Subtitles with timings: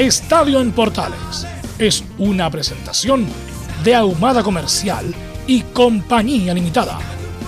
[0.00, 1.46] Estadio en Portales
[1.78, 3.26] es una presentación
[3.84, 5.14] de Ahumada Comercial
[5.46, 6.98] y Compañía Limitada.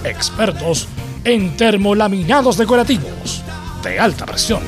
[0.05, 0.87] Expertos
[1.25, 3.43] en termolaminados decorativos
[3.83, 4.61] de alta presión.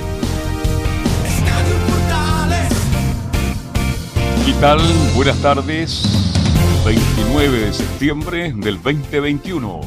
[4.47, 4.81] ¿Qué tal?
[5.15, 6.05] Buenas tardes.
[6.87, 9.83] 29 de septiembre del 2021.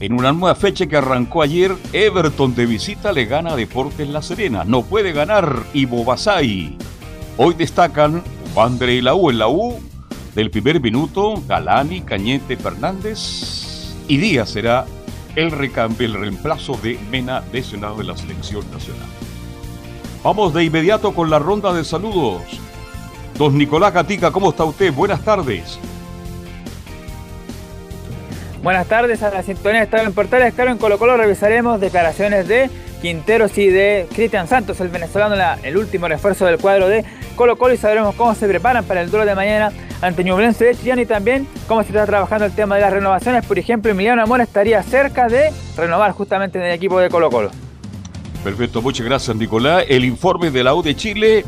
[0.00, 4.22] En una nueva fecha que arrancó ayer, Everton de visita le gana a Deportes La
[4.22, 4.64] Serena.
[4.64, 6.85] No puede ganar Ivo Basay.
[7.38, 8.22] Hoy destacan
[8.54, 9.78] Wander y la U en la U.
[10.34, 13.94] Del primer minuto, Galani, Cañete, Fernández.
[14.08, 14.86] Y Díaz será
[15.34, 19.08] el recambio, el reemplazo de Mena, lesionado de la selección nacional.
[20.24, 22.42] Vamos de inmediato con la ronda de saludos.
[23.36, 24.92] Don Nicolás Gatica, ¿cómo está usted?
[24.94, 25.78] Buenas tardes.
[28.62, 30.54] Buenas tardes a la sintonía de Estado en Portales.
[30.54, 32.70] Claro, en Colo Colo revisaremos declaraciones de
[33.02, 37.04] Quinteros y de Cristian Santos, el venezolano, el último refuerzo del cuadro de
[37.36, 39.70] Colo Colo y sabremos cómo se preparan para el duelo de mañana
[40.00, 43.44] ante Ñublense de Chillán y también cómo se está trabajando el tema de las renovaciones.
[43.46, 47.50] Por ejemplo, Emiliano Amor estaría cerca de renovar justamente en el equipo de Colo Colo.
[48.42, 49.84] Perfecto, muchas gracias Nicolás.
[49.88, 51.44] El informe de la U de Chile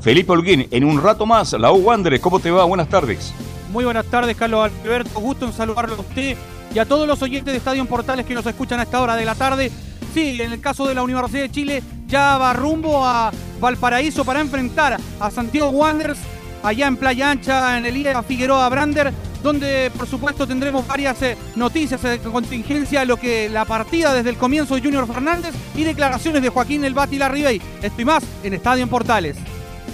[0.00, 2.64] Felipe Holguín, en un rato más, la U Wanderers, ¿cómo te va?
[2.64, 3.32] Buenas tardes.
[3.70, 5.20] Muy buenas tardes, Carlos Alberto.
[5.20, 6.36] Gusto en saludarlo a usted
[6.74, 9.24] y a todos los oyentes de Estadio Portales que nos escuchan a esta hora de
[9.24, 9.70] la tarde.
[10.12, 14.40] Sí, en el caso de la Universidad de Chile, ya va rumbo a Valparaíso para
[14.40, 16.18] enfrentar a Santiago Wanderers
[16.62, 19.10] allá en Playa Ancha, en el IEA Figueroa Brander,
[19.42, 24.36] donde por supuesto tendremos varias eh, noticias de contingencia, lo que la partida desde el
[24.36, 27.62] comienzo de Junior Fernández y declaraciones de Joaquín El Bati Larribey.
[27.80, 29.38] Esto y más en Estadio Portales.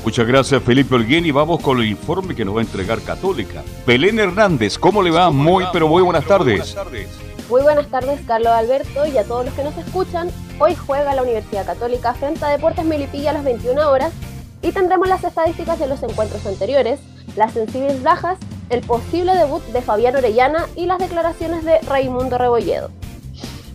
[0.04, 3.62] Muchas gracias Felipe Olguín y vamos con el informe que nos va a entregar Católica.
[3.86, 5.30] Belén Hernández, ¿cómo le va?
[5.30, 6.76] Muy pero muy buenas tardes.
[7.48, 10.28] Muy buenas tardes Carlos Alberto y a todos los que nos escuchan.
[10.60, 14.12] Hoy juega la Universidad Católica frente a Deportes Melipilla a las 21 horas
[14.60, 17.00] y tendremos las estadísticas de los encuentros anteriores,
[17.36, 18.38] las sensibles bajas,
[18.68, 22.90] el posible debut de Fabián Orellana y las declaraciones de Raimundo Rebolledo.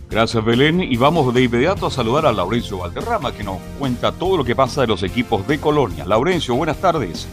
[0.08, 4.36] Gracias Belén y vamos de inmediato a saludar a Laurencio Valderrama que nos cuenta todo
[4.36, 6.04] lo que pasa de los equipos de Colonia.
[6.04, 7.26] Laurencio, buenas tardes.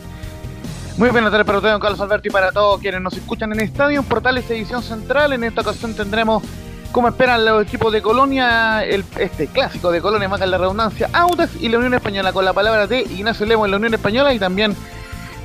[1.01, 3.61] Muy buenas tardes para usted, don Carlos Alberto, y para todos quienes nos escuchan en
[3.61, 5.33] Estadio Portales Edición Central.
[5.33, 6.43] En esta ocasión tendremos,
[6.91, 11.49] como esperan los equipos de Colonia, el, este clásico de Colonia, más la redundancia, Audas
[11.59, 14.37] y la Unión Española, con la palabra de Ignacio Lemo en la Unión Española y
[14.37, 14.75] también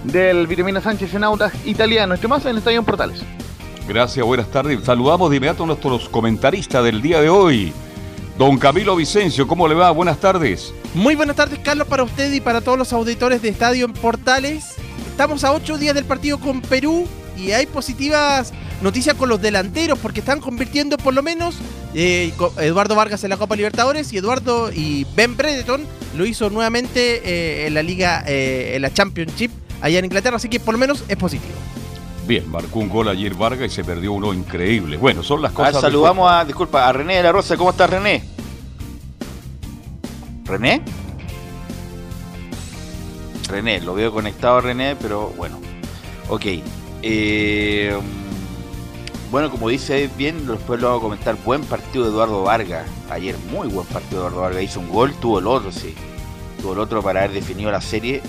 [0.05, 2.12] del Vitamina Sánchez en Audas italiano.
[2.12, 3.22] Esto más en Estadio Portales.
[3.89, 4.84] Gracias, buenas tardes.
[4.84, 7.72] Saludamos de inmediato a nuestros comentaristas del día de hoy.
[8.37, 9.91] Don Camilo Vicencio, ¿cómo le va?
[9.91, 10.75] Buenas tardes.
[10.93, 14.77] Muy buenas tardes, Carlos, para usted y para todos los auditores de Estadio en Portales.
[15.16, 19.99] Estamos a ocho días del partido con Perú y hay positivas noticias con los delanteros
[19.99, 21.56] porque están convirtiendo por lo menos
[21.94, 25.87] eh, Eduardo Vargas en la Copa Libertadores y Eduardo y Ben Bredeton
[26.19, 29.50] lo hizo nuevamente eh, en la liga, eh, en la Championship
[29.81, 31.54] allá en Inglaterra, así que por lo menos es positivo.
[32.27, 34.98] Bien, marcó un gol ayer Vargas y se perdió uno increíble.
[34.98, 35.81] Bueno, son las cosas.
[35.81, 37.56] saludamos a, disculpa, a René de la Rosa.
[37.56, 38.22] ¿Cómo estás, René?
[40.44, 40.83] ¿René?
[43.49, 45.60] René, lo veo conectado a René, pero bueno.
[46.28, 46.45] Ok.
[47.03, 47.97] Eh,
[49.31, 51.37] bueno, como dice bien, después lo vamos a comentar.
[51.45, 52.87] Buen partido de Eduardo Vargas.
[53.10, 54.63] Ayer, muy buen partido de Eduardo Vargas.
[54.63, 55.95] Hizo un gol, tuvo el otro, sí.
[56.60, 58.22] Tuvo el otro para haber definido la serie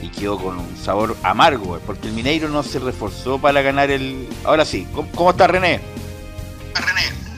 [0.00, 4.28] y quedó con un sabor amargo, porque el Mineiro no se reforzó para ganar el...
[4.44, 5.80] Ahora sí, ¿cómo, está René?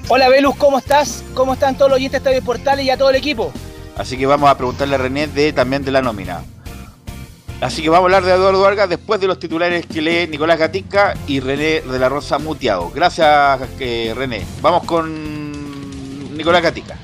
[0.08, 1.22] Hola Velus, ¿cómo estás?
[1.34, 3.52] ¿Cómo están todos los oyentes de Portales y a todo el equipo?
[3.96, 6.42] Así que vamos a preguntarle a René de, también de la nómina.
[7.60, 10.58] Así que vamos a hablar de Eduardo Vargas después de los titulares que lee Nicolás
[10.58, 12.90] Gatica y René de la Rosa Muteado.
[12.90, 14.46] Gracias, eh, René.
[14.60, 16.96] Vamos con Nicolás Gatica.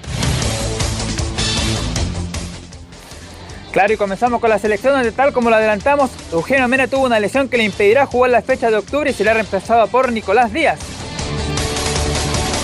[3.73, 7.19] Claro, y comenzamos con la selección donde tal como lo adelantamos, Eugenio Mena tuvo una
[7.19, 10.79] lesión que le impedirá jugar la fecha de octubre y será reemplazado por Nicolás Díaz.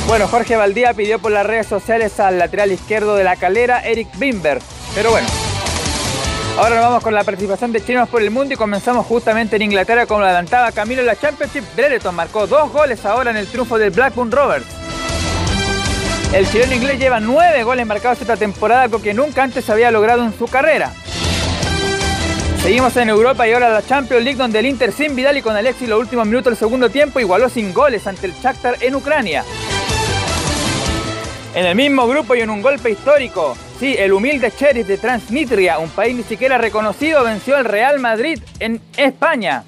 [0.07, 4.17] Bueno, Jorge Valdía pidió por las redes sociales al lateral izquierdo de la calera, Eric
[4.19, 4.61] Bimber.
[4.95, 5.27] Pero bueno,
[6.61, 9.63] ahora nos vamos con la participación de chilenos por el mundo y comenzamos justamente en
[9.63, 11.65] Inglaterra como lo adelantaba Camilo en la Championship.
[11.75, 14.67] Brereton marcó dos goles ahora en el triunfo del Blackburn Rovers.
[16.35, 20.23] El chileno inglés lleva nueve goles marcados esta temporada, algo que nunca antes había logrado
[20.23, 20.93] en su carrera.
[22.63, 25.57] Seguimos en Europa y ahora la Champions League donde el Inter sin Vidal y con
[25.57, 29.45] Alexis los últimos minutos del segundo tiempo igualó sin goles ante el Shakhtar en Ucrania.
[31.55, 35.79] En el mismo grupo y en un golpe histórico, sí, el humilde Sheriff de Transnistria,
[35.79, 39.65] un país ni siquiera reconocido, venció al Real Madrid en España.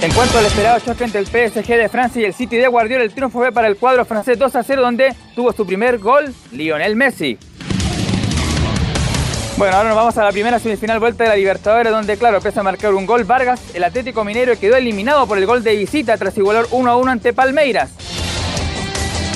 [0.00, 3.02] En cuanto al esperado choque entre el PSG de Francia y el City de Guardiola,
[3.02, 6.32] el triunfo fue para el cuadro francés 2 a 0, donde tuvo su primer gol
[6.52, 7.36] Lionel Messi.
[9.56, 12.60] Bueno, ahora nos vamos a la primera semifinal vuelta de la Libertadores, donde, claro, pese
[12.60, 16.16] a marcar un gol Vargas, el Atlético Minero quedó eliminado por el gol de visita
[16.16, 18.23] tras igualar 1 a 1 ante Palmeiras.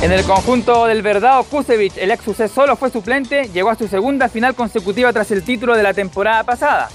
[0.01, 3.89] En el conjunto del Verdao, Kusevich, el ex UC solo fue suplente, llegó a su
[3.89, 6.89] segunda final consecutiva tras el título de la temporada pasada.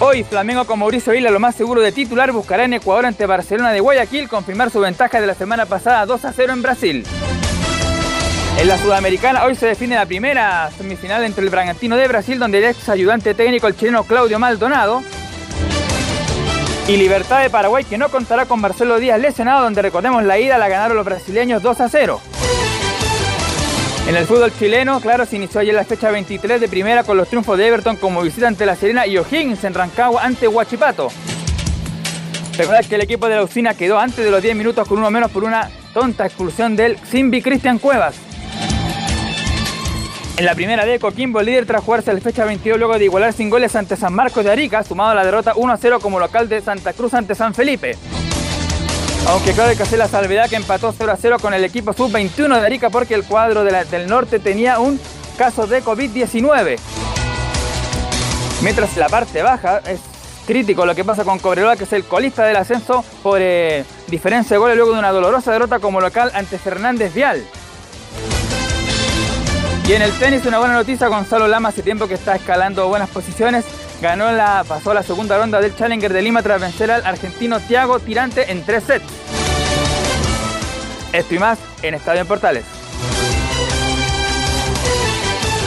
[0.00, 3.70] Hoy Flamengo con Mauricio Vila, lo más seguro de titular, buscará en Ecuador ante Barcelona
[3.70, 7.06] de Guayaquil confirmar su ventaja de la semana pasada 2 a 0 en Brasil.
[8.58, 12.58] En la Sudamericana hoy se define la primera semifinal entre el Bragantino de Brasil, donde
[12.58, 15.02] el ex ayudante técnico, el chileno Claudio Maldonado,
[16.90, 20.58] y Libertad de Paraguay, que no contará con Marcelo Díaz lesionado, donde recordemos la ida
[20.58, 22.20] la ganaron los brasileños 2 a 0.
[24.08, 27.28] En el fútbol chileno, claro, se inició ayer la fecha 23 de primera con los
[27.28, 31.12] triunfos de Everton como visita ante La Serena y O'Higgins en Rancagua ante Huachipato.
[32.58, 35.12] Recordar que el equipo de la usina quedó antes de los 10 minutos con uno
[35.12, 38.16] menos por una tonta expulsión del Simbi Cristian Cuevas.
[40.40, 43.50] En la primera de Coquimbo, líder tras jugarse la fecha 22 luego de igualar sin
[43.50, 46.94] goles ante San Marcos de Arica, sumado a la derrota 1-0 como local de Santa
[46.94, 47.94] Cruz ante San Felipe.
[49.28, 52.88] Aunque claro que hacer la salvedad que empató 0-0 con el equipo sub-21 de Arica
[52.88, 54.98] porque el cuadro del norte tenía un
[55.36, 56.78] caso de COVID-19.
[58.62, 60.00] Mientras la parte baja es
[60.46, 64.54] crítico lo que pasa con Cobreloa, que es el colista del ascenso por eh, diferencia
[64.54, 67.44] de goles luego de una dolorosa derrota como local ante Fernández Vial.
[69.90, 73.10] Y en el tenis una buena noticia, Gonzalo Lama hace tiempo que está escalando buenas
[73.10, 73.64] posiciones.
[74.00, 77.98] Ganó la, pasó la segunda ronda del Challenger de Lima tras vencer al argentino Thiago
[77.98, 79.12] Tirante en tres sets.
[81.12, 82.64] Esto y más en Estadio en Portales.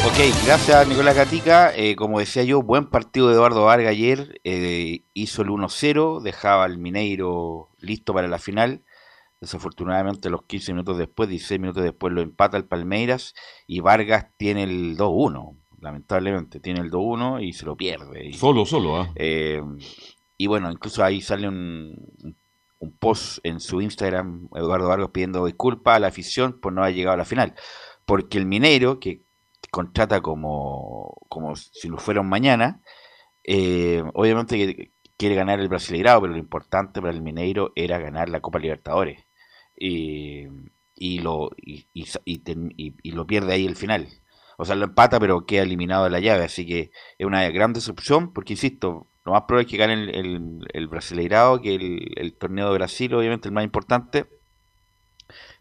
[0.08, 1.76] Ok, gracias Nicolás Gatica.
[1.76, 4.40] Eh, como decía yo, buen partido de Eduardo Vargas ayer.
[4.46, 8.84] Eh, hizo el 1-0, dejaba al Mineiro listo para la final.
[9.44, 13.36] Desafortunadamente, los 15 minutos después, 16 minutos después, lo empata el Palmeiras
[13.68, 15.58] y Vargas tiene el 2-1.
[15.82, 18.32] Lamentablemente, tiene el 2-1 y se lo pierde.
[18.32, 19.12] solo, solo, ¿ah?
[19.18, 19.62] ¿eh?
[20.38, 22.38] y bueno, incluso ahí sale un,
[22.80, 26.96] un post en su Instagram, Eduardo Vargas pidiendo disculpas a la afición por no haber
[26.96, 27.54] llegado a la final.
[28.06, 29.24] Porque el Mineiro, que
[29.72, 32.82] contrata como, como si lo fuera un mañana,
[33.44, 38.40] eh, obviamente quiere ganar el Brasileirado, pero lo importante para el Mineiro era ganar la
[38.40, 39.26] Copa Libertadores
[39.76, 44.08] y, lo, y, y, lo pierde ahí el final.
[44.58, 46.46] O sea, lo empata, pero queda eliminado de la llave.
[46.46, 50.10] Así que es una gran decepción, porque insisto, lo más probable es que gane el,
[50.74, 50.90] el,
[51.62, 54.26] que el, el torneo de Brasil, obviamente el más importante.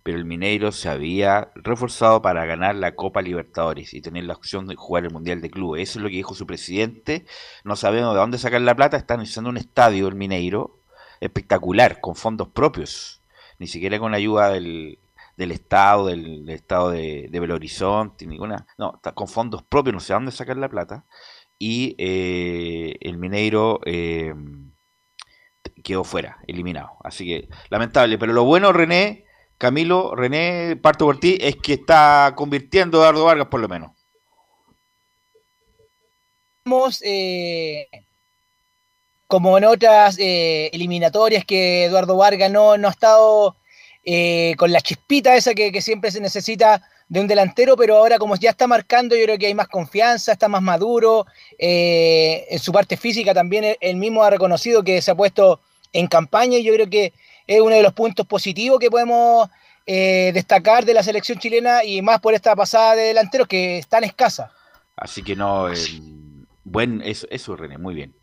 [0.02, 4.66] Pero el Mineiro se había reforzado para ganar la Copa Libertadores y tener la opción
[4.66, 5.88] de jugar el Mundial de Clubes.
[5.88, 7.24] Eso es lo que dijo su presidente.
[7.62, 8.96] No sabemos de dónde sacar la plata.
[8.96, 10.80] Están haciendo un estadio, el Mineiro,
[11.20, 13.21] espectacular, con fondos propios
[13.58, 14.98] ni siquiera con ayuda del,
[15.36, 20.12] del Estado, del, Estado de, Belo Horizonte, ninguna, no, está con fondos propios, no sé
[20.12, 21.04] dónde sacar la plata,
[21.58, 24.34] y eh, el Mineiro eh,
[25.84, 26.90] quedó fuera, eliminado.
[27.04, 29.24] Así que lamentable, pero lo bueno, René,
[29.58, 33.92] Camilo, René, parto por ti, es que está convirtiendo a Eduardo Vargas por lo menos.
[37.02, 37.88] Eh,
[39.32, 43.56] como en otras eh, eliminatorias que Eduardo Vargas no, no ha estado
[44.04, 48.36] eh, con la chispita esa que, siempre se necesita de un delantero, pero ahora como
[48.36, 51.24] ya está marcando, yo creo que hay más confianza, está más maduro,
[51.58, 55.62] eh, en su parte física también él mismo ha reconocido que se ha puesto
[55.94, 57.14] en campaña y yo creo que
[57.46, 59.48] es uno de los puntos positivos que podemos
[59.86, 64.04] destacar de la selección chilena y más por esta pasada de delanteros que es tan
[64.04, 64.52] escasa.
[64.94, 65.68] Así que no,
[66.64, 68.21] buen, eso, eso René, muy bien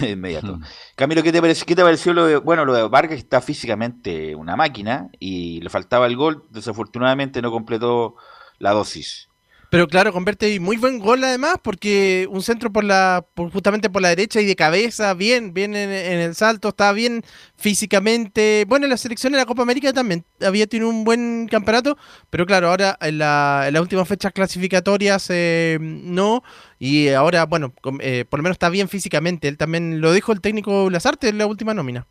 [0.00, 0.56] de inmediato.
[0.56, 0.62] Hmm.
[0.94, 4.34] Camilo, ¿qué te, pareció, ¿qué te pareció lo de, bueno, lo de Vargas está físicamente
[4.34, 8.16] una máquina y le faltaba el gol, desafortunadamente no completó
[8.58, 9.29] la dosis.
[9.70, 14.08] Pero claro, convierte muy buen gol además, porque un centro por la, justamente por la
[14.08, 17.22] derecha y de cabeza, bien, bien en, el salto, estaba bien
[17.56, 18.64] físicamente.
[18.66, 21.96] Bueno, en la selección de la Copa América también había tenido un buen campeonato,
[22.30, 26.42] pero claro, ahora en, la, en las últimas fechas clasificatorias eh, no,
[26.80, 29.46] y ahora, bueno, eh, por lo menos está bien físicamente.
[29.46, 32.08] Él también lo dijo el técnico Lazarte en la última nómina.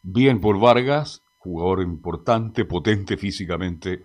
[0.00, 4.04] Bien por Vargas, jugador importante, potente físicamente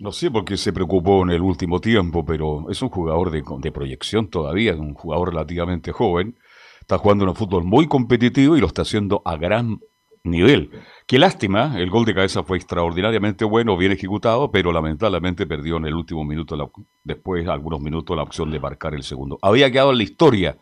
[0.00, 3.42] no sé por qué se preocupó en el último tiempo, pero es un jugador de,
[3.58, 6.38] de proyección todavía, un jugador relativamente joven.
[6.80, 9.80] Está jugando en un fútbol muy competitivo y lo está haciendo a gran
[10.24, 10.70] nivel.
[11.06, 15.86] Qué lástima, el gol de cabeza fue extraordinariamente bueno, bien ejecutado, pero lamentablemente perdió en
[15.86, 16.56] el último minuto,
[17.04, 19.38] después, algunos minutos, la opción de marcar el segundo.
[19.42, 20.58] Había quedado en la historia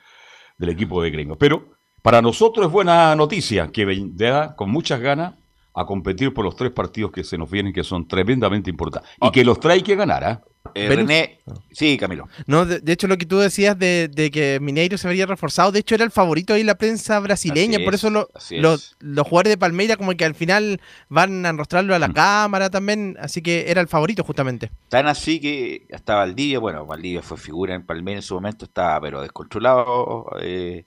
[0.58, 1.36] del equipo de Gringo.
[1.36, 5.34] Pero para nosotros es buena noticia que vendrá con muchas ganas
[5.76, 9.10] a competir por los tres partidos que se nos vienen, que son tremendamente importantes.
[9.20, 9.30] Y ah.
[9.30, 10.42] que los trae que ganar, ¿ah?
[10.74, 10.88] ¿eh?
[10.88, 11.40] René,
[11.70, 12.28] sí, Camilo.
[12.46, 15.94] No, de, hecho lo que tú decías de, que Mineiro se habría reforzado, de hecho
[15.94, 20.12] era el favorito ahí en la prensa brasileña, por eso los jugadores de Palmeira como
[20.14, 20.80] que al final
[21.10, 22.14] van a enrostrarlo a la mm.
[22.14, 24.70] cámara también, así que era el favorito justamente.
[24.88, 28.98] Tan así que hasta Valdivia, bueno, Valdivia fue figura en Palmeira en su momento, estaba
[29.02, 30.26] pero descontrolado.
[30.40, 30.86] Eh,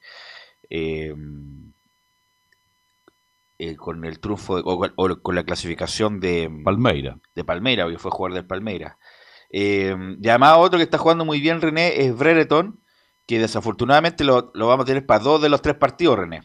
[0.71, 1.13] eh,
[3.61, 7.19] eh, con el triunfo o, con la clasificación de Palmeira.
[7.35, 8.97] De Palmeira, que fue jugador del Palmeira.
[9.51, 12.79] Eh, y además otro que está jugando muy bien René es Brereton,
[13.27, 16.41] que desafortunadamente lo, vamos a tener para dos de los tres partidos, René.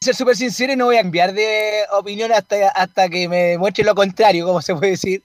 [0.00, 3.84] Ser súper sincero y no voy a enviar de opinión hasta, hasta que me demuestre
[3.84, 5.22] lo contrario, como se puede decir.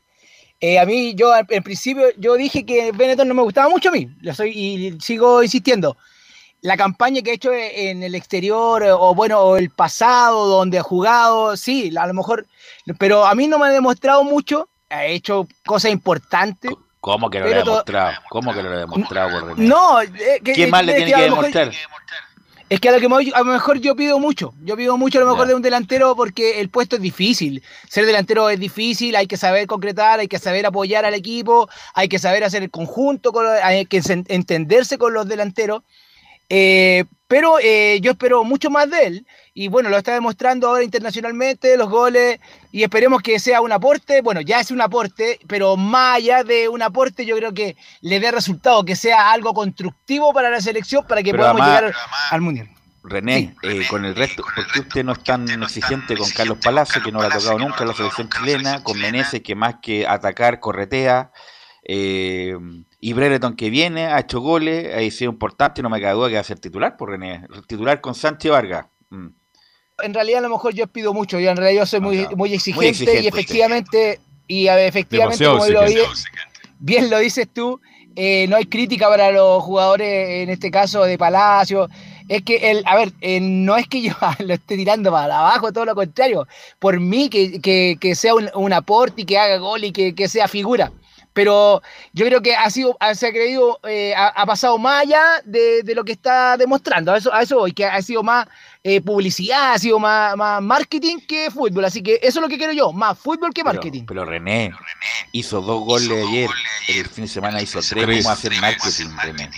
[0.59, 3.93] Eh, a mí, yo en principio, yo dije que Benetton no me gustaba mucho a
[3.93, 5.95] mí, lo soy, y sigo insistiendo
[6.67, 10.79] la campaña que ha hecho en el exterior eh, o bueno, o el pasado donde
[10.79, 12.45] ha jugado, sí, a lo mejor,
[12.99, 16.71] pero a mí no me ha demostrado mucho, ha hecho cosas importantes.
[16.99, 18.13] ¿Cómo que no lo ha demostrado?
[18.29, 19.55] ¿Cómo que no lo ha demostrado?
[19.55, 21.71] no, eh, ¿qué más le tiene que, demostrar?
[22.69, 25.21] Es que a lo, que a lo mejor yo pido mucho, yo pido mucho a
[25.21, 27.63] lo mejor de un delantero porque el puesto es difícil.
[27.87, 32.09] Ser delantero es difícil, hay que saber concretar, hay que saber apoyar al equipo, hay
[32.09, 33.31] que saber hacer el conjunto,
[33.63, 35.83] hay que entenderse con los delanteros.
[36.49, 40.83] Eh, pero eh, yo espero mucho más de él y bueno, lo está demostrando ahora
[40.83, 42.39] internacionalmente, los goles
[42.71, 46.69] y esperemos que sea un aporte, bueno, ya es un aporte, pero más allá de
[46.69, 51.05] un aporte yo creo que le dé resultado, que sea algo constructivo para la selección
[51.05, 51.93] para que podamos llegar
[52.31, 52.69] al Mundial.
[53.03, 57.01] René, eh, con el resto, ¿por qué usted no es tan exigente con Carlos Palacio,
[57.01, 60.05] que no le ha tocado nunca a la selección chilena, con Meneses, que más que
[60.05, 61.31] atacar, corretea?
[61.83, 62.57] Eh,
[62.99, 66.35] y Brereton que viene, ha hecho goles, ha sido importante, no me cabe duda que
[66.35, 67.43] va a ser titular por René.
[67.67, 68.87] Titular con Sánchez Vargas.
[69.09, 69.27] Mm.
[70.03, 72.53] En realidad a lo mejor yo pido mucho, yo en realidad yo soy muy, muy,
[72.53, 75.81] exigente, y efectivamente, y efectivamente como lo
[76.79, 77.81] bien lo dices tú,
[78.15, 81.89] eh, no hay crítica para los jugadores, en este caso de Palacio.
[82.27, 85.71] Es que, el, a ver, eh, no es que yo lo esté tirando para abajo,
[85.71, 86.47] todo lo contrario.
[86.77, 90.91] Por mí, que, sea un, aporte y que haga gol y que sea figura
[91.37, 95.83] pero yo creo que ha sido, se ha creído, eh, ha, pasado más allá de,
[95.93, 97.13] lo que está demostrando.
[97.13, 98.47] A eso, a eso voy, que ha sido más
[98.83, 101.85] eh, publicidad, ha sido más, marketing que fútbol.
[101.85, 104.05] Así que eso es lo que quiero yo, más fútbol que marketing.
[104.07, 104.73] Pero, René,
[105.31, 106.49] hizo dos goles ayer,
[106.87, 109.51] el fin de semana hizo tres, ¿cómo hacer marketing, René?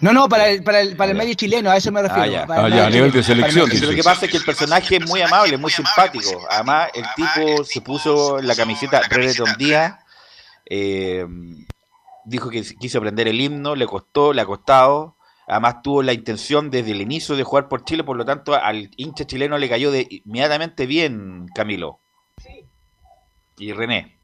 [0.00, 2.46] No, no, para el, para el, para el medio chileno, a eso me refiero.
[2.50, 3.70] Ah, ya, ah, a nivel de selección.
[3.70, 6.48] Lo que pasa es que el personaje es muy amable, muy simpático.
[6.50, 9.94] Además, el tipo se puso la camiseta Redon Díaz
[10.66, 11.26] eh,
[12.24, 15.16] dijo que quiso aprender el himno, le costó, le ha costado.
[15.46, 18.90] Además tuvo la intención desde el inicio de jugar por Chile, por lo tanto al
[18.96, 22.00] hincha chileno le cayó de, inmediatamente bien Camilo.
[23.58, 24.18] Y René.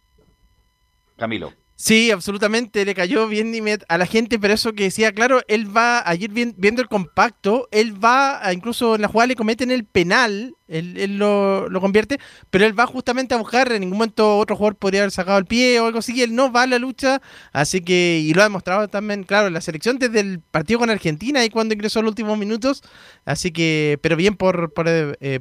[1.16, 1.52] Camilo.
[1.74, 3.52] Sí, absolutamente, le cayó bien
[3.88, 7.92] a la gente, pero eso que decía, claro, él va, ayer viendo el compacto, él
[8.02, 12.78] va, a, incluso en la jugada le cometen el penal, él, lo, convierte, pero él
[12.78, 15.86] va justamente a buscar, en ningún momento otro jugador podría haber sacado el pie o
[15.86, 17.20] algo así, él no va a la lucha,
[17.52, 20.90] así que, y lo ha demostrado también, claro, en la selección desde el partido con
[20.90, 22.82] Argentina y cuando ingresó en los últimos minutos,
[23.24, 25.40] así que, pero bien por, por eh.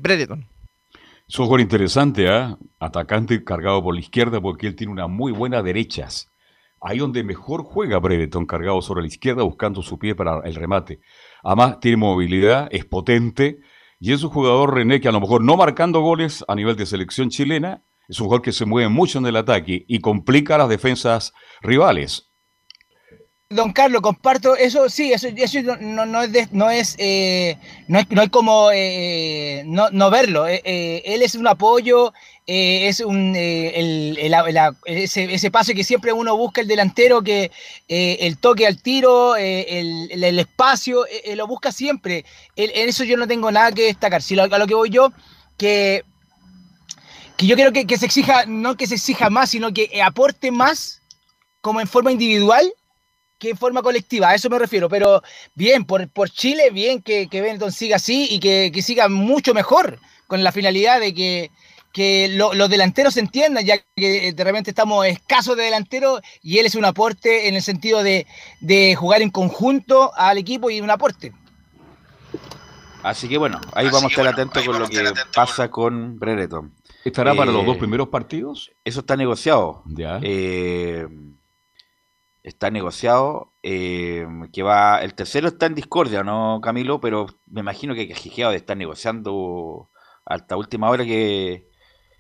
[1.32, 2.58] Es un jugador interesante, ¿ah?
[2.78, 6.30] atacante cargado por la izquierda porque él tiene una muy buena derechas
[6.82, 11.00] ahí donde mejor juega Brereton, cargado sobre la izquierda, buscando su pie para el remate.
[11.42, 13.60] Además, tiene movilidad, es potente,
[13.98, 16.86] y es un jugador, René, que a lo mejor no marcando goles a nivel de
[16.86, 20.68] selección chilena, es un jugador que se mueve mucho en el ataque y complica las
[20.68, 22.31] defensas rivales.
[23.52, 25.28] Don Carlos, comparto eso, sí, eso,
[25.82, 30.48] no, no, es, de, no, es, eh, no, es, no como eh, no, no, verlo.
[30.48, 32.14] Eh, eh él es un apoyo,
[32.48, 34.36] es un, el, el,
[34.86, 37.52] ese, ese, pase que siempre uno busca el delantero, que
[37.88, 41.06] el toque al tiro, el, espacio,
[41.36, 42.26] lo busca siempre.
[42.56, 44.22] en eso yo no tengo nada que destacar.
[44.22, 45.12] Si lo, a lo que voy yo,
[45.58, 46.04] que,
[47.38, 50.52] que yo creo que, que se exija, no que se exija más, sino que aporte
[50.52, 51.02] más
[51.62, 52.74] como en forma individual
[53.42, 55.24] que en forma colectiva, a eso me refiero, pero
[55.56, 59.56] bien, por, por Chile, bien que, que Benetton siga así y que, que, siga mucho
[59.56, 61.50] mejor, con la finalidad de que,
[61.92, 66.60] que lo, los delanteros se entiendan, ya que de repente estamos escasos de delanteros y
[66.60, 68.28] él es un aporte en el sentido de,
[68.60, 71.34] de jugar en conjunto al equipo y un aporte.
[73.02, 76.20] Así que bueno, ahí Así vamos a estar bueno, atentos con lo que pasa con
[76.20, 76.76] Brereton.
[77.04, 78.72] ¿Estará eh, para los dos primeros partidos?
[78.86, 79.82] Eso está negociado.
[79.88, 80.20] Ya.
[80.22, 81.08] Eh,
[82.44, 87.00] está negociado, eh, que va, el tercero está en discordia, ¿no, Camilo?
[87.00, 89.90] Pero me imagino que Cajijeado de estar negociando
[90.26, 91.68] hasta última hora que,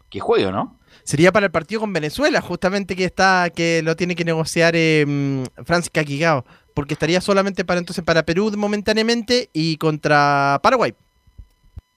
[0.09, 0.79] que juegue, ¿no?
[1.03, 5.43] Sería para el partido con Venezuela, justamente que está, que lo tiene que negociar eh,
[5.65, 10.93] Francis Caquigao, porque estaría solamente para entonces para Perú momentáneamente y contra Paraguay.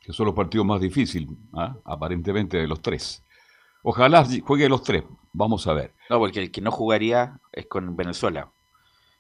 [0.00, 1.76] Que son los partidos más difíciles, ¿ah?
[1.85, 3.23] aparentemente de los tres.
[3.83, 5.02] Ojalá juegue los tres,
[5.35, 5.95] vamos a ver.
[6.09, 8.50] No, porque el que no jugaría es con Venezuela.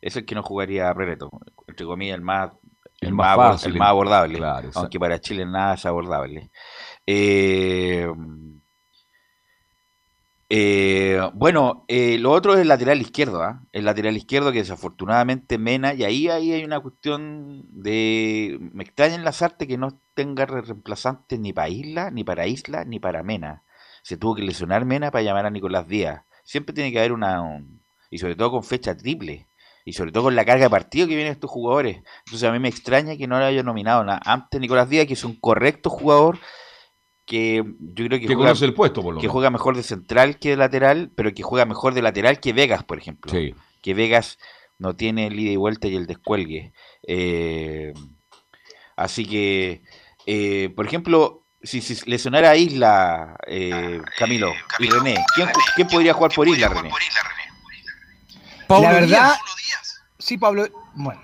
[0.00, 1.30] Es el que no jugaría Rereto.
[1.66, 2.52] Entre comillas, el más,
[3.00, 4.40] el, más, fácil, el más abordable.
[4.74, 6.50] aunque para Chile nada es abordable.
[7.06, 8.08] Eh,
[10.48, 13.44] eh, bueno, eh, lo otro es el lateral izquierdo.
[13.44, 13.54] ¿eh?
[13.72, 18.58] El lateral izquierdo que desafortunadamente Mena, y ahí, ahí hay una cuestión de...
[18.72, 23.22] Me extraña enlazarte que no tenga reemplazante ni para Isla, ni para Isla, ni para
[23.22, 23.64] Mena
[24.04, 26.24] se tuvo que lesionar Mena para llamar a Nicolás Díaz.
[26.44, 27.64] Siempre tiene que haber una...
[28.10, 29.48] y sobre todo con fecha triple.
[29.86, 32.02] Y sobre todo con la carga de partido que vienen estos jugadores.
[32.26, 34.20] Entonces a mí me extraña que no le haya nominado nada.
[34.26, 36.38] antes Nicolás Díaz, que es un correcto jugador
[37.24, 41.10] que yo creo que, juega, el puesto, que juega mejor de central que de lateral,
[41.16, 43.32] pero que juega mejor de lateral que Vegas, por ejemplo.
[43.80, 44.38] Que Vegas
[44.78, 46.74] no tiene el ida y vuelta y el descuelgue.
[47.06, 47.94] Eh,
[48.96, 49.82] así que,
[50.26, 56.14] eh, por ejemplo, si, si lesionara a Isla, eh, Camilo, y René, ¿quién, ¿quién, podría
[56.14, 56.90] jugar por Isla, René?
[58.66, 60.02] Pablo la verdad, Díaz.
[60.18, 61.20] sí, Pablo, bueno.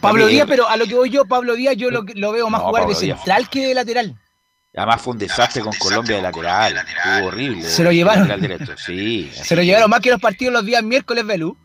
[0.00, 2.60] Pablo Díaz, pero a lo que voy yo, Pablo Díaz, yo lo, lo veo más
[2.60, 3.48] no, jugar Pablo de central Díaz.
[3.48, 4.18] que de lateral.
[4.74, 6.78] Además fue un desastre con Colombia de lateral.
[6.78, 7.68] Estuvo horrible.
[7.68, 8.28] Se lo llevaron.
[8.78, 11.56] Sí, se lo llevaron más que los partidos los días miércoles, Belú.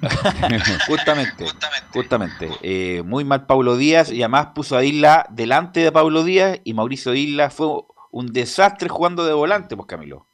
[0.86, 1.46] justamente,
[1.92, 2.50] justamente.
[2.62, 6.74] Eh, muy mal Paulo Díaz y además puso a Isla delante de Paulo Díaz y
[6.74, 7.68] Mauricio Isla fue
[8.10, 10.26] un desastre jugando de volante, pues Camilo.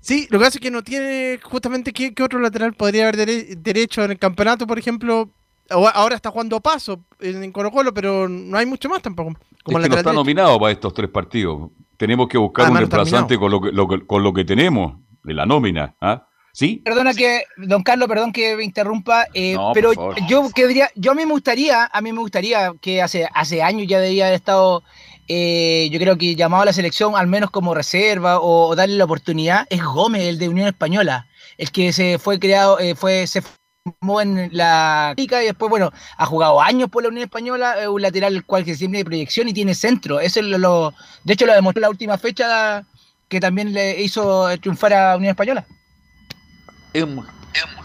[0.00, 3.16] Sí, lo que hace es que no tiene justamente qué, qué otro lateral podría haber
[3.16, 5.30] dere derecho en el campeonato, por ejemplo.
[5.70, 9.34] Ahora está jugando paso en Colo Colo, pero no hay mucho más tampoco.
[9.62, 11.70] Como es que no está nominado para estos tres partidos.
[11.98, 14.94] Tenemos que buscar ah, un reemplazante con lo, que, lo, con lo que tenemos
[15.24, 15.94] de la nómina.
[16.00, 16.26] ¿ah?
[16.52, 16.80] ¿Sí?
[16.84, 19.92] Perdona que, don Carlos, perdón que me interrumpa, eh, pero
[20.28, 23.86] yo quería, yo a mí me gustaría, a mí me gustaría que hace, hace años
[23.86, 24.82] ya debería haber estado,
[25.28, 29.04] eh, yo creo que llamado a la selección al menos como reserva o, darle la
[29.04, 33.42] oportunidad, es Gómez, el de Unión Española, el que se fue creado, eh, fue, se
[33.42, 38.02] formó en la liga y después, bueno, ha jugado años por la Unión Española, un
[38.02, 41.54] lateral cual que siempre de proyección y tiene centro, eso lo, lo, de hecho lo
[41.54, 42.84] demostró la última fecha
[43.28, 45.66] que también le hizo triunfar a Unión Española.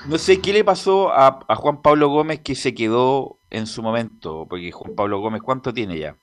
[0.07, 3.81] No sé qué le pasó a, a, Juan Pablo Gómez que se quedó en su
[3.81, 6.17] momento, porque Juan Pablo Gómez, ¿cuánto tiene ya?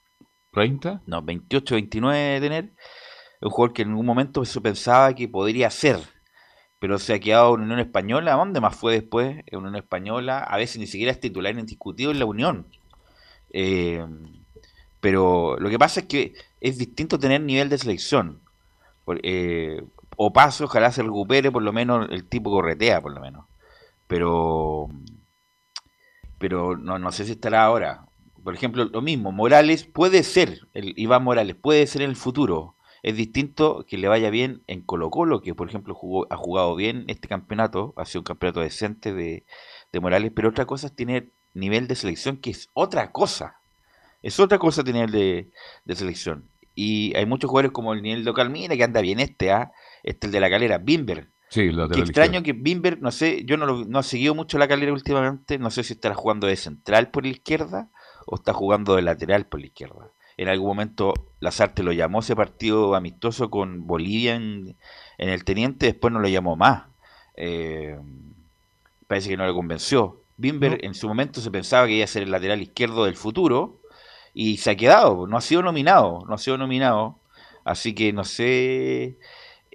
[0.53, 1.03] ¿30?
[1.07, 2.73] No, 28, 29 de tener.
[3.41, 5.99] Un jugador que en algún momento se pensaba que podría ser,
[6.79, 8.35] pero se ha quedado en Unión Española.
[8.35, 9.43] ¿Dónde más fue después?
[9.47, 12.67] En Unión Española, a veces ni siquiera es titular indiscutido en la Unión.
[13.53, 14.05] Eh,
[15.01, 18.43] pero lo que pasa es que es distinto tener nivel de selección.
[19.23, 19.83] Eh,
[20.23, 23.47] o paso, ojalá se recupere, por lo menos el tipo corretea, por lo menos.
[24.07, 24.91] Pero,
[26.37, 28.05] pero no, no sé si estará ahora.
[28.45, 32.75] Por ejemplo, lo mismo, Morales puede ser, el Iván Morales puede ser en el futuro.
[33.03, 36.77] Es distinto que le vaya bien en Colo Colo, que por ejemplo jugó, ha jugado
[36.77, 39.47] bien este campeonato, ha sido un campeonato decente de,
[39.91, 43.57] de Morales, pero otra cosa es tener nivel de selección, que es otra cosa.
[44.23, 45.49] Es otra cosa tener de,
[45.87, 46.45] de selección.
[46.75, 49.73] Y hay muchos jugadores como el nivel local, mira que anda bien este, ¿ah?
[50.03, 51.29] Este el de la calera, Bimber.
[51.49, 54.69] Sí, Qué extraño que Bimber, no sé, yo no, lo, no he seguido mucho la
[54.69, 57.89] calera últimamente, no sé si estará jugando de central por la izquierda
[58.27, 60.13] o está jugando de lateral por la izquierda.
[60.37, 64.77] En algún momento Lazarte lo llamó ese partido amistoso con Bolivia en,
[65.19, 66.85] en el Teniente, después no lo llamó más.
[67.35, 67.99] Eh,
[69.09, 70.23] parece que no le convenció.
[70.37, 73.81] Bimber en su momento se pensaba que iba a ser el lateral izquierdo del futuro
[74.33, 77.19] y se ha quedado, no ha sido nominado, no ha sido nominado,
[77.65, 79.19] así que no sé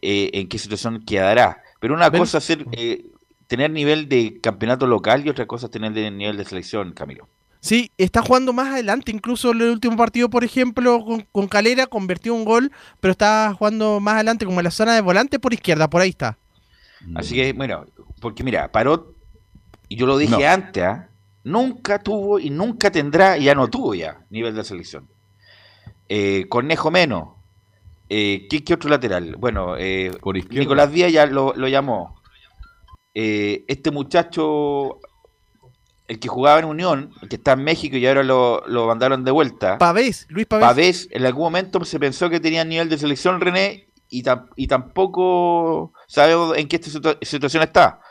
[0.05, 1.63] eh, en qué situación quedará.
[1.79, 3.05] Pero una cosa es ser, eh,
[3.47, 7.27] tener nivel de campeonato local y otra cosa es tener nivel de selección, Camilo.
[7.59, 12.35] Sí, está jugando más adelante, incluso en el último partido, por ejemplo, con, Calera convirtió
[12.35, 15.89] un gol, pero está jugando más adelante, como en la zona de volante por izquierda,
[15.89, 16.37] por ahí está.
[17.15, 17.85] Así que, bueno,
[18.21, 19.15] porque mira, Parot,
[19.89, 21.09] y yo lo dije antes, ¿ah?
[21.43, 25.07] nunca tuvo y nunca tendrá, y ya no tuvo ya, nivel de selección.
[26.07, 27.29] Eh, Cornejo menos.
[28.09, 29.35] Eh, ¿qué, otro lateral?
[29.37, 30.11] Bueno, eh,
[30.49, 32.21] Nicolás Díaz ya lo, llamó.
[33.13, 34.99] Eh, este muchacho,
[36.07, 39.31] el que jugaba en Unión, el que está en México y ahora lo, mandaron de
[39.31, 39.77] vuelta.
[39.77, 40.67] Pavés, Luis Pavés.
[40.67, 44.23] Pavés, en algún momento se pensó que tenía nivel de selección René y,
[44.55, 46.79] y tampoco sabe en qué
[47.21, 48.01] situación está.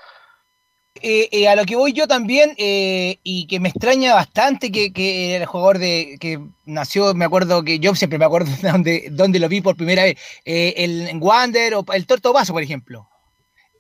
[1.01, 4.93] Eh, eh, a lo que voy yo también, eh, y que me extraña bastante que,
[4.93, 9.09] que, el jugador de que nació, me acuerdo que yo siempre me acuerdo de donde,
[9.11, 13.09] donde lo vi por primera vez, el Wander o el Torto Vaso, por ejemplo.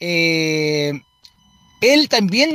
[0.00, 1.00] él
[2.08, 2.52] también,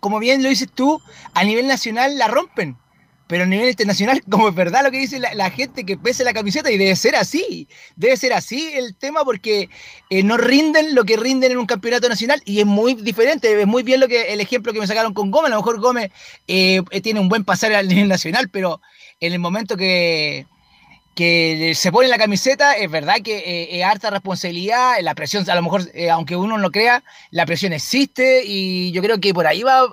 [0.00, 1.00] como bien lo dices tú,
[1.34, 2.76] a nivel nacional la rompen
[3.26, 6.32] pero a nivel internacional, como es verdad lo que dice la, gente que pese la
[6.32, 9.68] camiseta, y debe ser así, debe ser así el tema porque
[10.10, 13.66] eh, no rinden lo que rinden en un campeonato nacional y es muy diferente, es
[13.66, 16.10] muy bien lo que el ejemplo que me sacaron con Gómez, a lo mejor Gómez
[16.48, 18.80] eh, tiene un buen pasar a nivel nacional, pero
[19.20, 20.46] en el momento que,
[21.14, 25.54] que se pone la camiseta, es verdad que eh, es harta responsabilidad, la presión, a
[25.54, 29.62] lo mejor, aunque uno no crea, la presión existe y yo creo que por ahí
[29.62, 29.86] va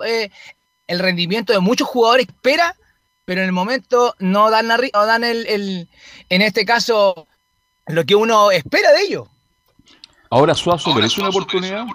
[0.86, 2.76] el rendimiento de muchos jugadores, espera
[3.30, 5.88] pero en el momento no dan, o dan el,
[6.28, 7.28] en este caso,
[7.86, 9.28] lo que uno espera de ellos.
[10.30, 11.86] Ahora Suazo merece una oportunidad.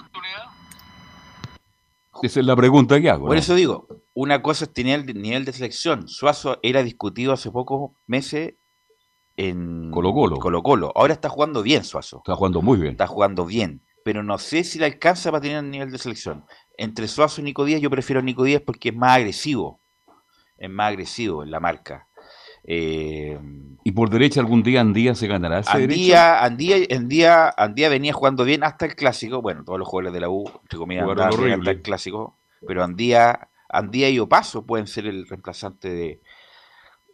[2.24, 3.28] Esa es la pregunta que hago.
[3.28, 6.08] Por eso digo, una cosa es tener el nivel de selección.
[6.08, 8.54] Suazo era discutido hace pocos meses
[9.36, 10.38] en Colo Colo.
[10.38, 10.93] Colo Colo.
[10.95, 12.19] Ahora está jugando bien Suazo.
[12.19, 12.91] Está jugando muy bien.
[12.91, 13.82] Está jugando bien.
[14.06, 16.45] Pero no sé si le alcanza para tener el nivel de selección.
[16.78, 19.82] Entre Suazo y Nico Díaz, yo prefiero a Nico Díaz porque es más agresivo
[20.58, 22.08] es más agresivo en la marca.
[22.68, 23.39] Eh,
[23.84, 28.44] ¿Y por derecha algún día Andía se ganará ese Andía, Andía, Andía, Andía, venía jugando
[28.44, 29.41] bien hasta el clásico.
[29.41, 32.38] Bueno, todos los jugadores de la U, entre comillas, hasta el clásico.
[32.68, 36.22] Pero Andía, Andía y Opaso pueden ser el reemplazante de,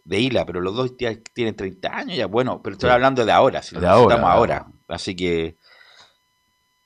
[0.06, 2.28] de Hila, pero los dos tienen 30 años ya.
[2.28, 4.68] Bueno, pero estoy hablando de ahora, si lo estamos ahora.
[4.88, 5.58] Así que.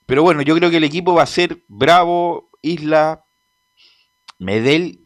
[0.08, 3.26] Pero bueno, yo creo que el equipo va a ser Bravo, Isla,
[4.39, 5.02] Medel,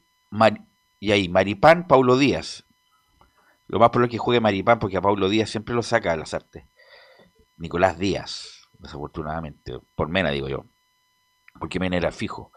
[0.99, 2.65] y ahí, Maripán, Paulo Díaz.
[3.67, 6.17] Lo más probable es que juegue Maripán porque a Paulo Díaz siempre lo saca de
[6.17, 6.65] las artes.
[7.57, 9.79] Nicolás Díaz, desafortunadamente.
[9.95, 10.65] Por Mena, digo yo.
[11.59, 12.51] Porque Mena era fijo.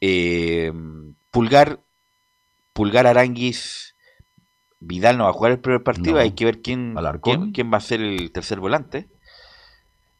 [0.00, 0.72] Eh,
[1.30, 1.80] Pulgar,
[2.72, 3.94] Pulgar Aranguis,
[4.80, 6.18] Vidal no va a jugar el primer partido.
[6.18, 6.96] Hay que ver quién,
[7.52, 9.08] quién, va a ser el tercer volante.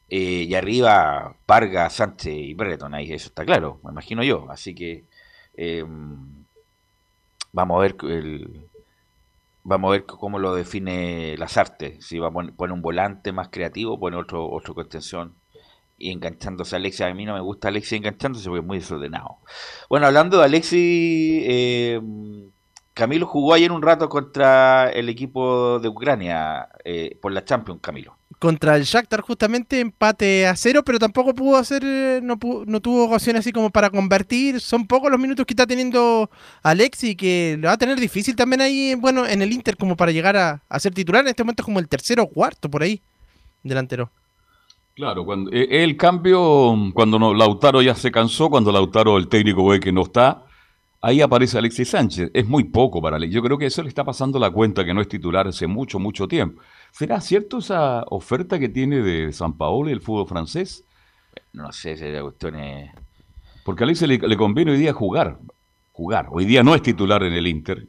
[0.09, 2.93] Eh, y arriba, Vargas, Sánchez y Breton.
[2.93, 4.49] Ahí eso está claro, me imagino yo.
[4.49, 5.05] Así que.
[5.55, 5.83] Eh,
[7.51, 8.69] Vamos a ver el,
[9.63, 12.05] vamos a ver cómo lo define las artes.
[12.05, 15.35] Si va a poner, un volante más creativo, pone otro, otro contención
[15.97, 17.01] y enganchándose a Alexis.
[17.01, 19.37] A mí no me gusta Alexis enganchándose porque es muy desordenado.
[19.89, 22.01] Bueno, hablando de Alexis, eh,
[22.93, 28.18] Camilo jugó ayer un rato contra el equipo de Ucrania eh, por la Champions, Camilo
[28.39, 33.05] contra el Shakhtar justamente empate a cero, pero tampoco pudo hacer, eh, no, no tuvo
[33.05, 34.61] ocasión así como para convertir.
[34.61, 36.29] Son pocos los minutos que está teniendo
[36.63, 40.13] Alexi, que lo va a tener difícil también ahí, bueno, en el Inter como para
[40.13, 41.21] llegar a, ser titular.
[41.21, 43.01] En este momento es como el tercero o cuarto por ahí,
[43.61, 44.09] delantero.
[44.95, 49.67] Claro, cuando eh, el cambio, cuando no, Lautaro ya se cansó, cuando Lautaro, el técnico,
[49.67, 50.45] ve que no está,
[51.01, 52.31] ahí aparece Alexis Sánchez.
[52.33, 53.35] Es muy poco para Alexis.
[53.35, 55.99] Yo creo que eso le está pasando la cuenta que no es titular hace mucho,
[55.99, 56.61] mucho tiempo.
[56.91, 60.83] ¿Será cierto esa oferta que tiene de San Paolo y el fútbol francés?
[61.53, 62.91] No sé, la cuestión es...
[63.63, 65.37] Porque a Alex le, conviene hoy día jugar.
[65.91, 66.27] Jugar.
[66.31, 67.87] Hoy día no es titular en el Inter.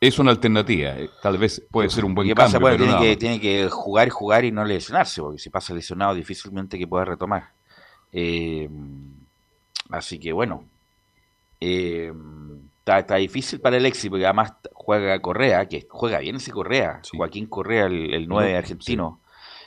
[0.00, 0.90] Es una alternativa.
[0.90, 2.58] Eh, tal vez puede ser un buen ¿Qué pasa?
[2.58, 6.14] Bueno, tiene, que, tiene que jugar y jugar y no lesionarse, porque si pasa lesionado
[6.14, 7.50] difícilmente que pueda retomar.
[8.12, 8.68] Eh,
[9.90, 10.64] así que bueno.
[11.64, 12.12] Eh,
[12.84, 17.46] está, difícil para el éxito, porque además juega Correa, que juega bien ese Correa, Joaquín
[17.46, 19.20] Correa, el, 9 argentino,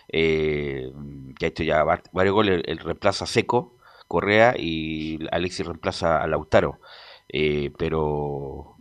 [0.10, 0.91] eh,
[1.39, 3.75] que ha hecho ya varios goles, el, reemplaza Seco,
[4.10, 6.79] Correa, y Alexis reemplaza a Lautaro.
[7.29, 8.75] Eh, pero...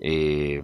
[0.00, 0.62] Eh,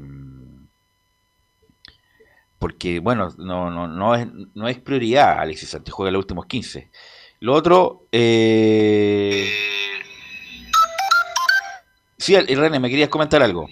[2.58, 6.90] porque, bueno, no, no, no, es, no es prioridad Alexis Sánchez, juega los últimos 15.
[7.40, 8.02] Lo otro...
[8.10, 9.46] Eh,
[12.18, 13.68] Sí, René, me querías comentar algo.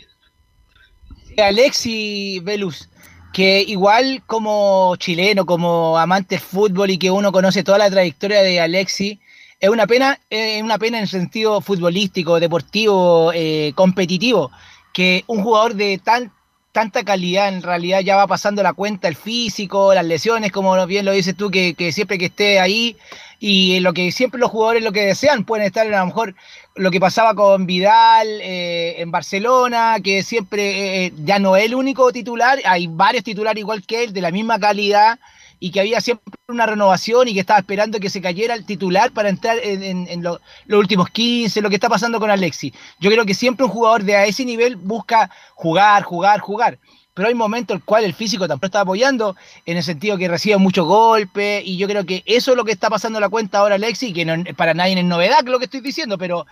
[1.37, 2.89] Alexi Velus,
[3.33, 8.43] que igual como chileno, como amante del fútbol y que uno conoce toda la trayectoria
[8.43, 9.21] de Alexi,
[9.59, 14.51] es una pena, es una pena en sentido futbolístico, deportivo, eh, competitivo,
[14.93, 16.33] que un jugador de tan,
[16.73, 21.05] tanta calidad en realidad ya va pasando la cuenta el físico, las lesiones, como bien
[21.05, 22.97] lo dices tú, que, que siempre que esté ahí
[23.41, 26.35] y lo que siempre los jugadores lo que desean pueden estar a lo mejor
[26.77, 31.75] lo que pasaba con Vidal eh, en Barcelona, que siempre eh, ya no es el
[31.75, 35.19] único titular, hay varios titulares igual que él, de la misma calidad,
[35.59, 39.11] y que había siempre una renovación y que estaba esperando que se cayera el titular
[39.13, 42.75] para entrar en, los últimos 15, lo que está pasando con Alexis.
[43.01, 46.79] Yo creo que siempre un jugador de a ese nivel busca jugar, jugar, jugar
[47.15, 50.29] pero hay momentos en el cual el físico tampoco está apoyando, en el sentido que
[50.29, 53.31] recibe muchos golpes, y yo creo que eso es lo que está pasando en la
[53.31, 56.45] cuenta ahora Alexis, que no, para nadie es novedad lo que estoy diciendo, pero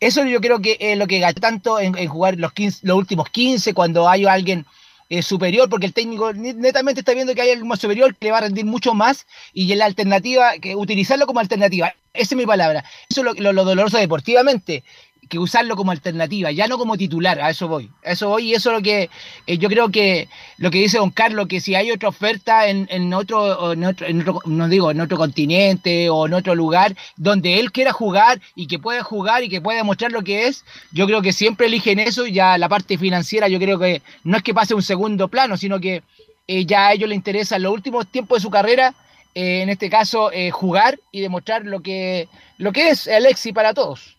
[0.00, 3.74] eso yo creo que es lo que gasta tanto en, jugar los, los últimos 15,
[3.74, 4.64] cuando hay alguien
[5.10, 8.30] eh, superior, porque el técnico netamente está viendo que hay algo más superior que le
[8.30, 12.46] va a rendir mucho más y la alternativa, que utilizarlo como alternativa, esa es mi
[12.46, 12.84] palabra.
[13.08, 14.84] Eso es lo doloroso deportivamente,
[15.28, 18.54] que usarlo como alternativa, ya no como titular, a eso voy, a eso voy y
[18.54, 19.10] eso es lo que
[19.46, 22.88] eh, yo creo que lo que dice don Carlos, que si hay otra oferta en,
[22.90, 24.06] en, otro, en, otro,
[24.46, 28.78] no digo, en otro continente o en otro lugar donde él quiera jugar y que
[28.78, 32.26] pueda jugar y que pueda demostrar lo que es, yo creo que siempre eligen eso
[32.26, 35.56] y ya la parte financiera yo creo que no es que pase un segundo plano,
[35.56, 36.02] sino que
[36.46, 38.94] eh, ya a ellos les interesa en los últimos tiempos de su carrera,
[39.34, 44.17] eh, en este caso, jugar y demostrar lo que, lo que es Alexi para todos.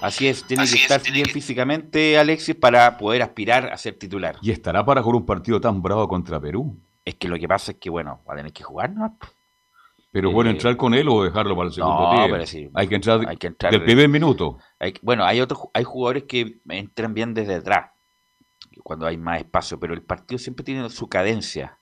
[0.00, 4.36] Así es, tiene que estar bien físicamente Alexis para poder aspirar a ser titular.
[4.42, 6.78] ¿Y estará para jugar un partido tan bravo contra Perú?
[7.04, 9.16] Es que lo que pasa es que, bueno, va a tener que jugar, ¿no?
[10.12, 12.88] Pero bueno, eh, entrar con él o dejarlo para el segundo no, Pero sí, hay,
[12.88, 14.58] que entrar hay que entrar del primer minuto.
[15.02, 17.90] bueno, hay otros, hay jugadores que entran bien desde atrás,
[18.82, 21.78] cuando hay más espacio, pero el partido siempre tiene su cadencia,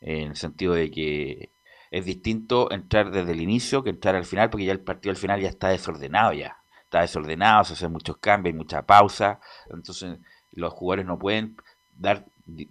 [0.00, 1.52] en el sentido de que
[1.90, 5.16] es distinto entrar desde el inicio que entrar al final, porque ya el partido al
[5.16, 6.61] final ya está desordenado ya
[6.92, 10.18] está desordenado, se hacen muchos cambios, hay mucha pausa, entonces
[10.50, 11.56] los jugadores no pueden
[11.90, 12.26] dar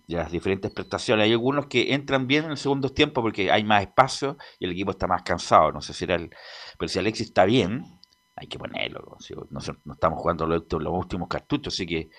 [0.08, 1.26] las diferentes prestaciones.
[1.26, 4.72] Hay algunos que entran bien en el segundo tiempo porque hay más espacio y el
[4.74, 5.72] equipo está más cansado.
[5.72, 6.30] No sé si era el.
[6.78, 7.84] Pero si Alexis está bien,
[8.36, 9.18] hay que ponerlo.
[9.50, 9.60] No,
[9.94, 12.10] estamos jugando los, últimos cartuchos, así que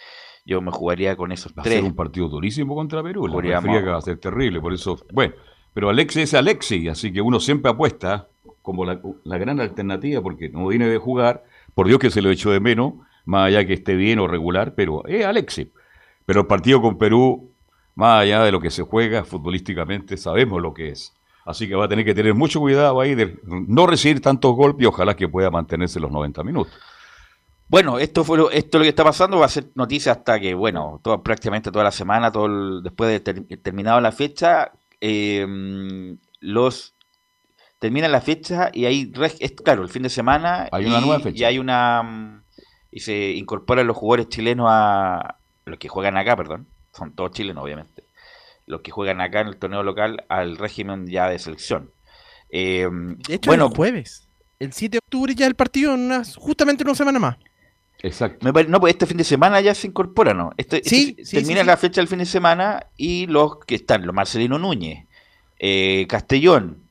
[0.45, 1.75] yo me jugaría con esos va tres.
[1.75, 3.29] a ser un partido durísimo contra Perú.
[3.29, 4.99] La va a ser terrible, por eso.
[5.13, 5.35] Bueno,
[5.73, 8.29] pero Alexis es Alexis, así que uno siempre apuesta
[8.61, 12.31] como la, la gran alternativa porque no viene de jugar por Dios que se lo
[12.31, 15.69] echó de menos, más allá que esté bien o regular, pero es Alexis.
[16.27, 17.53] Pero el partido con Perú,
[17.95, 21.15] más allá de lo que se juega futbolísticamente, sabemos lo que es.
[21.45, 24.85] Así que va a tener que tener mucho cuidado ahí de no recibir tantos golpes
[24.85, 26.73] y ojalá que pueda mantenerse los 90 minutos.
[27.69, 30.53] Bueno, esto fue lo, esto lo que está pasando, va a ser noticia hasta que,
[30.55, 36.95] bueno, todo, prácticamente toda la semana, todo después de ter, terminado la fecha, eh, los
[37.83, 40.69] termina la fecha y ahí, es, claro, el fin de semana.
[40.71, 41.41] Hay una nueva fecha.
[41.41, 42.45] Y hay una.
[42.93, 45.39] Y se incorporan los jugadores chilenos a.
[45.65, 46.69] Los que juegan acá, perdón.
[46.93, 48.05] Son todos chilenos, obviamente.
[48.67, 51.91] Los que juegan acá en el torneo local al régimen ya de selección.
[52.51, 52.89] Eh,
[53.27, 54.29] de hecho, bueno, el jueves.
[54.61, 57.37] El 7 de octubre ya el partido, en justamente una semana más.
[58.01, 58.53] Exacto.
[58.69, 60.53] no, pues este fin de semana ya se incorpora, ¿no?
[60.57, 64.15] Este, este sí, termina la fecha del fin de semana y los que están, los
[64.15, 65.07] Marcelino Núñez,
[65.59, 66.82] eh, Castellón,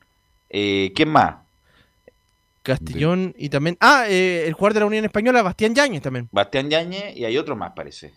[0.54, 1.36] eh, ¿Quién más?
[2.62, 3.78] Castellón y también.
[3.80, 6.28] Ah, eh, el jugador de la Unión Española, Bastián Yañez también.
[6.32, 8.14] Bastián Yañez y hay otro más, parece.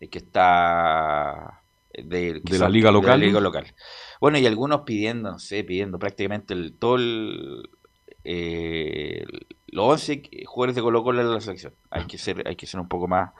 [0.00, 1.62] El que está.
[1.94, 3.20] De, la Liga Local.
[3.20, 3.74] Liga Local.
[4.20, 7.70] Bueno, y algunos pidiendo, no sé, pidiendo prácticamente el, todo el.
[8.24, 9.24] Eh,
[9.68, 11.74] los 11 jugadores de Colo Colo en la selección.
[11.90, 13.30] Hay que ser, hay que ser un poco más.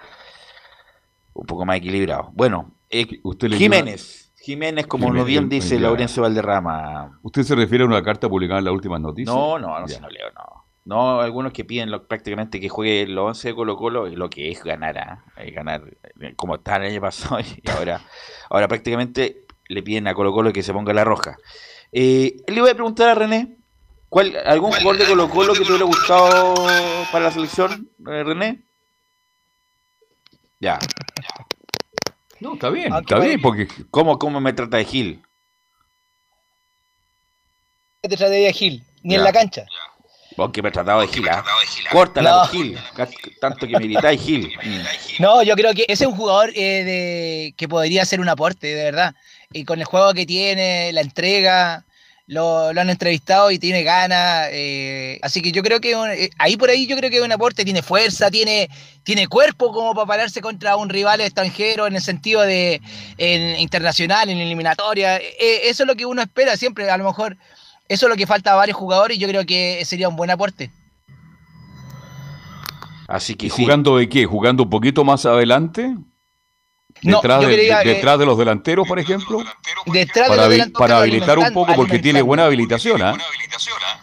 [1.34, 2.30] Un poco más equilibrado.
[2.32, 2.72] Bueno,
[3.22, 4.27] usted Jiménez.
[4.48, 7.18] Jiménez, como lo bien dice Laurencio Valderrama.
[7.20, 9.36] ¿Usted se refiere a una carta publicada en las últimas noticias?
[9.36, 10.64] No, no, no, no leo, no.
[10.86, 14.64] No, algunos que piden prácticamente que juegue los 11 de Colo Colo, lo que es
[14.64, 15.22] ganar, ¿ah?
[15.52, 15.82] ganar
[16.22, 18.00] eh, como está el año pasado y ahora,
[18.48, 21.36] ahora prácticamente le piden a Colo Colo que se ponga la roja.
[21.92, 23.58] Eh, le voy a preguntar a René,
[24.08, 26.54] ¿cuál, ¿algún jugador de Colo Colo que te hubiera gustado
[27.12, 28.62] para la selección, eh, René?
[30.58, 30.78] Ya.
[32.40, 35.22] No, está bien, ah, está bien, porque ¿cómo, ¿cómo me trata de Gil?
[38.02, 38.84] ¿Qué te trata de Gil?
[39.02, 39.64] Ni en la cancha.
[40.36, 41.44] Vos que me tratado de Gil, ¿ah?
[41.90, 42.78] Córtala, Gil.
[43.40, 44.52] Tanto que militáis Gil.
[45.18, 48.68] No, yo creo que ese es un jugador eh, de, que podría ser un aporte,
[48.68, 49.14] de verdad.
[49.52, 51.84] Y con el juego que tiene, la entrega,
[52.28, 54.48] lo, lo han entrevistado y tiene ganas.
[54.52, 57.22] eh, así que yo creo que un- eh, ahí por ahí yo creo que es
[57.24, 58.68] un aporte, tiene fuerza, tiene,
[59.02, 62.80] tiene cuerpo como para pararse contra un rival extranjero en el sentido de
[63.16, 65.16] en internacional, en eliminatoria.
[65.16, 66.90] Eh, eso es lo que uno espera siempre.
[66.90, 67.36] A lo mejor
[67.88, 70.30] eso es lo que falta a varios jugadores y yo creo que sería un buen
[70.30, 70.70] aporte.
[73.08, 73.62] Así que ¿Y sí.
[73.62, 74.26] jugando de qué?
[74.26, 75.96] ¿Jugando un poquito más adelante?
[77.02, 79.44] ¿Detrás, de, que- detrás de los delanteros, por ejemplo?
[79.86, 83.00] Detrás de Para, los habi- delanteros, para pero habilitar un poco, porque tiene buena habilitación,
[83.02, 83.16] ¿ah?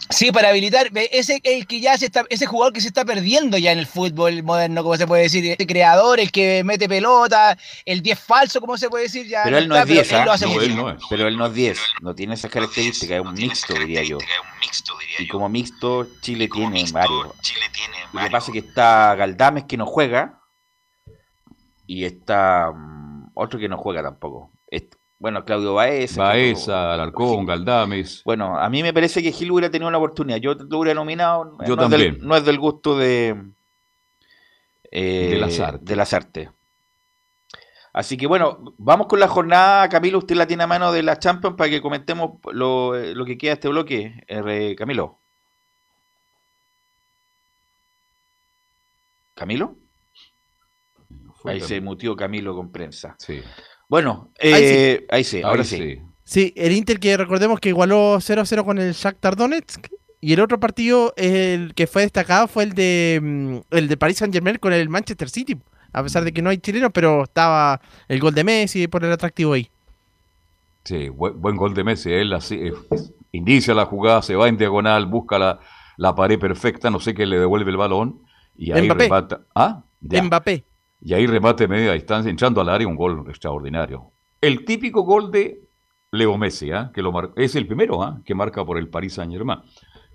[0.10, 0.90] Sí, para habilitar.
[1.12, 3.88] Ese el que ya se está, ese jugador que se está perdiendo ya en el
[3.88, 8.62] fútbol moderno, como se puede decir, este creador, el que mete pelota, el 10 falso,
[8.62, 9.42] como se puede decir, ya.
[9.44, 10.36] Pero él no está, es 10, él lo ¿ah?
[10.36, 10.82] hace No, muy él bien.
[10.82, 10.98] no es.
[11.10, 14.18] Pero él no es 10, no tiene esas características, es un mixto, diría yo.
[15.20, 17.28] Y como mixto, Chile tiene varios.
[18.14, 20.40] Lo que pasa es que está Galdames que no juega
[21.88, 24.52] y está mm, otro que no juega tampoco.
[24.68, 26.24] Est- bueno, Claudio Baeza.
[26.24, 28.22] Baeza, Alarcón, Galdames.
[28.26, 30.38] Bueno, a mí me parece que Gil hubiera tenido una oportunidad.
[30.38, 31.58] Yo lo hubiera nominado.
[31.66, 32.16] Yo no Es también.
[32.16, 33.36] del, no es del gusto de.
[34.92, 35.80] eh, De Lazarte.
[35.86, 36.52] de Lazarte.
[37.94, 39.88] Así que bueno, vamos con la jornada.
[39.88, 43.38] Camilo, usted la tiene a mano de la Champions para que comentemos lo, lo que
[43.38, 44.22] queda de este bloque.
[44.28, 44.76] R.
[44.76, 45.18] Camilo.
[49.34, 49.76] ¿Camilo?
[51.48, 53.16] Ahí se mutió Camilo con prensa.
[53.20, 53.42] Sí.
[53.88, 56.00] Bueno, Ahí eh, ahí sí, ahora Ahí sí.
[56.24, 59.88] Sí, el Inter que recordemos que igualó 0-0 con el Shakhtar Donetsk.
[60.22, 64.18] Y el otro partido, el que fue destacado, fue el de mm, el de Paris
[64.18, 65.56] Saint Germain con el Manchester City.
[65.94, 69.12] A pesar de que no hay chilenos, pero estaba el gol de Messi por el
[69.12, 69.70] atractivo ahí.
[70.84, 72.12] Sí, buen, buen gol de Messi.
[72.12, 72.74] Él así, eh,
[73.32, 75.60] inicia la jugada, se va en diagonal, busca la,
[75.98, 78.22] la pared perfecta, no sé qué le devuelve el balón.
[78.58, 79.04] Y ahí Mbappé.
[79.04, 79.42] remata.
[79.54, 80.24] Ah, ya.
[80.24, 80.66] Mbappé.
[81.06, 84.12] Y ahí remate media distancia, entrando al área, un gol extraordinario.
[84.42, 85.62] El típico gol de
[86.12, 86.92] Leo Messi, ¿ah?
[86.94, 88.20] que lo mar- es el primero ¿ah?
[88.26, 89.60] que marca por el Paris Saint Germain.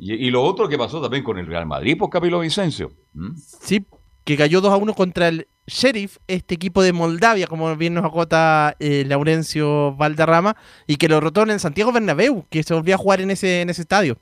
[0.00, 2.90] Y, y lo otro que pasó también con el Real Madrid, por Camilo Vicencio.
[3.14, 3.36] ¿Mm?
[3.36, 3.86] Sí,
[4.24, 8.04] que cayó 2 a 1 contra el Sheriff, este equipo de Moldavia, como bien nos
[8.04, 10.56] acota eh, Laurencio Valderrama,
[10.88, 13.60] y que lo derrotó en el Santiago Bernabéu, que se volvió a jugar en ese,
[13.60, 14.18] en ese estadio.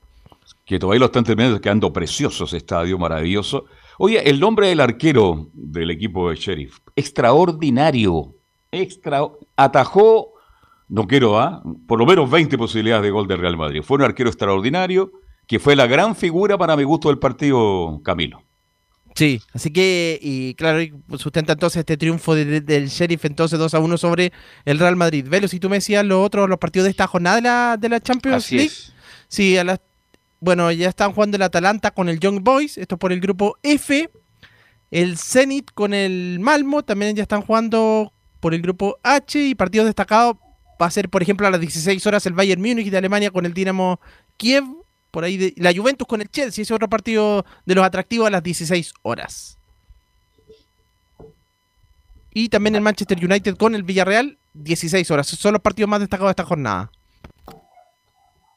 [0.65, 3.65] que todavía lo están terminando, quedando precioso ese estadio, maravilloso.
[4.01, 8.33] Oye, el nombre del arquero del equipo de Sheriff, extraordinario,
[8.71, 9.21] extra,
[9.55, 10.33] atajó,
[10.87, 11.61] no quiero, ¿ah?
[11.87, 13.81] por lo menos 20 posibilidades de gol del Real Madrid.
[13.83, 15.11] Fue un arquero extraordinario,
[15.47, 18.41] que fue la gran figura para mi gusto del partido, Camilo.
[19.15, 20.79] Sí, así que, y claro,
[21.17, 24.31] sustenta entonces este triunfo de- de- del Sheriff entonces 2 a 1 sobre
[24.63, 25.25] el Real Madrid.
[25.27, 27.89] Velo, si tú me decías los otros, los partidos de esta jornada de la, de
[27.89, 28.67] la Champions Así League.
[28.71, 28.93] es.
[29.27, 29.81] Sí, a las,
[30.39, 34.09] bueno, ya están jugando el Atalanta con el Young Boys, esto por el grupo F.
[34.91, 39.39] El Zenit con el Malmo, también ya están jugando por el grupo H.
[39.39, 40.37] Y partidos destacados
[40.81, 43.45] va a ser, por ejemplo, a las 16 horas el Bayern Múnich de Alemania con
[43.45, 43.99] el Dinamo
[44.37, 44.63] Kiev.
[45.11, 48.31] Por ahí la Juventus con el Chelsea, ese es otro partido de los atractivos a
[48.31, 49.57] las 16 horas.
[52.31, 55.27] Y también el Manchester United con el Villarreal, 16 horas.
[55.27, 56.91] Son los partidos más destacados de esta jornada.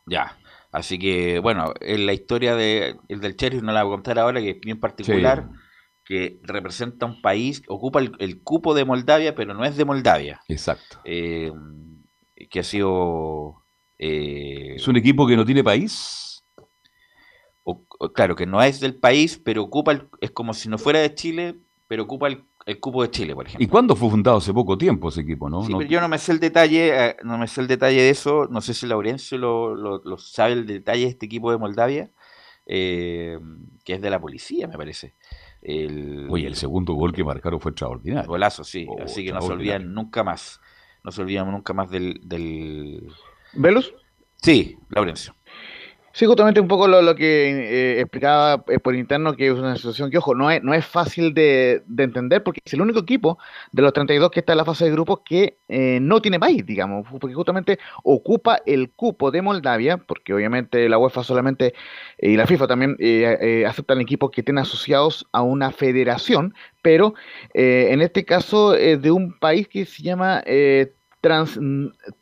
[0.07, 0.37] Ya.
[0.73, 4.19] Así que, bueno, en la historia de, el del Sheriff no la voy a contar
[4.19, 5.49] ahora, que es bien particular,
[6.05, 10.41] que representa un país, ocupa el, el cupo de Moldavia, pero no es de Moldavia,
[10.49, 10.99] Exacto.
[11.05, 11.53] eh,
[12.51, 13.65] que ha sido...
[13.99, 16.43] eh, Es un equipo que no tiene país.
[17.65, 20.79] o- o- claro, que no es del país, pero ocupa, el- es como si no
[20.79, 23.65] fuera de Chile, pero ocupa el, el cupo de Chile, por ejemplo.
[23.65, 24.37] ¿Y cuándo fue fundado?
[24.39, 25.63] Hace poco tiempo ese equipo, ¿no?
[25.65, 28.01] Sí, No- pero yo no me sé el detalle, eh, no me sé el detalle
[28.03, 31.51] de eso, no sé si Laurencio lo, lo- lo sabe el detalle de este equipo
[31.51, 32.11] de Moldavia,
[32.67, 33.39] eh,
[33.85, 35.15] que es de la policía, me parece.
[35.61, 38.29] El, Oye, el segundo gol que marcaron fue extraordinario.
[38.29, 40.61] golazo, sí, Oh, así que no se olvidan nunca más,
[41.05, 42.21] no se olvidan nunca más del...
[42.23, 43.07] del...
[43.53, 43.93] ¿Velus?
[44.41, 45.35] Sí, Laurencio.
[46.15, 50.11] Sí, justamente un poco lo, que eh, explicaba eh, por interno, que es una situación
[50.11, 53.39] que, ojo, no es, no es fácil de, de entender porque es el único equipo
[53.73, 56.67] de los 32 que está en la fase de grupos que eh, no tiene país,
[56.67, 61.73] digamos, porque justamente ocupa el cupo de Moldavia, porque obviamente la UEFA solamente
[62.19, 67.15] eh, y la FIFA también eh, aceptan equipos que estén asociados a una federación, pero
[67.55, 70.43] en este caso es de un país que se llama
[71.23, 71.59] Trans-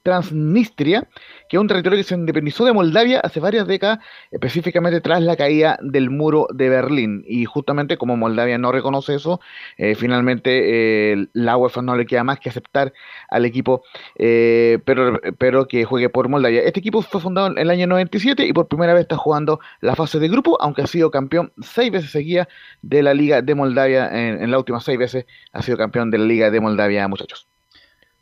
[0.05, 1.09] Transnistria,
[1.49, 3.99] que es un territorio que se independizó de Moldavia hace varias décadas,
[4.31, 7.25] específicamente tras la caída del muro de Berlín.
[7.27, 9.41] Y justamente como Moldavia no reconoce eso,
[9.79, 12.93] eh, finalmente eh, la UEFA no le queda más que aceptar
[13.29, 13.83] al equipo,
[14.17, 16.63] eh, pero, pero que juegue por Moldavia.
[16.63, 19.97] Este equipo fue fundado en el año 97 y por primera vez está jugando la
[19.97, 22.49] fase de grupo, aunque ha sido campeón seis veces seguidas
[22.83, 26.19] de la Liga de Moldavia, en, en las últimas seis veces ha sido campeón de
[26.19, 27.49] la Liga de Moldavia, muchachos.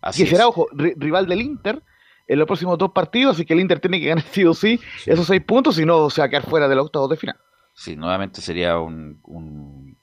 [0.01, 0.46] Así que será, es.
[0.46, 1.82] ojo, ri- rival del Inter
[2.26, 4.80] en los próximos dos partidos, así que el Inter tiene que ganar sí o sí,
[5.07, 7.36] esos seis puntos, si no se va a quedar fuera de los octavos de final.
[7.74, 9.96] Sí, nuevamente sería un, un,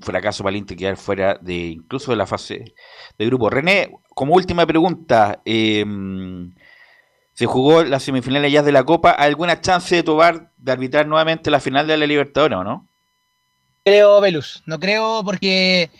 [0.00, 2.74] fracaso para el Inter quedar fuera de incluso de la fase
[3.18, 3.50] de grupo.
[3.50, 6.54] René, como última pregunta, em,
[7.34, 11.50] se jugó la semifinal ya de la Copa, ¿alguna chance de Tobar de arbitrar nuevamente
[11.50, 12.88] la final de la Libertadores o no?
[13.84, 15.90] Creo, Velus, no creo porque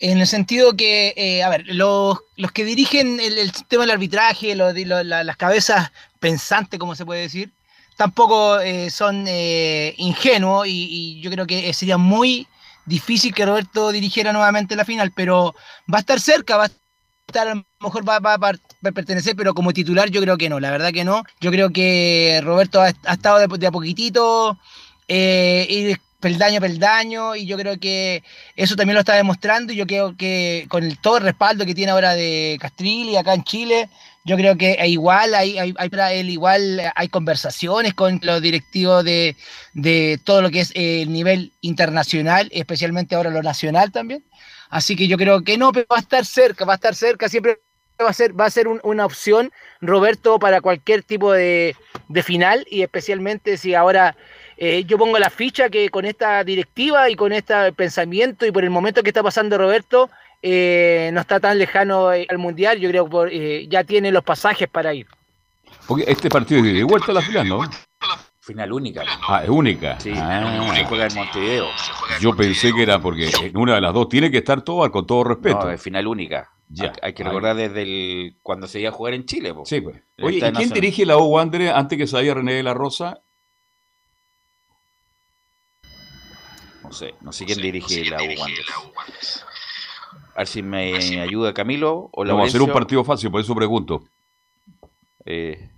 [0.00, 4.54] en el sentido que, eh, a ver, los, los, que dirigen el, sistema del arbitraje,
[4.54, 7.52] las cabezas pensantes, como se puede decir,
[7.96, 12.46] tampoco eh, son eh, ingenuos y, yo creo que sería muy
[12.86, 15.54] difícil que Roberto dirigiera nuevamente la final, pero
[15.92, 16.70] va a estar cerca, va a
[17.26, 20.70] estar, a lo mejor va, a pertenecer, pero como titular yo creo que no, la
[20.70, 21.22] verdad que no.
[21.40, 24.58] Yo creo que Roberto ha, estado de, a poquitito,
[25.08, 25.94] y
[26.24, 28.22] peldaño a peldaño y yo creo que
[28.56, 31.92] eso también lo está demostrando y yo creo que con todo el respaldo que tiene
[31.92, 33.90] ahora de Castrilli acá en Chile,
[34.24, 39.36] yo creo que igual hay, hay, hay él igual hay conversaciones con los directivos de,
[39.74, 44.24] de todo lo que es el nivel internacional, especialmente ahora lo nacional también.
[44.70, 47.28] Así que yo creo que no, pero va a estar cerca, va a estar cerca,
[47.28, 47.60] siempre
[48.02, 49.52] va a ser, va a ser una opción,
[49.82, 51.76] Roberto, para cualquier tipo de,
[52.08, 54.16] de final y especialmente si ahora
[54.56, 58.64] eh, yo pongo la ficha que con esta directiva y con este pensamiento y por
[58.64, 60.10] el momento que está pasando Roberto,
[60.42, 64.68] eh, no está tan lejano eh, al Mundial, yo creo que ya tiene los pasajes
[64.68, 65.06] para ir.
[65.86, 67.60] Porque este partido es de vuelta a la final, ¿no?
[68.40, 69.02] Final única.
[69.26, 69.98] Ah, es única.
[69.98, 70.74] Sí, ah.
[70.74, 71.66] se juega en Montevideo.
[72.20, 75.06] Yo pensé que era porque en una de las dos tiene que estar todo con
[75.06, 75.64] todo respeto.
[75.64, 76.50] No, es final única.
[76.68, 76.92] Ya.
[77.00, 79.54] Hay que recordar desde el, cuando se iba a jugar en Chile.
[79.64, 80.02] Sí, pues.
[80.20, 83.22] Oye, ¿y quién dirige la U Wander antes que salga René de la Rosa?
[86.84, 88.26] No sé, no sé quién dirige la U
[90.34, 93.54] A ver si me ayuda Camilo o Vamos a hacer un partido fácil, por eso
[93.54, 94.04] pregunto.
[95.26, 95.70] Eh,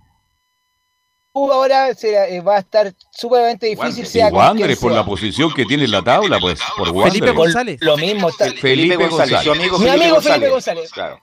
[1.33, 4.05] ahora eh, va a estar sumamente difícil.
[4.05, 7.13] Sea Wander, por la posición que tiene en la tabla, pues, por Wander.
[7.13, 7.77] Felipe González.
[7.81, 8.29] Lo mismo.
[8.29, 10.91] Está, Felipe, González, su amigo Mi amigo Felipe González.
[10.91, 11.21] Claro.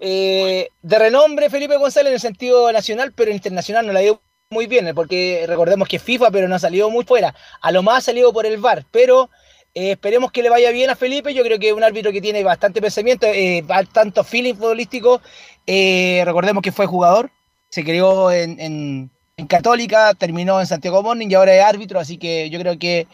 [0.00, 4.20] Eh, de renombre Felipe González en el sentido nacional, pero internacional no la dio
[4.52, 7.36] muy bien, porque recordemos que FIFA, pero no ha salido muy fuera.
[7.60, 9.30] A lo más ha salido por el VAR, pero
[9.74, 11.32] eh, esperemos que le vaya bien a Felipe.
[11.32, 15.20] Yo creo que es un árbitro que tiene bastante pensamiento, eh, tanto feeling futbolístico.
[15.68, 17.30] Eh, recordemos que fue jugador,
[17.68, 19.10] se creó en en
[19.46, 23.06] Católica, terminó en Santiago Morning y ahora es árbitro, así que yo creo que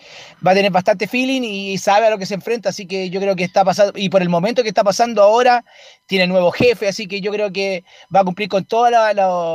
[0.47, 3.20] va a tener bastante feeling y sabe a lo que se enfrenta, así que yo
[3.20, 5.64] creo que está pasando, y por el momento que está pasando ahora,
[6.07, 8.91] tiene nuevo jefe, así que yo creo que va a cumplir con todos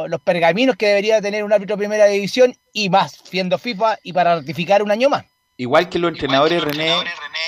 [0.07, 4.13] los pergaminos que debería tener un árbitro de primera división y más, siendo FIFA y
[4.13, 5.30] para ratificar un año más.
[5.61, 6.91] Igual que los entrenadores, René,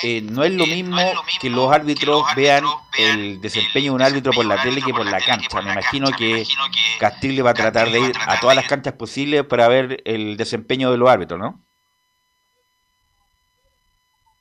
[0.04, 1.02] eh, no es lo mismo
[1.42, 2.64] que los árbitros vean
[2.96, 5.62] el desempeño de un árbitro por la tele que por la cancha.
[5.64, 6.46] Me imagino que
[7.00, 10.92] Castillo va a tratar de ir a todas las canchas posibles para ver el desempeño
[10.92, 11.66] de los árbitros, ¿no?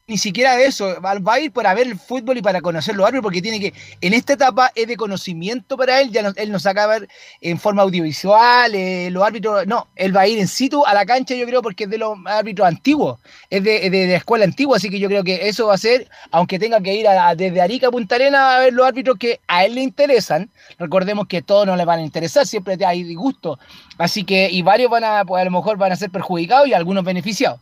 [0.09, 3.23] Ni siquiera eso, va a ir para ver el fútbol y para conocer los árbitros,
[3.23, 6.63] porque tiene que, en esta etapa es de conocimiento para él, ya no, él nos
[6.63, 7.09] saca a ver
[7.41, 11.07] en forma audiovisual, eh, los árbitros, no, él va a ir en situ a la
[11.07, 14.77] cancha, yo creo, porque es de los árbitros antiguos, es de, de, la escuela antigua,
[14.77, 17.87] así que yo creo que eso va a ser, aunque tenga que ir desde Arica
[17.87, 21.65] a Punta Arena a ver los árbitros que a él le interesan, recordemos que todos
[21.65, 23.57] no le van a interesar, siempre hay disgusto,
[23.99, 26.75] así que, y varios van a, pues a lo mejor van a ser perjudicados y
[26.75, 27.61] algunos beneficiados.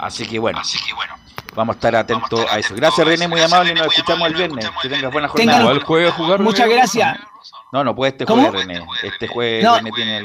[0.00, 0.60] Así que bueno.
[1.54, 2.74] Vamos a estar atentos a eso.
[2.74, 4.70] Gracias René, muy amable, nos escuchamos el viernes.
[4.82, 5.72] Que tengas buena jornada.
[5.72, 6.40] ¿El jueves jugar?
[6.40, 7.18] Muchas gracias.
[7.72, 8.84] No, no puede este jueves, René.
[9.02, 10.18] Este jueves René tiene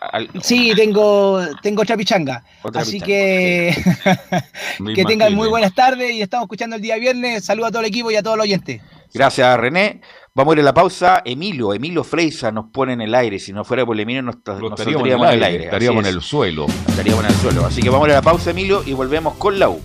[0.00, 0.42] algún...
[0.42, 2.42] Sí, tengo, tengo otra pichanga.
[2.74, 3.74] Así que
[4.94, 7.44] que tengan muy buenas tardes y estamos escuchando el día viernes.
[7.44, 8.80] Saludos a todo el equipo y a todos los oyentes.
[9.12, 10.00] Gracias, René.
[10.38, 11.22] Vamos a ir a la pausa.
[11.24, 13.40] Emilio, Emilio Freisa nos pone en el aire.
[13.40, 15.64] Si no fuera por Emilio, nos, estaríamos en el aire.
[15.64, 16.66] Estaríamos en el suelo.
[16.86, 17.66] Estaríamos en el suelo.
[17.66, 19.80] Así que vamos a ir a la pausa, Emilio, y volvemos con la U.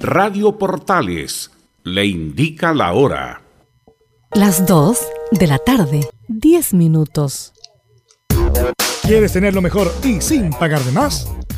[0.00, 1.50] Radio Portales
[1.82, 3.42] le indica la hora.
[4.32, 7.52] Las 2 de la tarde, 10 minutos.
[9.02, 11.28] ¿Quieres tener lo mejor y sin pagar de más?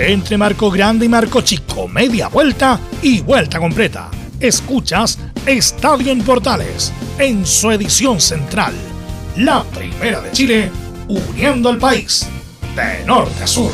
[0.00, 4.10] Entre Marco Grande y Marco Chico, media vuelta y vuelta completa.
[4.40, 8.72] Escuchas Estadio en Portales, en su edición central.
[9.36, 10.70] La primera de Chile,
[11.06, 12.26] uniendo al país,
[12.74, 13.70] de norte a sur.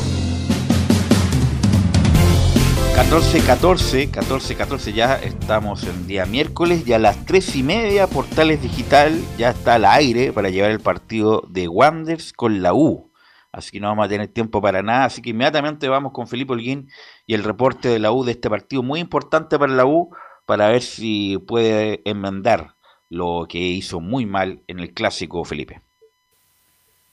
[2.97, 8.09] 14, 14, 14, 14, ya estamos en día miércoles, ya a las 3 y media,
[8.09, 13.13] Portales Digital ya está al aire para llevar el partido de Wanders con la U.
[13.57, 15.07] Así que no vamos a tener tiempo para nada.
[15.07, 16.91] Así que inmediatamente vamos con Felipe Holguín
[17.27, 20.11] y el reporte de la U de este partido muy importante para la U
[20.45, 22.75] para ver si puede enmendar
[23.09, 25.81] lo que hizo muy mal en el clásico, Felipe.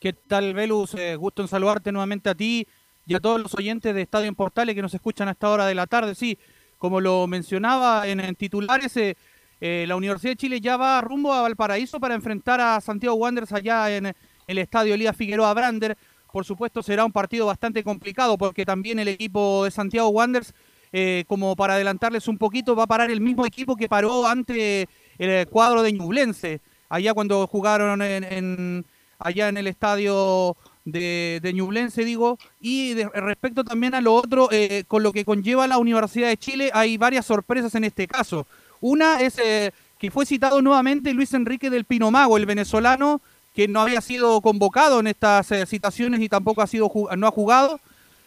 [0.02, 0.98] ¿Qué tal, Velus?
[1.18, 2.68] Gusto en saludarte nuevamente a ti
[3.06, 5.66] y a todos los oyentes de Estadio en Portales que nos escuchan a esta hora
[5.66, 6.14] de la tarde.
[6.14, 6.38] Sí,
[6.78, 9.16] como lo mencionaba en, titulares, eh,
[9.62, 13.54] eh, la Universidad de Chile ya va rumbo a Valparaíso para enfrentar a Santiago Wanderers
[13.54, 14.14] allá en
[14.46, 15.98] el Estadio Elías Figueroa Brander
[16.34, 20.56] por supuesto será un partido bastante complicado porque también el equipo de Santiago Wanderers,
[20.92, 24.90] eh, como para adelantarles un poquito, va a parar el mismo equipo que paró ante
[25.20, 26.60] el cuadro de Ñublense,
[26.90, 28.84] allá cuando jugaron en,
[29.20, 34.86] allá en el estadio de, de Ñublense, digo, y respecto también a lo otro, eh,
[34.88, 38.48] con lo que conlleva la Universidad de Chile, hay varias sorpresas en este caso.
[38.82, 43.22] Una es eh, que fue citado nuevamente Luis Enrique del Pinomago, el venezolano,
[43.54, 47.32] que no había sido convocado en estas eh, citaciones y tampoco ha sido no ha
[47.32, 47.80] jugado.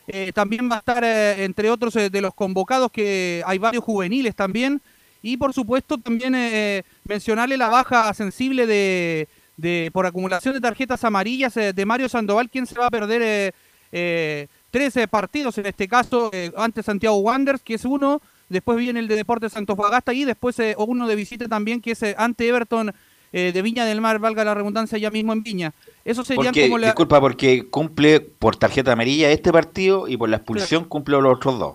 [0.08, 4.36] Eh, también va a estar, eh, entre otros de los convocados, que hay varios juveniles
[4.36, 4.80] también.
[5.22, 11.54] Y por supuesto también mencionarle la baja sensible de, de, por acumulación de tarjetas amarillas
[11.54, 13.52] de Mario Sandoval, quien se va a perder
[13.90, 19.16] 13 partidos, en este caso, ante Santiago Wanderers, que es uno, después viene el de
[19.16, 22.94] Deportes Santos Bagasta y después uno de visita también, que es ante Everton
[23.32, 25.72] eh, de Viña del Mar, valga la redundancia, ya mismo en Viña.
[26.04, 26.88] Eso sería como la...
[26.88, 31.58] Disculpa, porque cumple por tarjeta amarilla este partido y por la expulsión cumple los otros
[31.58, 31.74] dos.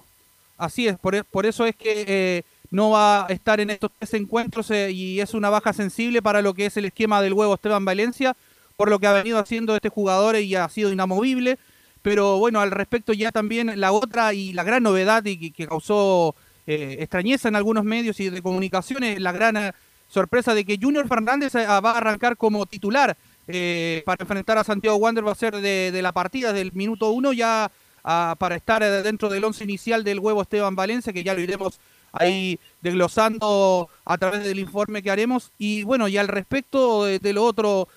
[0.58, 4.14] Así es, por, por eso es que eh, no va a estar en estos tres
[4.14, 7.56] encuentros eh, y es una baja sensible para lo que es el esquema del huevo
[7.56, 8.36] Esteban Valencia,
[8.78, 11.58] por lo que ha venido haciendo este jugador y ha sido inamovible.
[12.02, 16.36] Pero bueno, al respecto ya también la otra y la gran novedad y que, causó
[16.66, 19.74] extrañeza en algunos medios y de comunicaciones, la gran
[20.12, 24.64] sorpresa de que Junior Fernández eh, va a arrancar como titular eh, para enfrentar a
[24.64, 27.72] Santiago Wander, va a ser de, la partida del minuto uno ya
[28.04, 31.40] ah, para estar eh, dentro del once inicial del huevo Esteban Valencia, que ya lo
[31.40, 31.80] iremos
[32.12, 35.52] ahí desglosando a través del informe que haremos.
[35.58, 37.88] Y bueno, y al respecto de, lo otro,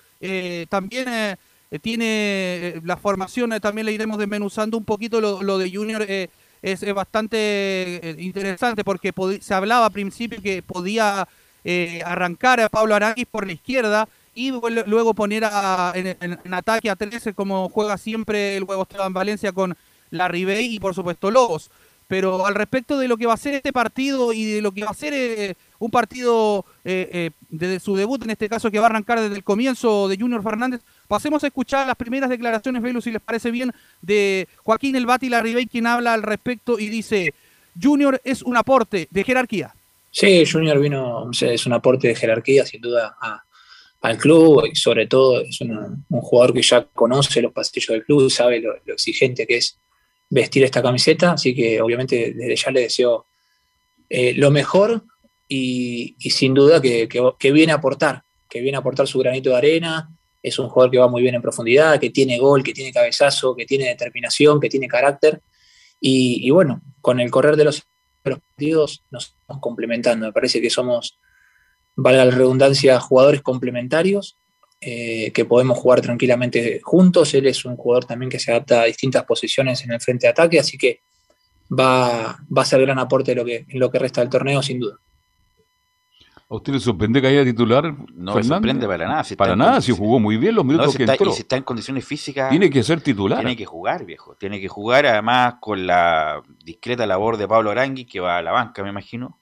[0.69, 1.37] también
[1.81, 6.01] tiene la formación, también le iremos desmenuzando un poquito lo, de Junior.
[6.03, 6.29] Es,
[6.61, 11.27] es, bastante interesante porque se hablaba al principio que podía
[11.65, 16.95] eh, arrancar a Pablo Aranguis por la izquierda y luego poner a, en, ataque a
[16.95, 19.75] 13 como juega siempre el huevo Esteban Valencia con
[20.11, 21.71] la Ribey y por supuesto Lobos.
[22.07, 24.83] pero al respecto de lo que va a ser este partido y de lo que
[24.83, 28.79] va a ser eh, un partido eh, eh, desde su debut, en este caso que
[28.79, 32.81] va a arrancar desde el comienzo de Junior Fernández, pasemos a escuchar las primeras declaraciones,
[32.81, 36.89] Velo, si les parece bien, de Joaquín El Bati Larribey, quien habla al respecto y
[36.89, 37.33] dice,
[37.81, 39.74] Junior es un aporte de jerarquía.
[40.17, 43.17] Sí, Junior vino, es un aporte de jerarquía, sin duda,
[43.99, 48.31] al club y sobre todo es un jugador que ya conoce los pasillos del club,
[48.31, 49.77] sabe lo, exigente que es
[50.29, 53.25] vestir esta camiseta, así que obviamente desde ya le deseo
[54.09, 55.03] eh, lo mejor
[55.49, 57.09] y, sin duda que,
[57.51, 60.09] viene a aportar, que viene a aportar su granito de arena,
[60.41, 63.53] es un jugador que va muy bien en profundidad, que tiene gol, que tiene cabezazo,
[63.53, 65.41] que tiene determinación, que tiene carácter.
[65.99, 67.85] Y bueno, con el correr de los
[68.31, 70.25] los partidos nos estamos complementando.
[70.25, 71.19] Me parece que somos,
[71.95, 74.37] valga la redundancia, jugadores complementarios
[74.81, 77.33] eh, que podemos jugar tranquilamente juntos.
[77.33, 80.31] Él es un jugador también que se adapta a distintas posiciones en el frente de
[80.31, 81.01] ataque, así que
[81.71, 84.99] va, a ser gran aporte lo, que, en lo que resta del torneo, sin duda.
[86.47, 87.95] ¿A usted le sorprende que haya titular?
[88.13, 89.23] No me sorprende para nada.
[89.35, 91.29] para nada, si jugó muy bien los minutos que entró.
[91.29, 92.51] Y si está en condiciones físicas...
[92.51, 93.39] Tiene que ser titular.
[93.39, 94.35] Tiene que jugar, viejo.
[94.35, 98.51] Tiene que jugar, además, con la discreta labor de Pablo Arangui, que va a la
[98.51, 99.39] banca, me imagino.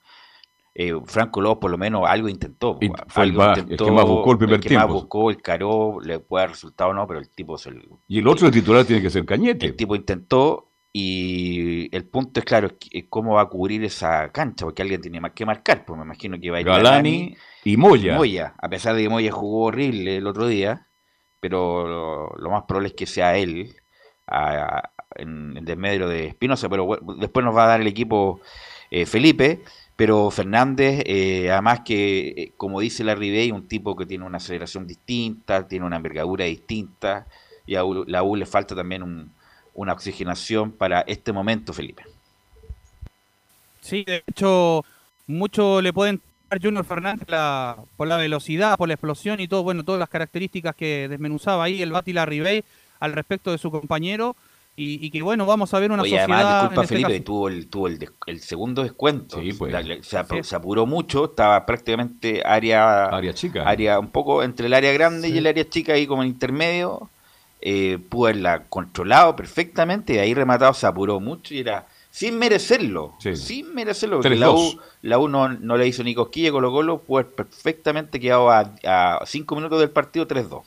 [0.75, 2.79] Eh, Franco López por lo menos algo intentó.
[3.07, 6.43] fue el, que más buscó el primer el que más buscó, el caró, le puede
[6.43, 7.57] dar resultado o no, pero el tipo...
[7.57, 9.65] Es el, y el otro titular tiene que ser Cañete.
[9.65, 12.69] El tipo intentó y el punto es claro,
[13.09, 16.39] cómo va a cubrir esa cancha, porque alguien tiene más que marcar, pues me imagino
[16.39, 18.15] que va a ir Galani y Moya.
[18.15, 20.85] Moya, a pesar de que Moya jugó horrible el otro día,
[21.39, 23.75] pero lo, más probable es que sea él
[25.15, 26.87] en el desmedro de Espinosa, pero
[27.17, 28.39] después nos va a dar el equipo
[28.91, 29.63] eh, Felipe,
[29.95, 34.37] pero Fernández, eh, además que, eh, como dice la Ribey, un tipo que tiene una
[34.37, 37.25] aceleración distinta, tiene una envergadura distinta,
[37.65, 39.32] y a la U le falta también un
[39.73, 42.03] una oxigenación para este momento, Felipe.
[43.81, 44.85] Sí, de hecho,
[45.27, 47.27] mucho le pueden dar Junior Fernández
[47.97, 51.81] por la velocidad, por la explosión y todo, bueno, todas las características que desmenuzaba ahí
[51.81, 52.63] el Bati Ribey
[52.99, 54.35] al respecto de su compañero.
[54.75, 56.23] Y, que bueno, vamos a ver una sociedad.
[56.23, 59.39] Además, disculpa, este Felipe, tuvo, el, tuvo el, segundo descuento.
[59.59, 60.07] Pues.
[60.07, 63.69] se, apuró mucho, estaba prácticamente área, área chica.
[63.69, 67.07] Área un poco entre el área grande y el área chica, ahí como en intermedio
[67.65, 73.13] eh, pudo haberla controlado perfectamente y ahí rematado se apuró mucho y era sin merecerlo,
[73.19, 77.25] sin merecerlo, porque la U, la U no, le hizo ni cosquilla Colo Colo, pues
[77.25, 80.61] perfectamente quedado a, a cinco minutos del partido 3-2.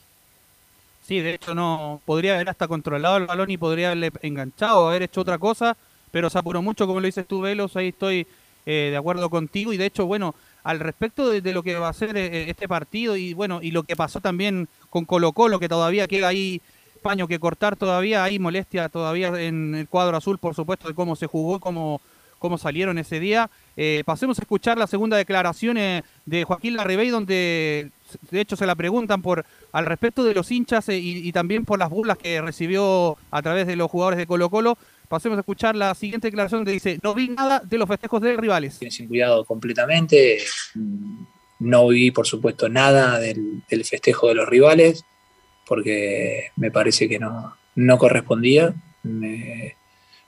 [1.07, 5.03] Sí, de hecho no podría haber hasta controlado el balón y podría haberle enganchado, haber
[5.03, 5.77] hecho otra cosa,
[6.11, 8.27] pero se apuró mucho, como lo dices tú, Velos, ahí estoy
[8.65, 10.35] eh, de acuerdo contigo y de hecho, bueno,
[10.65, 13.85] al respecto de, lo que va a ser eh, este partido y bueno, y lo
[13.85, 16.61] que pasó también con Colo Colo, que todavía queda ahí
[17.07, 21.15] paño que cortar todavía, hay molestia todavía en el cuadro azul, por supuesto, de cómo
[21.15, 22.01] se jugó, cómo,
[22.41, 23.49] cómo salieron ese día.
[23.77, 27.93] Eh, pasemos a escuchar la segunda declaración eh, de Joaquín Larribey, donde
[28.33, 31.79] de hecho se la preguntan por al respecto de los hinchas eh, y, también por
[31.79, 34.77] las burlas que recibió a través de los jugadores de Colo Colo.
[35.07, 38.37] Pasemos a escuchar la siguiente declaración donde dice, no vi nada de los festejos de
[38.37, 38.81] rivales.
[38.91, 40.39] Sin cuidado completamente,
[41.61, 45.05] no vi por supuesto nada del festejo de los rivales
[45.67, 48.75] porque me parece que no, no correspondía.
[49.03, 49.75] Me,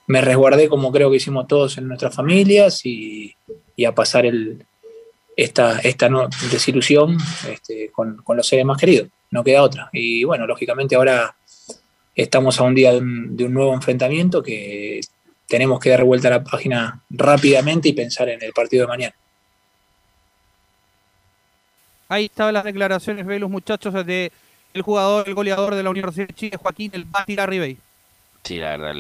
[0.06, 3.34] resguardé como creo que hicimos todos en nuestras familias y,
[3.86, 4.64] a pasar el,
[5.36, 6.08] esta, esta
[6.50, 7.16] desilusión
[7.48, 9.08] este, con, los seres más queridos.
[9.30, 9.90] No queda otra.
[9.92, 11.34] Y bueno, lógicamente ahora
[12.14, 15.00] estamos a un día de un, nuevo enfrentamiento que
[15.46, 19.14] tenemos que dar vuelta a la página rápidamente y pensar en el partido de mañana.
[22.08, 24.32] Ahí estaban las declaraciones de los muchachos de
[24.74, 27.78] el jugador, el goleador de la Universidad de Chile, Joaquín El Bati Ribey.
[28.42, 28.94] Sí, la verdad,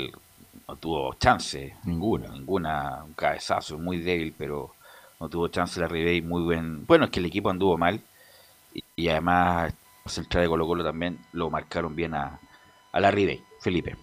[0.66, 4.74] no tuvo chance, ninguna, ninguna, un cabezazo muy débil, pero
[5.20, 6.86] no tuvo chance la Ribey, muy buen.
[6.86, 8.00] Bueno, es que el equipo anduvo mal
[8.96, 9.72] y, además
[10.04, 12.38] el central de Colo Colo también lo marcaron bien a,
[12.92, 13.96] a la Ribey, Felipe.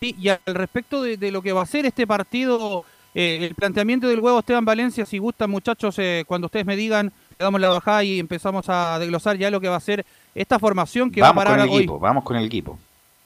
[0.00, 2.84] Sí, y al respecto de, lo que va a ser este partido,
[3.14, 7.12] eh, el planteamiento del huevo Esteban Valencia, si gustan muchachos, eh, cuando ustedes me digan,
[7.38, 10.04] le damos la bajada y empezamos a desglosar ya lo que va a ser
[10.36, 12.78] esta formación que va a parar con el equipo, Vamos con el equipo.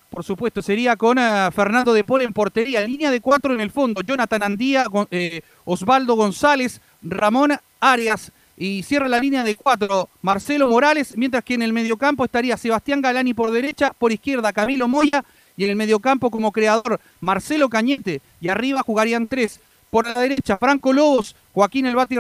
[0.09, 3.71] Por supuesto, sería con eh, Fernando de Paul en portería, línea de cuatro en el
[3.71, 10.69] fondo, Jonathan Andía, eh, Osvaldo González, Ramón Arias y cierra la línea de cuatro Marcelo
[10.69, 15.25] Morales, mientras que en el mediocampo estaría Sebastián Galani por derecha, por izquierda Camilo Moya
[15.57, 19.61] y en el mediocampo como creador Marcelo Cañete y arriba jugarían tres.
[19.91, 22.17] Por la derecha Franco Lobos, Joaquín El Bati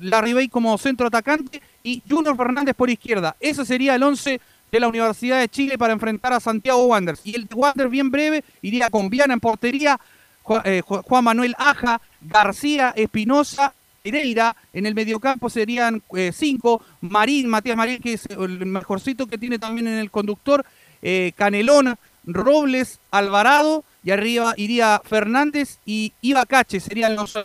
[0.00, 3.36] Larribey como centro atacante y Junior Fernández por izquierda.
[3.40, 7.20] Ese sería el 11 de la Universidad de Chile para enfrentar a Santiago Wanderers.
[7.24, 10.00] Y el de Wanderers bien breve iría con Viana en portería,
[10.64, 14.56] eh, Juan Manuel Aja, García, Espinosa, Pereira.
[14.72, 16.82] En el mediocampo serían eh, cinco.
[17.00, 20.64] Marín, Matías Marín, que es el mejorcito que tiene también en el conductor.
[21.36, 23.84] Canelón, Robles, Alvarado.
[24.04, 26.80] Y arriba iría Fernández y Ibacache.
[26.80, 27.36] Serían los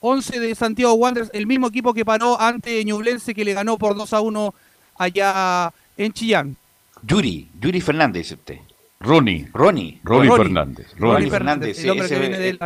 [0.00, 1.30] 11 de Santiago Wanderers.
[1.32, 4.54] El mismo equipo que paró ante Ñublense que le ganó por 2 a 1
[4.96, 6.56] allá en Chillán.
[7.02, 8.58] Yuri, Yuri Fernández, usted.
[9.00, 9.48] Ronnie.
[9.52, 10.00] Ronnie.
[10.02, 10.94] Ronnie Fernández.
[10.98, 11.84] Ronnie Fernández.
[11.84, 12.58] El hombre que viene de él.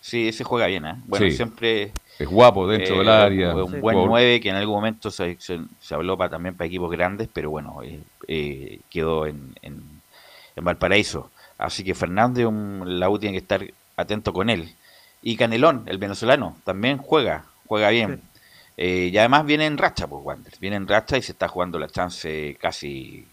[0.00, 0.96] Sí, ese juega bien, ¿eh?
[1.06, 1.92] Bueno, siempre...
[2.18, 3.56] Es guapo dentro del eh, área.
[3.56, 5.36] Un buen 9 que en algún momento se,
[5.90, 9.82] habló para, también para equipos grandes, pero bueno, eh, eh, quedó en, en,
[10.56, 11.30] Valparaíso.
[11.58, 13.64] Así que Fernández, un, la U tiene que estar
[13.96, 14.74] atento con él.
[15.26, 18.20] Y Canelón, el venezolano, también juega, juega bien.
[18.76, 20.52] y además viene en racha, pues Wander.
[20.60, 23.26] Viene en racha y se está jugando la chance casi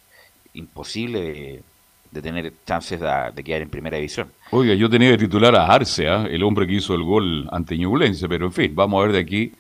[0.53, 1.63] imposible
[2.11, 4.31] de, tener chances de, quedar en primera división.
[4.51, 6.25] Oiga, yo tenía que titular a Arce, ¿ah?
[6.29, 9.19] el hombre que hizo el gol ante Ñublense, pero en fin, vamos a ver de
[9.19, 9.53] aquí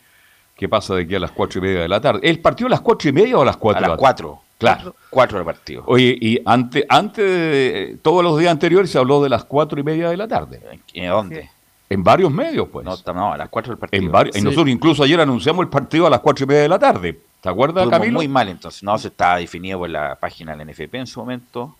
[0.55, 2.21] qué pasa de aquí a las cuatro y media de la tarde.
[2.23, 3.85] ¿El partido a las cuatro y media o a las cuatro?
[3.85, 4.41] A las cuatro.
[4.57, 4.95] Claro.
[5.09, 5.83] Cuatro del partido.
[5.85, 9.83] Oye, y antes, antes de todos los días anteriores se habló de las cuatro y
[9.83, 10.61] media de la tarde.
[10.93, 11.49] ¿En dónde?
[11.91, 12.85] En varios medios, pues.
[12.85, 14.01] No, no, a las cuatro del partido.
[14.01, 16.69] En varios, y nosotros incluso ayer anunciamos el partido a las cuatro y media de
[16.69, 17.19] la tarde.
[17.41, 18.13] ¿Te acuerdas, Camilo?
[18.13, 18.81] Muy mal, entonces.
[18.81, 21.75] No, se estaba definido por la página del NFP en su momento.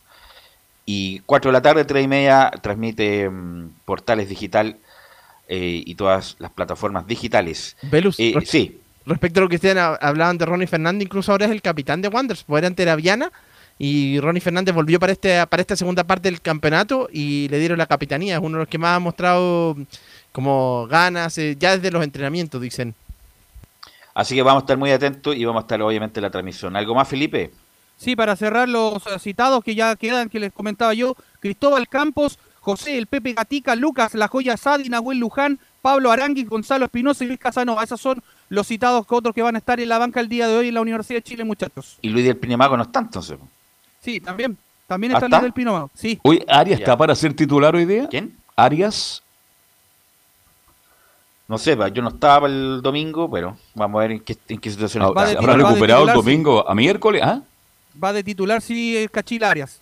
[0.86, 4.76] Y 4 de la tarde, 3 y media, transmite mm, Portales Digital
[5.48, 7.78] eh, y todas las plataformas digitales.
[7.84, 8.82] Velus, eh, sí.
[9.06, 12.10] Respecto a lo que ustedes hablaban de Ronnie Fernández, incluso ahora es el capitán de
[12.10, 13.32] Wanderers, pues era ante la Viana
[13.78, 17.78] y Ronnie Fernández volvió para este para esta segunda parte del campeonato y le dieron
[17.78, 18.36] la capitanía.
[18.36, 19.76] Es uno de los que más ha mostrado
[20.32, 22.94] como ganas, eh, ya desde los entrenamientos, dicen.
[24.14, 26.76] Así que vamos a estar muy atentos y vamos a estar obviamente en la transmisión.
[26.76, 27.52] ¿Algo más, Felipe?
[27.98, 32.98] Sí, para cerrar los citados que ya quedan, que les comentaba yo, Cristóbal Campos, José
[32.98, 37.40] El Pepe Gatica, Lucas La Joya Sadi, Nahuel Luján, Pablo Arangui, Gonzalo Espinosa y Luis
[37.40, 37.84] Casanova.
[37.84, 40.48] Esos son los citados que otros que van a estar en la banca el día
[40.48, 41.98] de hoy en la Universidad de Chile, muchachos.
[42.02, 43.38] Y Luis del Pinemago no está entonces.
[44.02, 44.58] Sí, también.
[44.88, 45.90] También está Luis del Pinemago.
[45.94, 46.20] Sí.
[46.24, 48.08] Hoy Arias está para ser titular hoy día.
[48.10, 48.36] ¿Quién?
[48.56, 49.24] Arias
[51.52, 54.36] no sé, yo no estaba el domingo, pero vamos a ver en qué,
[54.70, 55.38] situación está.
[55.38, 57.22] ¿Habrá recuperado el domingo a miércoles?
[57.26, 57.42] ¿ah?
[58.02, 59.82] Va de titular sí el Cachil Arias,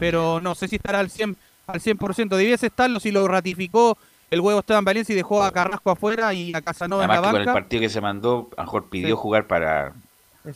[0.00, 1.36] pero no sé si estará al 100%.
[1.68, 2.36] Al 100%.
[2.36, 3.96] Debiese estarlo si lo ratificó
[4.32, 7.30] el huevo Esteban Valencia y dejó a Carrasco afuera y a Casanova en la banca.
[7.30, 9.92] con el partido que se mandó, a lo mejor pidió jugar para,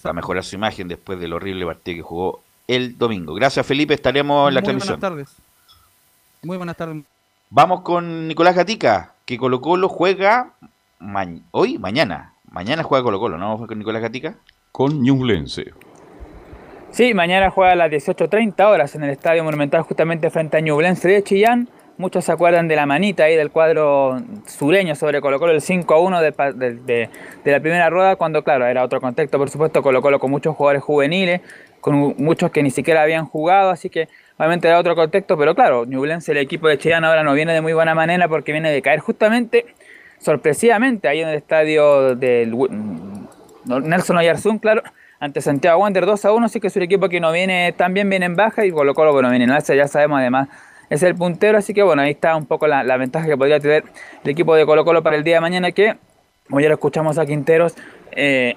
[0.02, 3.34] para, mejorar su imagen después del horrible partido que jugó el domingo.
[3.34, 5.00] Gracias Felipe, estaremos en la transmisión.
[5.00, 5.36] Muy buenas tardes.
[6.42, 7.04] Muy buenas tardes.
[7.50, 10.52] Vamos con Nicolás Gatica que Colo Colo juega
[11.50, 12.32] hoy, mañana.
[12.50, 13.66] Mañana juega Colo Colo, ¿no?
[13.66, 14.36] Con Nicolás Gatica.
[14.72, 15.72] Con Ñublense.
[16.90, 21.08] Sí, mañana juega a las 18.30 horas en el Estadio Monumental justamente frente a Ñublense
[21.08, 21.68] de Chillán.
[21.98, 24.16] Muchos se acuerdan de la manita ahí del cuadro
[24.46, 27.10] sureño sobre Colo Colo, el 5 a 1 de, de,
[27.44, 30.82] la primera rueda, cuando claro, era otro contexto, por supuesto, Colo Colo con muchos jugadores
[30.82, 31.40] juveniles,
[31.80, 35.84] con muchos que ni siquiera habían jugado, así que obviamente era otro contexto, pero claro,
[35.84, 38.82] Ñublense, el equipo de Chillán ahora no viene de muy buena manera porque viene de
[38.82, 39.66] caer justamente,
[40.18, 42.56] sorpresivamente, ahí en el estadio del
[43.64, 44.82] Nelson Oyarzún, claro,
[45.20, 47.94] ante Santiago Wander 2 a 1, así que es un equipo que no viene tan
[47.94, 50.48] bien, viene en baja y Colo Colo no viene en alza, ya sabemos además
[50.90, 53.84] es el puntero, así que bueno, ahí está un poco la, ventaja que podría tener
[54.24, 55.96] el equipo de Colo Colo para el día de mañana que,
[56.48, 57.74] como ya lo escuchamos a Quinteros,
[58.12, 58.56] eh,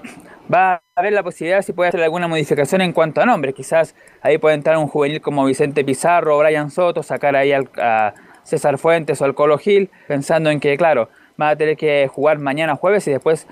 [0.52, 3.54] va a haber la posibilidad si puede hacer alguna modificación en cuanto a nombres.
[3.54, 7.68] Quizás ahí puede entrar un juvenil como Vicente Pizarro o Brian Soto, sacar ahí al,
[7.78, 11.08] a César Fuentes o al Colo Gil, pensando en que, claro,
[11.40, 13.46] va a tener que jugar mañana jueves y después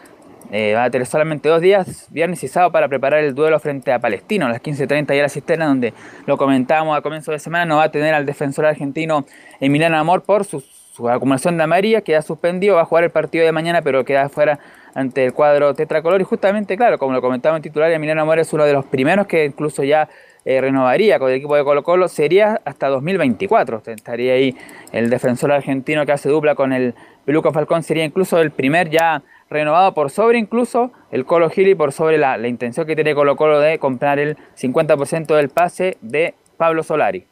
[0.52, 3.92] eh, va a tener solamente dos días, viernes y sábado, para preparar el duelo frente
[3.92, 5.94] a Palestino a las 15.30 y a la cisterna, donde
[6.26, 9.24] lo comentábamos a comienzo de semana, no va a tener al defensor argentino
[9.60, 10.64] Emiliano Amor por su,
[11.08, 14.28] acumulación de amarilla, que ha suspendido, va a jugar el partido de mañana, pero queda
[14.28, 14.58] fuera
[14.94, 16.20] ante el cuadro tetracolor.
[16.20, 19.26] Y justamente, claro, como lo comentaba en titular, Emiliano Amor es uno de los primeros
[19.26, 20.08] que incluso ya
[20.44, 23.82] eh, renovaría con el equipo de Colo Colo, sería hasta 2024.
[23.86, 24.56] Estaría ahí
[24.92, 29.22] el defensor argentino que hace dupla con el Peluca Falcón, sería incluso el primer ya
[29.50, 33.60] renovado por sobre incluso el Colo Gili, por sobre la, intención que tiene Colo Colo
[33.60, 37.26] de comprar el 50% del pase de Pablo Solari.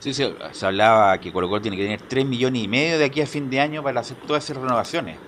[0.00, 3.04] Sí, sí, se hablaba que Colo Colo tiene que tener 3 millones y medio de
[3.04, 5.18] aquí a fin de año para hacer todas esas renovaciones.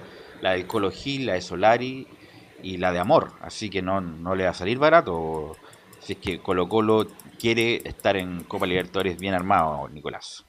[0.40, 2.06] La del Colo Gil, la de Solari
[2.62, 3.32] y la de Amor.
[3.40, 5.56] Así que no, no le va a salir barato
[6.00, 7.06] si es que Colo Colo
[7.38, 10.44] quiere estar en Copa Libertadores bien armado, Nicolás.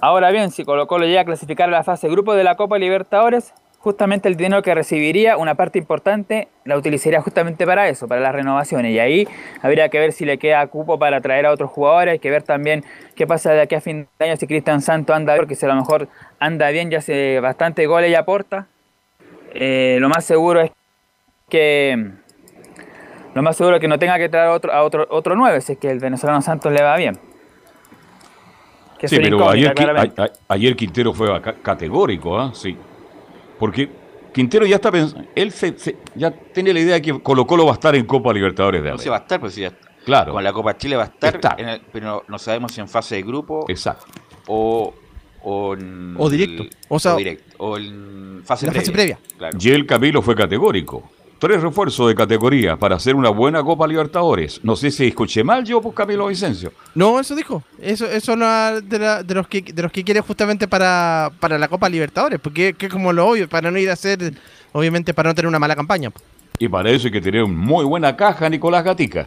[0.00, 2.78] Ahora bien, si Colo Colo llega a clasificar a la fase grupo de la Copa
[2.78, 3.54] Libertadores,
[3.86, 8.34] justamente el dinero que recibiría, una parte importante, la utilizaría justamente para eso, para las
[8.34, 8.92] renovaciones.
[8.92, 9.28] Y ahí
[9.62, 12.42] habría que ver si le queda cupo para traer a otros jugadores, hay que ver
[12.42, 12.84] también
[13.14, 15.68] qué pasa de aquí a fin de año si Cristian Santo anda, porque si a
[15.68, 16.08] lo mejor
[16.40, 18.66] anda bien, ya hace bastante goles y aporta.
[19.54, 20.72] Eh, lo más seguro es
[21.48, 22.10] que
[23.36, 25.74] lo más seguro es que no tenga que traer otro, a otro, otro 9, si
[25.74, 27.16] es que el venezolano Santos le va bien.
[28.98, 29.72] Que sí, pero ayer,
[30.48, 32.50] ayer, Quintero fue categórico, ¿ah?
[32.52, 32.76] Sí.
[33.58, 33.88] Porque
[34.32, 35.52] Quintero ya está pensando, él
[36.14, 38.90] ya tiene la idea de que Colo Colo va a estar en Copa Libertadores de
[38.90, 39.72] No se va a estar, pues ya
[40.06, 40.32] Claro.
[40.32, 41.40] Con la Copa Chile va a estar,
[41.92, 43.66] pero no sabemos si en fase de grupo.
[43.68, 44.06] Exacto.
[44.46, 44.94] O,
[45.42, 46.62] o, en, o directo.
[46.88, 47.56] O, sea, o, directo.
[47.58, 48.82] o en fase la previa.
[48.82, 49.18] Fase previa.
[49.36, 49.58] Claro.
[49.60, 51.10] Y el Camilo fue categórico.
[51.38, 54.60] Tres refuerzos de categoría para hacer una buena Copa Libertadores.
[54.62, 56.72] No sé si escuché mal yo, pues Camilo Vicencio.
[56.94, 57.62] No, eso dijo.
[57.78, 61.68] Eso, eso es de, de, los que de los que quiere justamente para, para la
[61.68, 64.32] Copa Libertadores, porque es como lo obvio, para no ir a hacer,
[64.72, 66.10] obviamente para no tener una mala campaña.
[66.58, 69.26] Y para eso hay que tener una muy buena caja, Nicolás Gatica.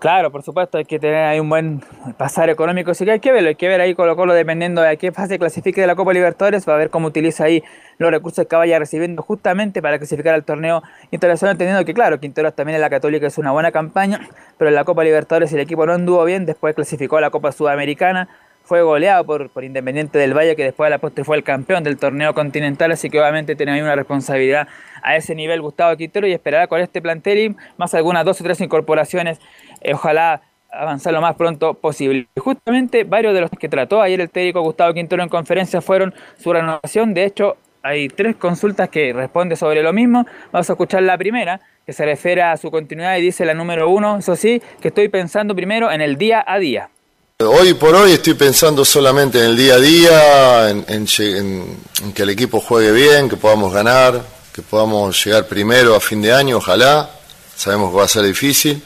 [0.00, 1.82] Claro, por supuesto, hay que tener ahí un buen
[2.16, 4.96] pasar económico, así que hay que verlo, hay que ver ahí Colo dependiendo de a
[4.96, 7.62] qué fase clasifique de la Copa Libertadores, va a ver cómo utiliza ahí
[7.98, 12.54] los recursos que vaya recibiendo justamente para clasificar al torneo internacional, entendiendo que claro, Quinteros
[12.54, 14.26] también en la Católica es una buena campaña,
[14.56, 17.52] pero en la Copa Libertadores el equipo no anduvo bien, después clasificó a la Copa
[17.52, 18.30] Sudamericana,
[18.70, 21.82] fue goleado por, por Independiente del Valle, que después de la postre fue el campeón
[21.82, 24.68] del torneo continental, así que obviamente tiene ahí una responsabilidad
[25.02, 28.44] a ese nivel Gustavo Quintero y esperará con este plantel y más algunas dos o
[28.44, 29.40] tres incorporaciones
[29.80, 32.28] eh, ojalá avanzar lo más pronto posible.
[32.36, 36.52] Justamente varios de los que trató ayer el técnico Gustavo Quintero en conferencia fueron su
[36.52, 37.12] renovación.
[37.12, 40.26] De hecho, hay tres consultas que responden sobre lo mismo.
[40.52, 43.88] Vamos a escuchar la primera, que se refiere a su continuidad y dice la número
[43.88, 46.90] uno, eso sí, que estoy pensando primero en el día a día.
[47.38, 52.30] Hoy por hoy estoy pensando solamente en el día a día, en, en que el
[52.30, 54.20] equipo juegue bien, que podamos ganar,
[54.54, 57.10] que podamos llegar primero a fin de año, ojalá.
[57.56, 58.82] Sabemos que va a ser difícil.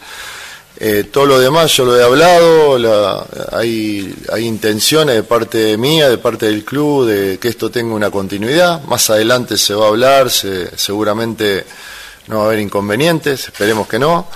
[0.77, 6.19] Eh, todo lo demás yo lo he hablado, hay, hay intenciones de parte mía, de
[6.19, 8.83] parte del club, de que esto tenga una continuidad.
[8.85, 11.65] Más adelante se va a hablar, seguramente
[12.27, 14.27] no va a haber inconvenientes, esperemos que no.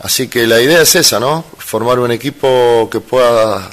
[0.00, 1.44] Así que la idea es esa, ¿no?
[1.58, 3.68] Formar un equipo que pueda,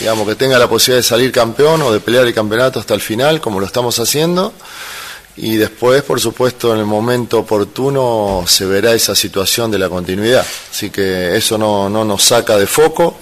[0.00, 3.00] digamos, que tenga la posibilidad de salir campeón o de pelear el campeonato hasta el
[3.00, 4.52] final, como lo estamos haciendo
[5.42, 10.44] y después, por supuesto, en el momento oportuno se verá esa situación de la continuidad.
[10.70, 13.16] Así que eso no, nos saca de foco.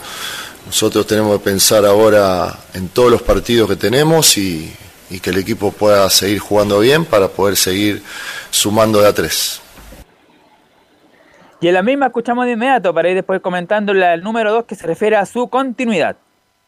[0.66, 4.74] Nosotros tenemos que pensar ahora en todos los partidos que tenemos y,
[5.22, 8.02] que el equipo pueda seguir jugando bien para poder seguir
[8.50, 9.60] sumando de a tres.
[11.60, 14.74] Y en la misma escuchamos de inmediato para ir después comentando el número dos que
[14.74, 16.16] se refiere a su continuidad.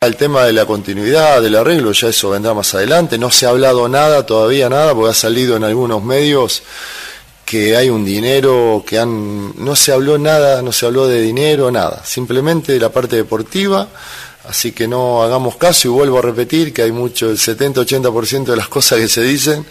[0.03, 3.19] El tema de la continuidad, del arreglo, ya eso vendrá más adelante.
[3.19, 6.63] No se ha hablado nada, todavía nada, porque ha salido en algunos medios
[7.45, 9.63] que hay un dinero, que han...
[9.63, 12.03] No se habló nada, no se habló de dinero, nada.
[12.03, 13.89] Simplemente de la parte deportiva,
[14.49, 18.57] así que no hagamos caso y vuelvo a repetir que hay mucho, el 70-80% de
[18.57, 19.67] las cosas que se dicen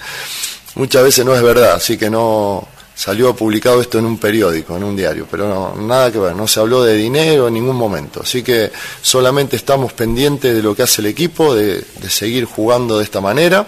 [0.76, 2.68] muchas veces no es verdad, así que no
[3.00, 6.50] salió publicado esto en un periódico, en un diario, pero no, nada que ver, no
[6.50, 8.20] se habló de dinero en ningún momento.
[8.24, 8.72] Así que
[9.02, 13.66] solamente estamos pendientes de lo que hace el equipo, de, seguir jugando de esta manera,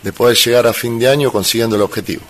[0.00, 2.22] de poder llegar a fin de año consiguiendo el objetivo.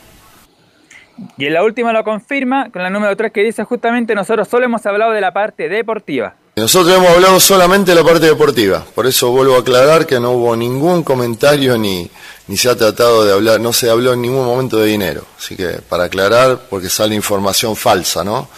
[1.36, 4.64] Y en la última lo confirma con la número 3 que dice justamente nosotros solo
[4.64, 6.34] hemos hablado de la parte deportiva.
[6.56, 10.30] Nosotros hemos hablado solamente de la parte deportiva, por eso vuelvo a aclarar que no
[10.30, 12.10] hubo ningún comentario ni,
[12.48, 15.24] ni se ha tratado de hablar, no se habló en ningún momento de dinero.
[15.38, 18.48] Así que para aclarar, porque sale información falsa, ¿no?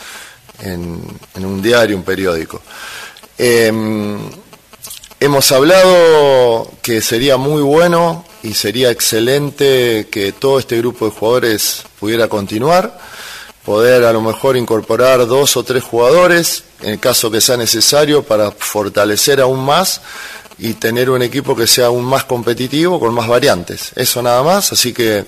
[0.61, 1.01] En,
[1.37, 2.61] un diario, un periódico.
[3.39, 4.19] Em,
[5.21, 11.85] hemos hablado que sería muy bueno y sería excelente que todo este grupo de jugadores
[11.99, 12.99] pudiera continuar
[13.69, 18.23] poder a lo mejor incorporar dos o tres jugadores, en el caso que sea necesario,
[18.23, 20.01] para fortalecer aún más
[20.59, 23.93] y tener un equipo que sea aún más competitivo, con más variantes.
[23.95, 25.25] Eso nada más, así que,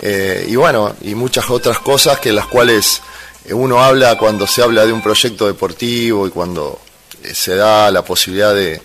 [0.00, 3.02] eh, y bueno, y muchas otras cosas que las cuales
[3.50, 6.80] uno habla cuando se habla de un proyecto deportivo y cuando
[7.22, 8.80] eh, se da la posibilidad de,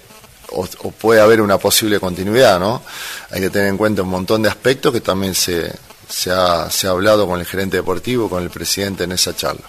[0.51, 2.81] o, o, puede haber una posible continuidad, ¿no?
[3.31, 5.71] Hay que tener en cuenta un montón de aspectos que también se,
[6.09, 9.65] se ha, hablado con el gerente deportivo, con el presidente en esa charla.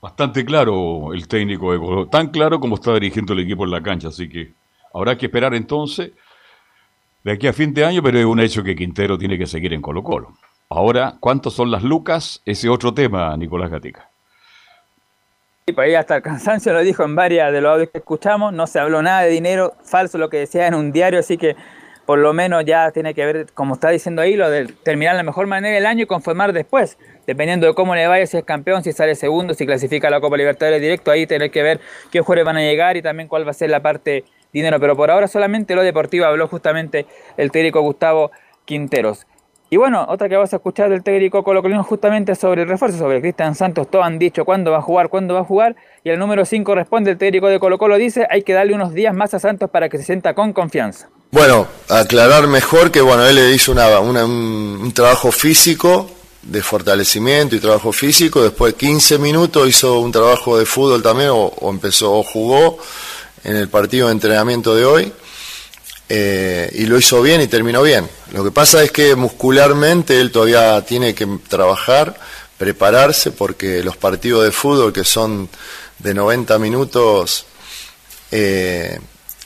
[0.00, 3.82] Bastante claro el técnico de Colo, tan claro como está dirigiendo el equipo en la
[3.82, 4.52] cancha, así que
[4.94, 6.12] habrá que esperar entonces
[7.24, 9.74] de aquí a fin de año, pero es un hecho que Quintero tiene que seguir
[9.74, 10.34] en Colo Colo.
[10.68, 12.40] Ahora, ¿cuántos son las lucas?
[12.44, 14.08] Ese otro tema, Nicolás Gatica.
[15.74, 18.68] por ahí hasta el cansancio lo dijo en varias de los audios que escuchamos, no
[18.68, 21.56] se habló nada de dinero, falso lo que decía en un diario, así que
[22.06, 25.18] por lo menos ya tiene que ver, como está diciendo ahí, lo de terminar de
[25.18, 26.96] la mejor manera el año y conformar después,
[27.28, 30.18] dependiendo de cómo le vaya, si es campeón, si sale segundo, si clasifica a la
[30.18, 31.78] Copa Libertadores directo, ahí tener que ver
[32.10, 34.96] qué jugadores van a llegar y también cuál va a ser la parte dinero, pero
[34.96, 37.04] por ahora solamente lo deportivo habló justamente
[37.36, 38.30] el técnico Gustavo
[38.64, 39.26] Quinteros.
[39.68, 43.20] Y bueno, otra que vamos a escuchar del técnico colocolino justamente sobre el refuerzo, sobre
[43.20, 46.18] Cristian Santos, todos han dicho cuándo va a jugar, cuándo va a jugar, y el
[46.18, 49.34] número 5 responde el técnico de Colo Colo, dice, hay que darle unos días más
[49.34, 51.10] a Santos para que se sienta con confianza.
[51.30, 56.06] Bueno, aclarar mejor que bueno, él le hizo una, una, un, un, trabajo físico
[56.42, 61.30] de fortalecimiento y trabajo físico, después de 15 minutos hizo un trabajo de fútbol también,
[61.32, 62.78] o, empezó, o jugó
[63.44, 65.12] en el partido de entrenamiento de hoy
[66.08, 68.08] eh, y lo hizo bien y terminó bien.
[68.32, 72.18] Lo que pasa es que muscularmente él todavía tiene que trabajar,
[72.56, 75.48] prepararse, porque los partidos de fútbol que son
[75.98, 77.46] de 90 minutos
[78.30, 78.98] eh,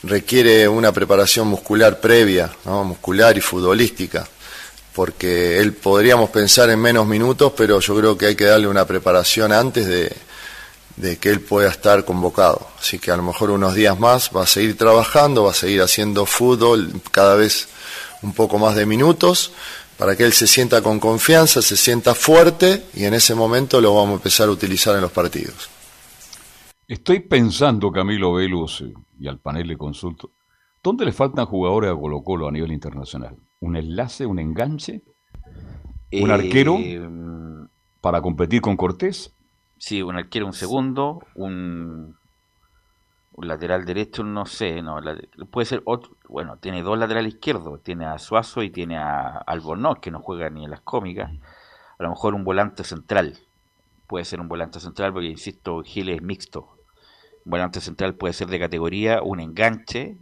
[0.03, 2.83] requiere una preparación muscular previa, ¿no?
[2.83, 4.27] muscular y futbolística,
[4.93, 8.85] porque él podríamos pensar en menos minutos, pero yo creo que hay que darle una
[8.85, 12.67] preparación antes de, que él pueda estar convocado.
[12.79, 15.81] Así que a lo mejor unos días más va a seguir trabajando, va a seguir
[15.81, 17.67] haciendo fútbol cada vez
[18.21, 19.51] un poco más de minutos
[19.97, 23.95] para que él se sienta con confianza, se sienta fuerte y en ese momento lo
[23.95, 25.69] vamos a empezar a utilizar en los partidos.
[26.87, 28.83] Estoy pensando, Camilo Velos,
[29.19, 30.31] y al panel de consulto,
[30.83, 33.35] ¿dónde le faltan jugadores a Colo Colo a nivel internacional?
[33.67, 35.01] ¿Un enlace, un enganche?
[36.15, 36.97] ¿Un Eh, arquero
[38.01, 39.35] para competir con Cortés?
[39.77, 42.17] Sí, un arquero, un segundo, un,
[43.31, 45.17] un lateral derecho, no sé, no, la-
[45.51, 49.99] puede ser otro, bueno, tiene dos laterales izquierdos, tiene a Suazo y tiene a Albornoz,
[49.99, 51.31] que no juega ni en las cómicas,
[51.99, 53.39] a lo mejor un volante central,
[54.07, 56.79] puede ser un volante central, porque insisto, Gil es mixto,
[57.45, 60.17] un volante central puede ser de categoría, un enganche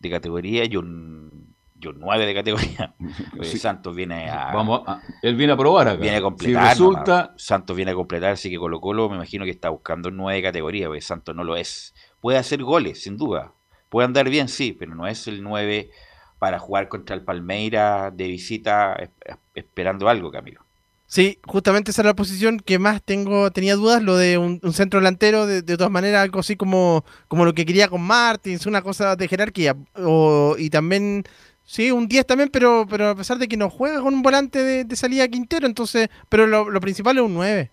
[0.00, 1.45] de categoría y un,
[1.80, 2.94] y un 9 de categoría.
[3.42, 3.58] Sí.
[3.58, 4.52] Santos viene a...
[4.52, 6.00] Vamos a- él viene a probar acá.
[6.00, 6.68] Viene a Si completar.
[6.70, 7.42] resulta- nomás.
[7.42, 10.36] Santos viene a completar, así que Colo Colo me imagino que está buscando un 9
[10.36, 11.94] de categoría, porque Santos no lo es.
[12.20, 13.52] Puede hacer goles, sin duda.
[13.88, 15.90] Puede andar bien, sí, pero no es el 9
[16.38, 20.60] para jugar contra el Palmeira de visita es- es- esperando algo, Camilo.
[21.08, 24.72] Sí, justamente esa es la posición que más tengo tenía dudas, lo de un, un
[24.72, 28.66] centro delantero, de, de todas maneras, algo así como, como lo que quería con Martins,
[28.66, 29.76] una cosa de jerarquía.
[29.94, 31.22] O, y también,
[31.66, 34.62] sí, un 10 también, pero, pero a pesar de que no juega con un volante
[34.62, 37.70] de, de salida Quintero, entonces, pero lo, lo principal es un 9.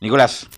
[0.00, 0.48] Nicolás.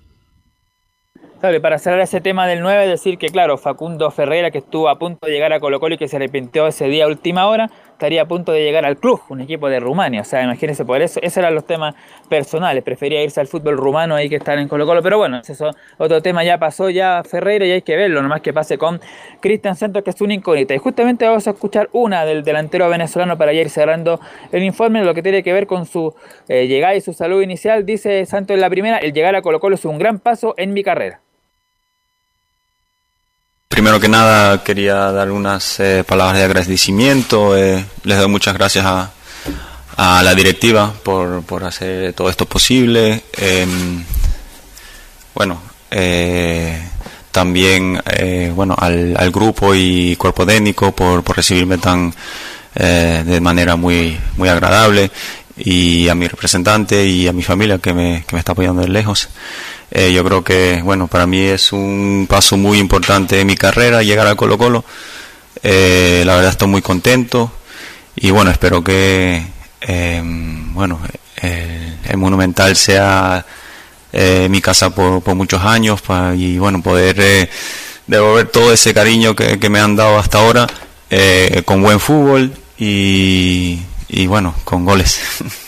[1.43, 4.97] Y para cerrar ese tema del 9, decir que, claro, Facundo Ferreira, que estuvo a
[4.97, 7.69] punto de llegar a Colo Colo y que se arrepintió ese día a última hora,
[8.03, 10.23] estaría a punto de llegar al club, un equipo de Rumania.
[10.23, 11.95] O sea, imagínense, por eso, esos eran los temas
[12.29, 12.83] personales.
[12.83, 15.03] Prefería irse al fútbol rumano ahí que estar en Colo Colo.
[15.05, 18.53] Pero bueno, eso otro tema ya pasó ya Ferreira y hay que verlo, nomás que
[18.53, 19.01] pase con
[19.41, 20.75] Cristian Santos, que es una incógnita.
[20.75, 24.19] Y justamente vamos a escuchar una del delantero venezolano para ir cerrando
[24.51, 26.13] el informe, lo que tiene que ver con su
[26.49, 27.87] eh, llegada y su salud inicial.
[27.87, 30.73] Dice Santos en la primera, el llegar a Colo Colo es un gran paso en
[30.73, 31.21] mi carrera.
[33.73, 37.57] Primero que nada quería dar unas eh, palabras de agradecimiento.
[37.57, 39.11] eh, les doy muchas gracias a,
[39.97, 43.25] a la directiva por, por hacer todo esto posible.
[43.33, 44.05] Em,
[45.35, 46.87] bueno, eh,
[47.31, 52.13] también eh, bueno al, al grupo y cuerpo técnico por, por recibirme tan
[52.75, 55.11] eh, de manera muy muy agradable
[55.57, 58.89] y a mi representante y a mi familia que me, que me está apoyando de
[58.89, 59.31] lejos.
[59.95, 64.03] Eh, yo creo que, bueno, para mí es un paso muy importante en mi carrera
[64.03, 64.85] llegar al Colo Colo.
[65.63, 67.53] Eh, la verdad estoy muy contento
[68.17, 69.43] y bueno, espero que,
[69.83, 70.99] eh, bueno,
[71.43, 73.45] el, Monumental sea
[74.13, 77.51] eh, mi casa por, muchos años pa- y bueno, poder
[78.07, 80.67] devolver todo ese cariño que, que me han dado hasta ahora
[81.67, 83.79] con buen fútbol y,
[84.09, 85.21] y bueno, con goles.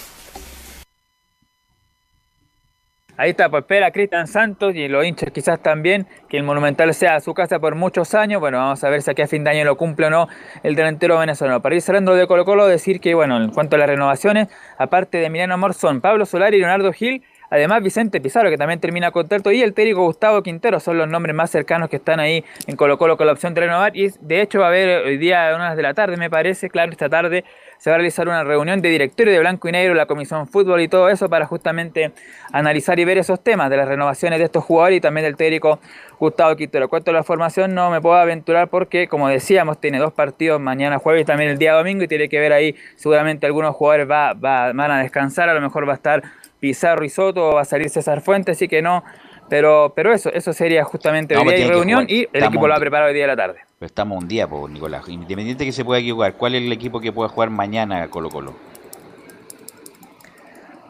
[3.17, 7.21] Ahí está, pues espera Cristian Santos y los hinchas quizás también que el Monumental sea
[7.21, 8.41] su casa por muchos años.
[8.41, 10.29] Bueno, vamos a ver si aquí a fin de año lo cumple o no
[10.65, 11.63] el delantero venezolano.
[11.63, 14.49] Para ir cerrando de Colo Colo, decir que, bueno, en cuanto a las renovaciones,
[14.79, 19.13] aparte de Emiliano Morzón, Pablo Solari y Leonardo Gil, además Vicente Pizarro, que también termina
[19.13, 22.75] contrato, y el técnico Gustavo Quintero, son los nombres más cercanos que están ahí en
[22.75, 23.97] Colo Colo con la opción de renovar.
[23.97, 26.69] Y de hecho va a haber hoy día a unas de la tarde, me parece,
[26.69, 27.45] claro, esta tarde
[27.79, 30.81] se va a realizar una reunión de directorio de Blanco y Negro, la Comisión Fútbol
[30.81, 32.13] y todo eso para justamente
[32.53, 35.81] analizar y ver esos temas de las renovaciones de estos jugadores y también del técnico
[36.19, 36.89] Gustavo Quintero.
[36.89, 40.99] Cuanto a la formación no me puedo aventurar porque, como decíamos, tiene dos partidos mañana
[40.99, 44.33] jueves y también el día domingo y tiene que ver ahí, seguramente algunos jugadores va,
[44.33, 46.23] va- van a descansar, a lo mejor va a estar
[46.61, 49.05] Pizarro y Soto, va a salir César Fuentes, así que no.
[49.49, 52.11] Pero, pero eso, eso sería justamente No, hoy día hay reunión jugar.
[52.13, 53.59] y el equipo lo va a preparar hoy día de la tarde.
[53.79, 55.09] Pero estamos un día, pues, Nicolás.
[55.09, 58.55] Independiente que se pueda equivocar, ¿cuál es el equipo que pueda jugar mañana Colo Colo?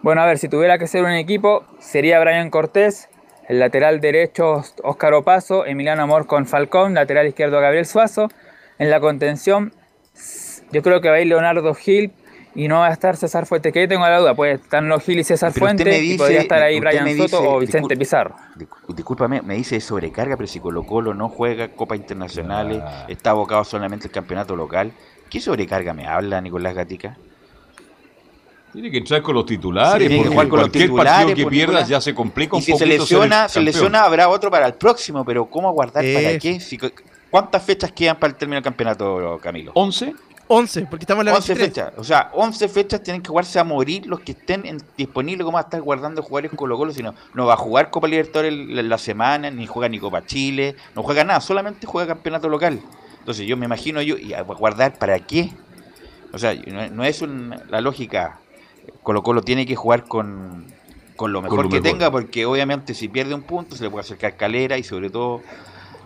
[0.03, 3.09] Bueno, a ver, si tuviera que ser un equipo, sería Brian Cortés,
[3.49, 8.29] el lateral derecho Óscar Opaso, Emiliano Amor con Falcón, lateral izquierdo Gabriel Suazo.
[8.79, 9.73] En la contención,
[10.73, 12.13] yo creo que va a ir Leonardo Gil
[12.55, 14.99] y no va a estar César Fuentes, que ahí tengo la duda, puede estar no
[15.01, 17.95] Gil y César Pero usted Fuentes me y podría estar ahí Brian Soto o Vicente
[17.95, 18.35] discul- Pizarro.
[18.57, 23.65] Discú- Discúlpame, me dice sobrecarga, pero si Colo Colo no juega Copa Internacionales, está abocado
[23.65, 24.93] solamente al campeonato local.
[25.31, 27.17] ¿Qué sobrecarga me habla Nicolás Gatica?
[28.73, 31.43] Tiene que entrar con los titulares, Sí, porque jugar con los cualquier titulares, partido que
[31.45, 34.29] pues, pierdas ya se complica Y un si se poquito ser lesiona, se lesiona, habrá
[34.29, 36.39] otro para el próximo, pero ¿cómo aguardar para Eso.
[36.43, 36.59] qué?
[36.61, 36.79] Si-
[37.31, 39.73] ¿Cuántas fechas quedan para el término del campeonato, Camilo?
[39.75, 40.15] ¿11?
[40.49, 41.87] 11, porque estamos en la 11 23.
[41.89, 41.99] fechas.
[41.99, 45.45] O sea, 11 fechas tienen que jugarse a morir los que estén en- disponibles.
[45.45, 46.93] ¿Cómo va a estar guardando jugadores Colo Colo?
[46.93, 50.25] Si no, no va a jugar Copa Libertadores la, la semana, ni juega ni Copa
[50.27, 52.81] Chile, no juega nada, solamente juega campeonato local.
[53.21, 55.51] Entonces yo me imagino yo, ¿y a guardar para qué?
[56.33, 58.39] O sea, no, no es un- la lógica.
[59.03, 60.67] Colo Colo tiene que jugar con,
[61.17, 61.91] con lo mejor lo que mejor.
[61.91, 65.41] tenga, porque obviamente si pierde un punto se le puede acercar Calera y sobre todo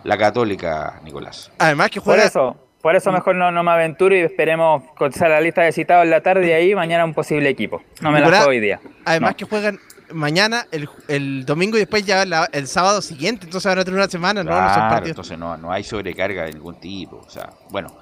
[0.05, 1.51] la Católica, Nicolás.
[1.57, 5.29] Además que Por juega eso, por eso mejor no, no me aventuro y esperemos cotizar
[5.29, 7.81] la lista de citados en la tarde y ahí mañana un posible equipo.
[8.01, 8.79] No me la juego hoy día.
[9.05, 9.37] Además No.
[9.37, 9.79] que juegan
[10.11, 13.45] mañana, el, el domingo y después ya la- el sábado siguiente.
[13.45, 16.79] Entonces ahora tener una semana, no, no son entonces no, no hay sobrecarga de ningún
[16.79, 17.17] tipo.
[17.17, 17.95] O sea, bueno.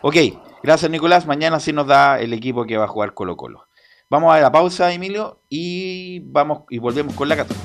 [0.00, 0.16] Ok,
[0.62, 1.26] gracias Nicolás.
[1.26, 3.68] Mañana sí nos da el equipo que va a jugar Colo Colo.
[4.10, 7.64] Vamos a la pausa, Emilio, y vamos y volvemos con la Católica.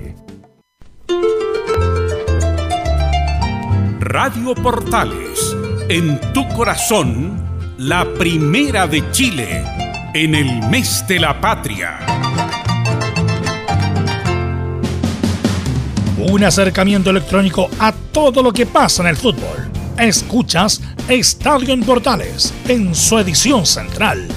[4.11, 5.55] Radio Portales,
[5.87, 7.31] en tu corazón,
[7.77, 9.63] la primera de Chile,
[10.13, 11.97] en el mes de la patria.
[16.17, 19.71] Un acercamiento electrónico a todo lo que pasa en el fútbol.
[19.97, 24.27] Escuchas Estadio en Portales en su edición central.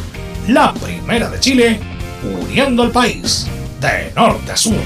[0.47, 1.81] La primera de Chile,
[2.23, 3.49] uniendo al país
[3.81, 4.79] de norte a sur.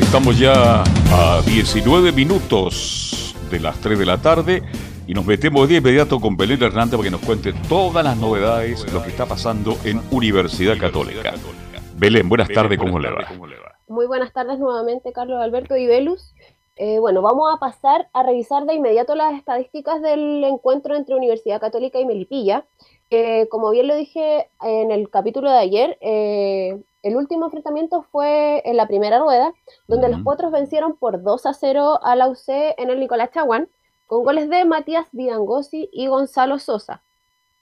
[0.00, 0.82] Estamos ya
[1.12, 3.01] a 19 minutos
[3.52, 4.62] de las 3 de la tarde
[5.06, 8.90] y nos metemos de inmediato con Belén Hernández para que nos cuente todas las novedades,
[8.92, 11.34] lo que está pasando en Universidad Católica.
[11.96, 13.28] Belén, buenas tardes, ¿cómo le va?
[13.88, 16.34] Muy buenas tardes nuevamente, Carlos Alberto y Velus.
[16.76, 21.60] Eh, bueno, vamos a pasar a revisar de inmediato las estadísticas del encuentro entre Universidad
[21.60, 22.64] Católica y Melipilla.
[23.12, 28.62] Que como bien lo dije en el capítulo de ayer, eh, el último enfrentamiento fue
[28.64, 29.52] en la primera rueda,
[29.86, 32.48] donde los Potros vencieron por 2 a 0 a la UC
[32.78, 33.68] en el Nicolás Chaguán,
[34.06, 37.02] con goles de Matías Vidangosi y Gonzalo Sosa.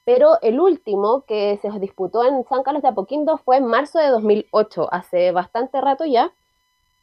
[0.05, 4.06] Pero el último que se disputó en San Carlos de Apoquindo fue en marzo de
[4.06, 6.32] 2008, hace bastante rato ya,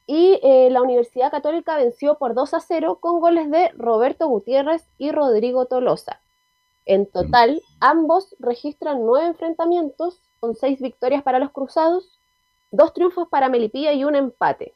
[0.05, 4.87] y eh, la Universidad Católica venció por 2 a 0 con goles de Roberto Gutiérrez
[4.97, 6.21] y Rodrigo Tolosa.
[6.87, 12.17] En total, ambos registran nueve enfrentamientos con seis victorias para los cruzados,
[12.71, 14.73] dos triunfos para Melipilla y un empate.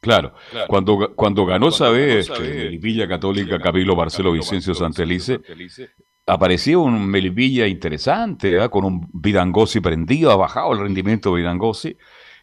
[0.00, 0.32] Claro,
[0.66, 5.40] Cuando, cuando ganó Sabe, este, Melipilla Católica, Camilo Marcelo Vicencio Santelice,
[6.26, 11.96] aparecía un Melipilla interesante, con un Vidangosi prendido, ha bajado el rendimiento de Vidangosi,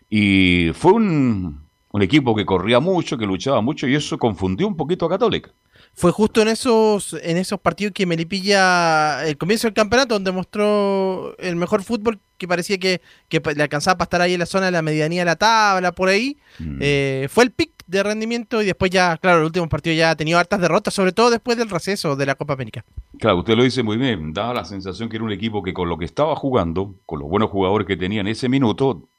[0.09, 4.77] y fue un, un equipo que corría mucho, que luchaba mucho, y eso confundió un
[4.77, 5.51] poquito a Católica
[5.97, 11.35] fue justo en esos en esos partidos que Melipilla, el comienzo del campeonato, donde mostró
[11.39, 13.01] el mejor fútbol que parecía que,
[13.31, 16.09] le alcanzaba para estar ahí en la zona de la medianía de la tabla, por
[16.09, 16.37] ahí.
[16.59, 16.77] Mm.
[16.81, 20.15] Eh, fue el pic de rendimiento y después ya, claro, el último partido ya ha
[20.15, 22.85] tenido hartas derrotas, sobre todo después del receso de la Copa América.
[23.17, 25.89] Claro, usted lo dice muy bien, daba la sensación que era un equipo que con
[25.89, 29.09] lo que estaba jugando, con los buenos jugadores que tenía en ese minuto,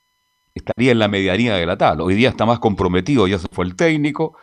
[0.54, 2.04] estaría en la medianía de la tabla.
[2.04, 4.36] Hoy día está más comprometido, ya se fue el técnico,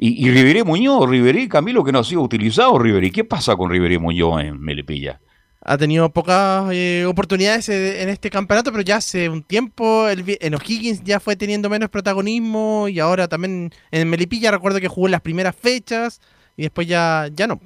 [0.00, 3.10] y, y Riveré Muñoz, Riveré Camilo, que no ha sido utilizado, Riveré.
[3.10, 5.20] ¿Qué pasa con Riveré Muñoz en Melipilla?
[5.60, 11.02] Ha tenido pocas eh, oportunidades en este campeonato, pero ya hace un tiempo en O'Higgins
[11.02, 15.20] ya fue teniendo menos protagonismo y ahora también en Melipilla recuerdo que jugó en las
[15.20, 16.20] primeras fechas
[16.56, 17.60] y después ya, ya no.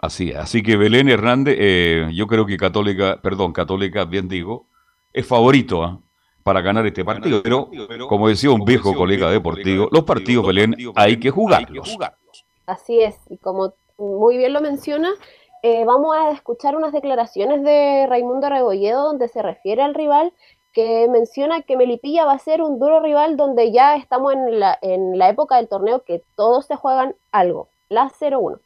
[0.00, 4.68] Así, así que Belén Hernández, eh, yo creo que Católica, perdón, Católica, bien digo,
[5.12, 5.82] es favorito.
[5.82, 6.00] ¿ah?
[6.42, 7.42] Para ganar este partido.
[7.42, 7.68] Pero,
[8.08, 11.96] como decía un viejo colega deportivo, los partidos Belén hay que jugarlos.
[12.66, 15.10] Así es, y como muy bien lo menciona,
[15.62, 20.32] eh, vamos a escuchar unas declaraciones de Raimundo Rebolledo donde se refiere al rival
[20.72, 24.78] que menciona que Melipilla va a ser un duro rival donde ya estamos en la,
[24.80, 28.58] en la época del torneo que todos se juegan algo, la 0-1.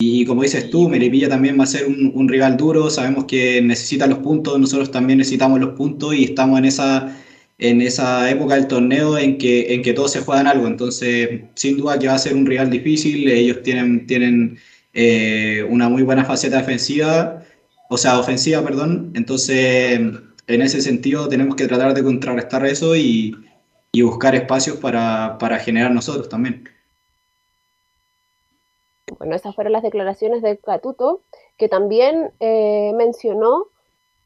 [0.00, 4.06] Y como dices tú, Melipilla también va a ser un, rival duro, sabemos que necesita
[4.06, 7.16] los puntos, nosotros también necesitamos los puntos y estamos en esa,
[7.58, 11.76] en esa época del torneo en que, en que todos se juegan algo, entonces sin
[11.78, 14.58] duda que va a ser un rival difícil, ellos tienen, tienen
[14.94, 17.42] eh, una muy buena faceta defensiva,
[17.90, 23.36] o sea, ofensiva, perdón, entonces en ese sentido tenemos que tratar de contrarrestar eso y,
[23.90, 26.77] y buscar espacios para, para generar nosotros también.
[29.18, 31.22] Bueno, esas fueron las declaraciones de Catuto,
[31.56, 33.66] que también eh, mencionó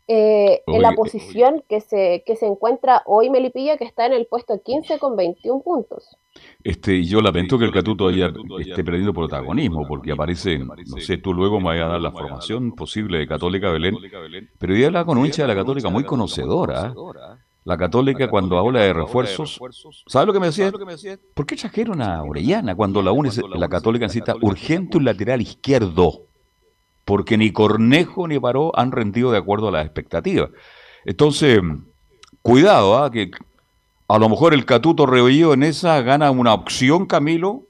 [0.08, 4.26] eh, en la posición que, se, que se encuentra hoy Melipilla, que está en el
[4.26, 6.16] puesto 15 con 21 puntos.
[6.64, 11.32] Este, yo lamento que el Catuto haya, esté perdiendo protagonismo, porque aparece, no sé, tú
[11.32, 13.96] luego me vayas a dar la formación posible de Católica Belén,
[14.58, 16.92] pero yo hablaba con un hincha de la Católica muy conocedora.
[17.64, 19.60] La Católica cuando habla de refuerzos,
[20.08, 20.72] ¿sabes lo que me decía?
[21.34, 26.26] ¿Por qué trajeron a Orellana cuando la, UNE, la Católica necesita urgente un lateral izquierdo?
[27.04, 30.50] Porque ni Cornejo ni Paró han rendido de acuerdo a las expectativas.
[31.04, 31.60] Entonces,
[32.42, 33.10] cuidado, ¿ah?
[33.12, 33.30] que
[34.08, 37.62] a lo mejor el Catuto Rebolledo en esa gana una opción, Camilo,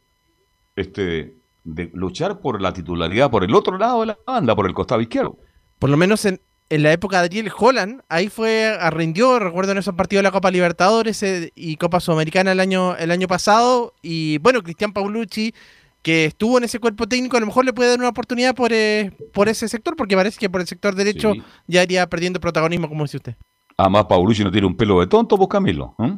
[0.74, 4.74] este, de luchar por la titularidad por el otro lado de la banda, por el
[4.74, 5.36] costado izquierdo.
[5.78, 6.40] Por lo menos en,
[6.72, 10.30] en la época de Ariel Holland, ahí fue, arrendió, recuerdo en esos partidos de la
[10.30, 13.92] Copa Libertadores eh, y Copa Sudamericana el año, el año pasado.
[14.00, 15.52] Y bueno, Cristian Paulucci,
[16.00, 18.72] que estuvo en ese cuerpo técnico, a lo mejor le puede dar una oportunidad por,
[18.72, 21.34] eh, por ese sector, porque parece que por el sector derecho
[21.66, 23.36] ya iría perdiendo protagonismo, como dice usted.
[23.76, 25.94] Además, Paulucci no tiene un pelo de tonto, vos Camilo.
[25.98, 26.16] ¿eh?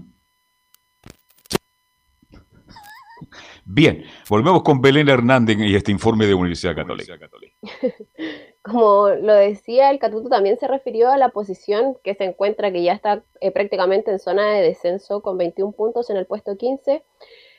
[3.64, 7.18] Bien, volvemos con Belén Hernández y este informe de Universidad Católica.
[8.64, 12.82] Como lo decía, el Catuto también se refirió a la posición que se encuentra, que
[12.82, 17.04] ya está eh, prácticamente en zona de descenso con 21 puntos en el puesto 15,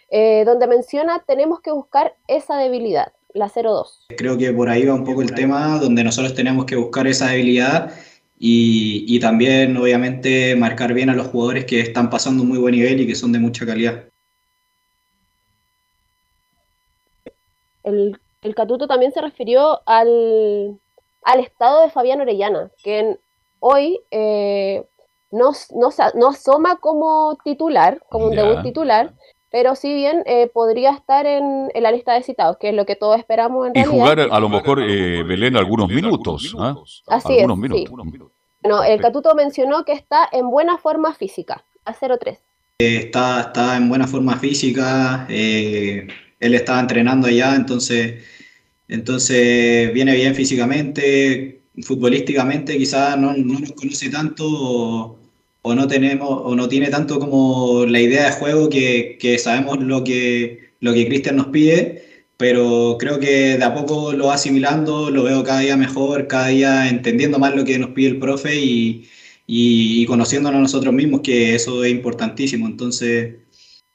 [0.10, 4.07] eh, donde menciona tenemos que buscar esa debilidad, la 0-2.
[4.18, 7.30] Creo que por ahí va un poco el tema, donde nosotros tenemos que buscar esa
[7.30, 7.94] debilidad
[8.40, 12.73] y, y también, obviamente, marcar bien a los jugadores que están pasando un muy buen
[12.73, 14.06] nivel y que son de mucha calidad.
[17.84, 20.80] el, Catuto también se refirió al,
[21.34, 23.18] estado de Fabián Orellana, que
[23.60, 24.85] hoy eh,
[25.31, 25.52] no,
[26.30, 29.14] asoma como titular, como un debut titular,
[29.52, 32.95] pero si bien eh, podría estar en, la lista de citados, que es lo que
[32.95, 36.56] todos esperamos en y jugar a lo mejor, eh, Belén, algunos minutos.
[36.60, 36.76] ¿ah?
[37.07, 42.38] Así es, Bueno, el Catuto mencionó que está en buena forma física, a 0-3.
[42.77, 48.23] Está, está en buena forma física, él estaba entrenando allá, entonces,
[48.88, 55.20] entonces viene bien físicamente, futbolísticamente quizás no, no nos conoce tanto
[55.62, 59.80] o, no tenemos o no tiene tanto como la idea de juego que, que sabemos
[59.80, 62.03] lo que lo que Cristian nos pide,
[62.38, 66.48] pero creo que de a poco lo va asimilando, lo veo cada día mejor, cada
[66.48, 69.07] día entendiendo más lo que nos pide el profe y,
[69.48, 72.68] y, y conociéndonos nosotros mismos, que eso es importantísimo.
[72.68, 73.36] Entonces,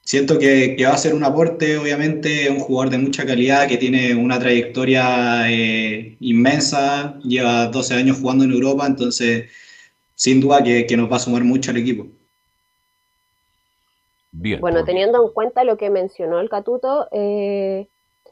[0.03, 3.77] siento que, que va a ser un aporte, obviamente, un jugador de mucha calidad que
[3.77, 9.49] tiene una trayectoria eh, inmensa, lleva 12 años jugando en Europa, entonces
[10.15, 12.07] sin duda que, que, nos va a sumar mucho al equipo.
[14.31, 14.61] Bien.
[14.61, 17.87] Bueno, teniendo en cuenta lo que mencionó el Catuto, eh,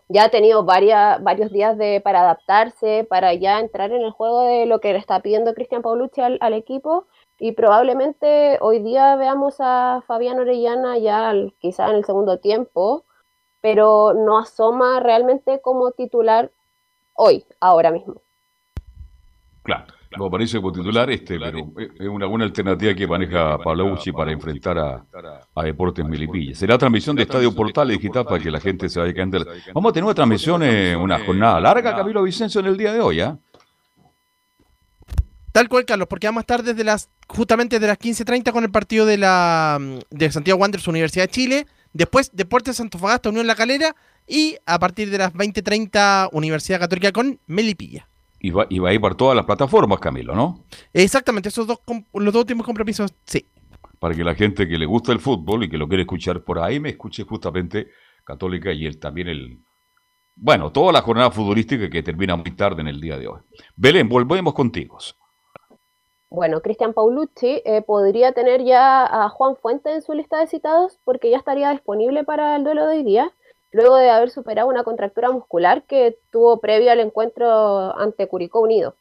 [0.08, 4.44] ya ha tenido varias, varios días de, para adaptarse, para ya entrar en el juego
[4.44, 7.08] de lo que le está pidiendo Cristian Paulucci al, al, equipo.
[7.40, 13.06] Y probablemente hoy día veamos a Fabián Orellana ya quizá en el segundo tiempo,
[13.61, 16.52] pero no asoma realmente como titular
[17.14, 18.22] hoy, ahora mismo.
[19.64, 19.86] Claro.
[20.18, 24.78] No aparece como titular, este, pero es una buena alternativa que maneja Paulucci para enfrentar
[24.80, 25.06] a,
[25.53, 26.56] a Deportes Melipilla.
[26.56, 29.45] Será transmisión de Estadio Portal Digital para que la gente se vaya cayendo.
[29.72, 33.02] Vamos a tener una transmisión, eh, una jornada larga, Camilo Vicencio, en el día de
[33.02, 33.38] hoy, ¿ah?
[35.60, 38.72] Tal cual, Carlos, porque vamos a estar desde las, justamente de las 15.30 con el
[38.72, 39.77] partido de la
[40.10, 43.94] de Santiago Wanderers Universidad de Chile, después Deportes Antofagasta Unión La Calera
[44.26, 48.07] y a partir de las 20.30 Universidad Católica con Melipilla.
[48.40, 50.64] Y va, y va a ir por todas las plataformas, Camilo, ¿no?
[50.94, 51.80] Exactamente, esos dos,
[52.14, 53.45] los dos últimos compromisos, sí.
[53.99, 56.60] Para que la gente que le gusta el fútbol y que lo quiere escuchar por
[56.60, 57.90] ahí me escuche justamente
[58.23, 59.60] Católica y el, también el...
[60.38, 63.41] Bueno, toda la jornada futbolística que termina muy tarde en el día de hoy.
[63.76, 64.99] Belén, volvemos contigo.
[66.31, 70.99] Bueno, Cristian Paulucci eh, podría tener ya a Juan Fuente en su lista de citados
[71.03, 73.31] porque ya estaría disponible para el duelo de hoy día
[73.72, 78.95] luego de haber superado una contractura muscular que tuvo previo al encuentro ante Curicó Unido.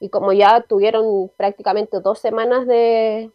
[0.00, 3.32] Y como ya tuvieron prácticamente dos semanas de,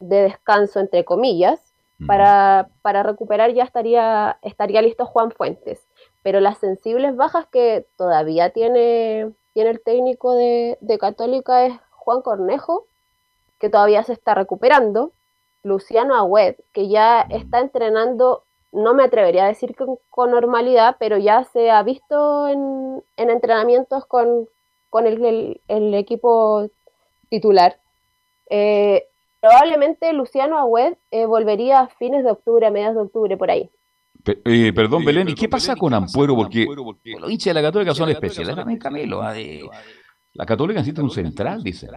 [0.00, 1.72] de descanso, entre comillas,
[2.06, 5.86] para, para, recuperar ya estaría, estaría listo Juan Fuentes.
[6.22, 11.72] Pero las sensibles bajas que todavía tiene, tiene el técnico de, de Católica es
[12.02, 12.86] Juan Cornejo,
[13.58, 15.12] que todavía se está recuperando,
[15.62, 18.42] Luciano Agüed, que ya está entrenando
[18.72, 23.30] no me atrevería a decir que con normalidad, pero ya se ha visto en, en
[23.30, 24.48] entrenamientos con,
[24.88, 26.70] con el, el, el, equipo
[27.28, 27.76] titular.
[28.48, 29.04] Eh,
[29.40, 33.68] probablemente Luciano Agüed eh, volvería a fines de octubre, a mediados de octubre, por ahí.
[34.24, 36.34] Pe eh, perdón, Belén, ¿y qué pasa con Ampuero?
[36.34, 36.66] Porque
[37.18, 38.56] los hinchas de la Católica son especiales.
[38.56, 39.20] También Camilo,
[40.34, 41.88] la Católica necesita un central, dice.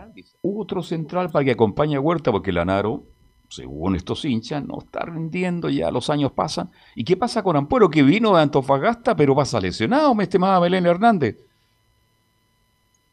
[0.42, 3.04] Otro central para que acompañe a Huerta, porque Lanaro
[3.50, 6.72] según estos hinchas, no está rindiendo, ya los años pasan.
[6.96, 10.86] ¿Y qué pasa con Ampuero, que vino de Antofagasta, pero pasa lesionado, mi estimada Belén
[10.86, 11.38] Hernández?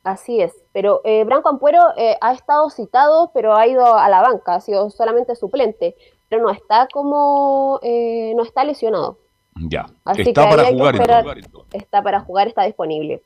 [0.05, 4.21] Así es, pero eh, Branco Ampuero eh, ha estado citado, pero ha ido a la
[4.21, 5.95] banca, ha sido solamente suplente,
[6.29, 9.19] pero no está como, eh, no está lesionado.
[9.55, 11.25] Ya, Así está para jugar, esperar,
[11.73, 13.23] Está para jugar, está disponible.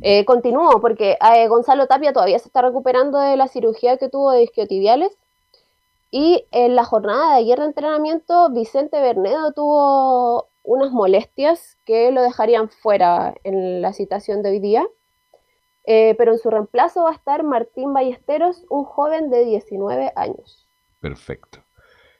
[0.00, 1.16] Eh, continúo, porque
[1.48, 5.16] Gonzalo Tapia todavía se está recuperando de la cirugía que tuvo de isquiotibiales
[6.14, 12.20] y en la jornada de ayer de entrenamiento, Vicente Bernedo tuvo unas molestias que lo
[12.20, 14.86] dejarían fuera en la citación de hoy día.
[15.84, 20.68] Eh, pero en su reemplazo va a estar Martín Ballesteros, un joven de 19 años.
[21.00, 21.60] Perfecto.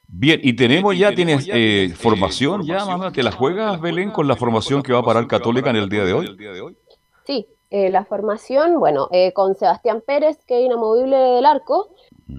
[0.08, 4.36] Bien, y tenemos ya, tienes eh, formación ya, mamá, ¿te la juegas, Belén, con la
[4.36, 6.76] formación que va a parar Católica en el día de hoy?
[7.24, 11.88] Sí, eh, la formación, bueno, eh, con Sebastián Pérez, que es inamovible del arco,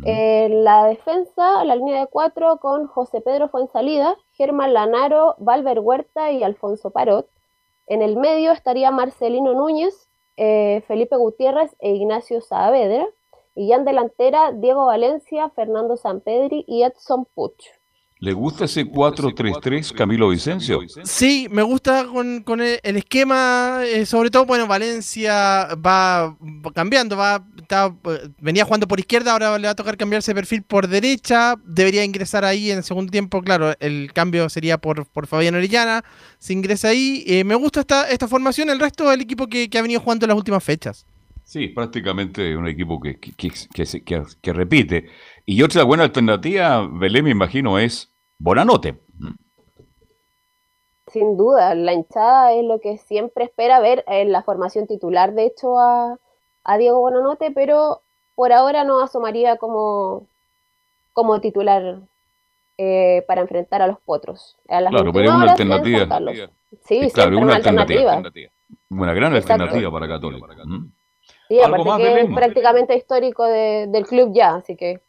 [0.06, 6.32] eh, la defensa, la línea de cuatro con José Pedro Fuensalida, Germán Lanaro, Valver Huerta
[6.32, 7.28] y Alfonso Parot.
[7.88, 13.08] En el medio estaría Marcelino Núñez, Felipe Gutiérrez e Ignacio Saavedra.
[13.56, 17.83] Y ya en delantera, Diego Valencia, Fernando Sampedri y Edson Puch.
[18.24, 20.80] ¿Le gusta ese 4-3-3 Camilo Vicencio?
[21.04, 26.34] Sí, me gusta con, con el, el, esquema, eh, sobre todo, bueno, Valencia va,
[26.74, 27.94] cambiando, va está,
[28.40, 32.06] venía jugando por izquierda, ahora le va a tocar cambiarse de perfil por derecha, debería
[32.06, 36.06] ingresar ahí en el segundo tiempo, claro, el cambio sería por, por Fabián Orellana,
[36.40, 39.78] se ingresa ahí, eh, me gusta esta, esta formación, el resto del equipo que, que
[39.78, 41.06] ha venido jugando en las últimas fechas.
[41.44, 45.10] Sí, prácticamente un equipo que, que, que, que, que repite.
[45.46, 48.13] Y otra buena alternativa, Belén, me imagino, es
[48.44, 49.00] Bonanote.
[51.08, 55.46] Sin duda, la hinchada es lo que siempre espera ver en la formación titular, de
[55.46, 56.18] hecho, a,
[56.66, 58.02] a Diego Bonanote, pero
[58.36, 60.28] por ahora no asomaría como,
[61.14, 62.00] como titular
[62.78, 64.58] eh, para enfrentar a los potros.
[64.68, 66.20] A claro, pero es una alternativa.
[66.84, 68.22] Sí, Eh, siempre una alternativa.
[68.90, 69.54] Una gran Exacto.
[69.64, 70.48] alternativa para Católica.
[70.66, 70.92] ¿Mm?
[71.48, 75.00] Sí, ¿Algo aparte más, que es prácticamente histórico de- del club ya, así que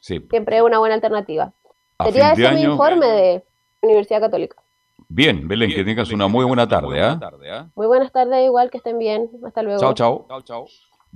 [0.00, 0.20] Sí.
[0.28, 1.52] siempre es una buena alternativa.
[1.98, 3.44] A Sería fin de ese mi año- informe de
[3.82, 4.56] Universidad Católica.
[5.08, 7.00] Bien, Belén, que tengas una muy buena tarde.
[7.02, 7.68] ¿ah?
[7.74, 9.28] Muy buenas tardes, igual que estén bien.
[9.46, 9.78] Hasta luego.
[9.80, 10.66] Chao, chao.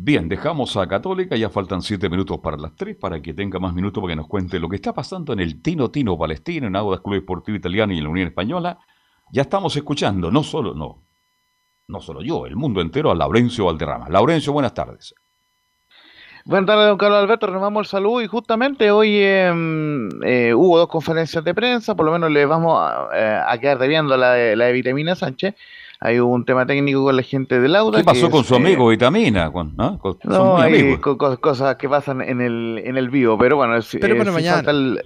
[0.00, 3.74] Bien, dejamos a Católica, ya faltan siete minutos para las tres, para que tenga más
[3.74, 6.76] minutos para que nos cuente lo que está pasando en el Tino Tino Palestino, en
[6.76, 8.78] Audas Club Esportivo Italiano y en la Unión Española.
[9.32, 11.02] Ya estamos escuchando, no solo, no,
[11.88, 14.08] no solo yo, el mundo entero, a Laurencio Valderrama.
[14.08, 15.12] Laurencio, buenas tardes.
[16.48, 17.46] Buenas tardes, don Carlos Alberto.
[17.46, 19.52] Renovamos el saludo y justamente hoy eh,
[20.24, 23.78] eh, hubo dos conferencias de prensa, por lo menos le vamos a, eh, a quedar
[23.78, 25.54] debiendo la de, la de Vitamina Sánchez.
[26.00, 27.98] Hay un tema técnico con la gente del Auda.
[27.98, 29.52] ¿Qué pasó que con es, su eh, amigo Vitamina?
[29.52, 29.76] Con-.
[29.98, 31.00] Con- No, muy hay amigos.
[31.00, 34.16] co- co- cosas que pasan en el, en el vivo, pero bueno, si- Pero eh,
[34.16, 34.56] bueno, sin, mañana.
[34.56, 35.02] falta el-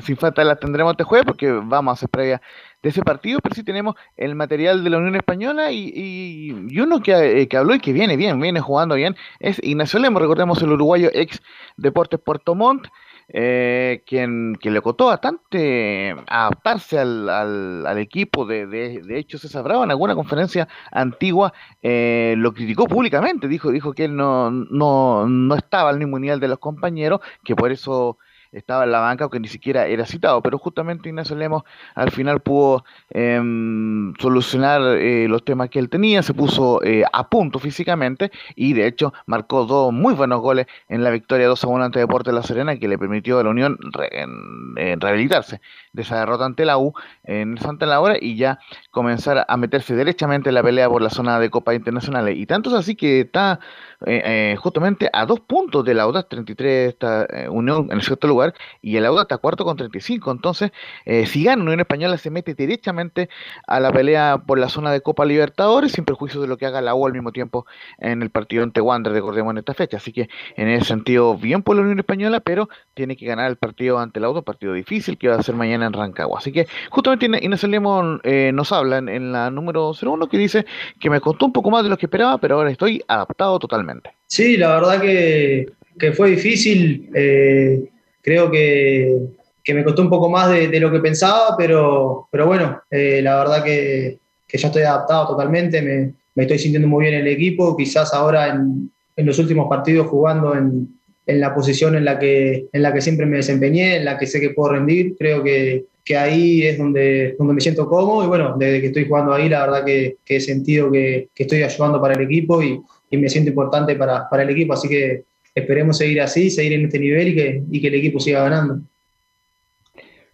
[0.00, 2.40] sin falta las tendremos este jueves porque vamos a hacer previa
[2.84, 7.00] de ese partido, pero sí tenemos el material de la Unión Española y, y- uno
[7.00, 7.12] que,
[7.42, 10.70] eh, que habló y que viene bien, viene jugando bien, es Ignacio Lemos, recordemos el
[10.72, 11.42] uruguayo ex
[11.76, 12.86] Deportes Puerto Montt,
[13.28, 18.44] eh, quien, que le costó bastante adaptarse al, al, al equipo.
[18.44, 23.48] De, de, de hecho, César Bravo en alguna conferencia antigua eh, lo criticó públicamente.
[23.48, 27.56] Dijo, dijo que él no, no, no estaba al mismo nivel de los compañeros, que
[27.56, 28.18] por eso
[28.54, 30.40] estaba en la banca, aunque ni siquiera era citado.
[30.42, 31.64] Pero justamente Ignacio Lemos
[31.94, 37.28] al final pudo em, solucionar eh, los temas que él tenía, se puso eh, a
[37.28, 41.66] punto físicamente y de hecho marcó dos muy buenos goles en la victoria 2 a
[41.68, 45.60] 1 ante Deportes La Serena que le permitió a la Unión re- en rehabilitarse
[45.94, 46.92] de esa derrota ante la U
[47.22, 48.58] en Santa Laura y ya
[48.90, 52.36] comenzar a meterse derechamente en la pelea por la zona de Copa Internacionales.
[52.36, 53.60] Y tanto es así que está
[54.04, 54.22] eh,
[54.52, 58.26] eh, justamente a dos puntos de la Audax 33 esta eh, Unión en el sexto
[58.26, 60.30] lugar y el Audax está cuarto con 35.
[60.30, 60.72] Entonces,
[61.04, 63.28] eh, si gana Unión Española se mete derechamente
[63.66, 66.80] a la pelea por la zona de Copa Libertadores sin perjuicio de lo que haga
[66.80, 67.66] la U al mismo tiempo
[67.98, 69.98] en el partido ante Wander, recordemos en esta fecha.
[69.98, 73.56] Así que en ese sentido, bien por la Unión Española, pero tiene que ganar el
[73.56, 76.38] partido ante el Auto, partido difícil que va a ser mañana en Rancagua.
[76.38, 80.66] Así que justamente Inés Lemon eh, nos habla en, la número 01 que dice
[81.00, 84.10] que me costó un poco más de lo que esperaba, pero ahora estoy adaptado totalmente.
[84.26, 85.66] Sí, la verdad que,
[85.98, 87.10] que fue difícil.
[87.14, 87.88] eh,
[88.24, 89.16] creo que,
[89.62, 93.20] que me costó un poco más de, de lo que pensaba, pero, pero bueno, eh,
[93.22, 95.82] la verdad que, que ya estoy adaptado totalmente.
[95.82, 97.76] Me, me estoy sintiendo muy bien en el equipo.
[97.76, 100.88] Quizás ahora en, en los últimos partidos jugando en,
[101.26, 104.26] en la posición en la, que, en la que siempre me desempeñé, en la que
[104.26, 105.16] sé que puedo rendir.
[105.18, 109.08] Creo que, que ahí es donde, donde me siento cómodo y bueno, desde que estoy
[109.08, 112.80] jugando ahí, la verdad que, he sentido que, que estoy ayudando para el equipo y,
[113.10, 115.24] y me siento importante para, para el equipo, así que
[115.54, 118.80] esperemos seguir así, seguir en este nivel y que, y que el equipo siga ganando.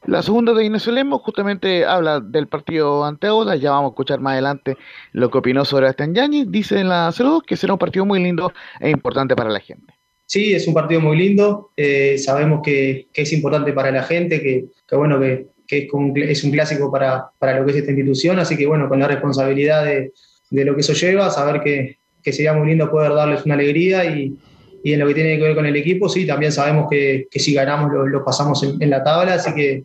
[0.07, 4.19] La segunda de Ignacio Lemos justamente habla del partido ante Audax, ya vamos a escuchar
[4.19, 4.79] más adelante
[5.13, 8.21] lo que opinó sobre Aston Yañez, dice en la 02 que será un partido muy
[8.23, 8.51] lindo
[8.81, 10.00] e importante para la gente.
[10.31, 14.41] Sí, es un partido muy lindo, eh, sabemos que, que es importante para la gente,
[14.41, 17.91] que, que bueno, que, que es, un, un clásico para, para lo que es esta
[17.91, 20.13] institución, así que bueno, con la responsabilidad de,
[20.51, 21.97] de lo que eso lleva, saber que,
[22.31, 24.33] sería muy lindo poder darles una alegría y,
[24.85, 27.41] y en lo que tiene que ver con el equipo, sí, también sabemos que, que
[27.41, 29.83] si ganamos lo, lo pasamos en, en, la tabla, así que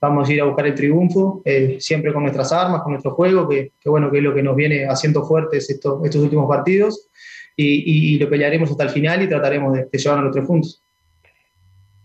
[0.00, 3.48] vamos a ir a buscar el triunfo, eh, siempre con nuestras armas, con nuestro juego,
[3.48, 7.10] que, que, bueno, que es lo que nos viene haciendo fuertes estos, estos últimos partidos,
[7.56, 10.82] y, y, lo pelearemos hasta el final y trataremos de, de llevarnos los tres puntos.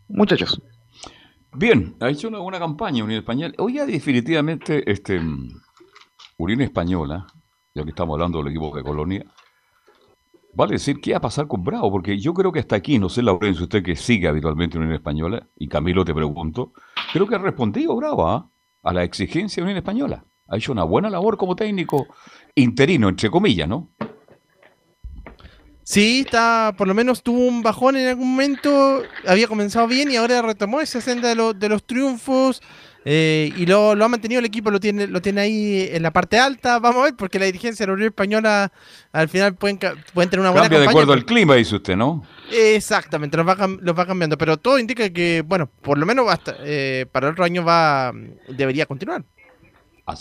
[0.07, 0.61] Muchachos.
[1.53, 3.53] Bien, ha hecho una buena campaña Unión Española.
[3.57, 5.19] Oye, definitivamente, este,
[6.37, 7.25] Unión Española,
[7.73, 9.25] ya que estamos hablando del equipo de Colonia,
[10.53, 11.91] Vale decir, ¿qué va a pasar con Bravo?
[11.91, 14.95] Porque yo creo que hasta aquí, no sé, Laurencio, usted que sigue habitualmente en Unión
[14.95, 16.73] Española, y Camilo te pregunto,
[17.13, 18.41] creo que ha respondido Bravo ¿eh?
[18.83, 20.25] a la exigencia de Unión Española.
[20.47, 22.07] Ha hecho una buena labor como técnico
[22.55, 23.89] interino, entre comillas, ¿no?
[25.89, 30.17] Sí, está, por lo menos tuvo un bajón en algún momento, había comenzado bien y
[30.17, 32.61] ahora retomó esa senda de, lo, de los triunfos
[33.05, 36.11] eh, y lo, lo, ha mantenido el equipo, lo tiene, lo tiene ahí en la
[36.11, 38.71] parte alta, vamos a ver, porque la dirigencia de la Unión Española
[39.11, 39.79] al final pueden,
[40.13, 42.23] pueden tener una buena Cambia de acuerdo al clima, dice usted, ¿no?
[42.51, 46.55] Exactamente, los va, los va cambiando, pero todo indica que, bueno, por lo menos hasta,
[46.59, 48.13] eh, para el otro año va
[48.47, 49.23] debería continuar.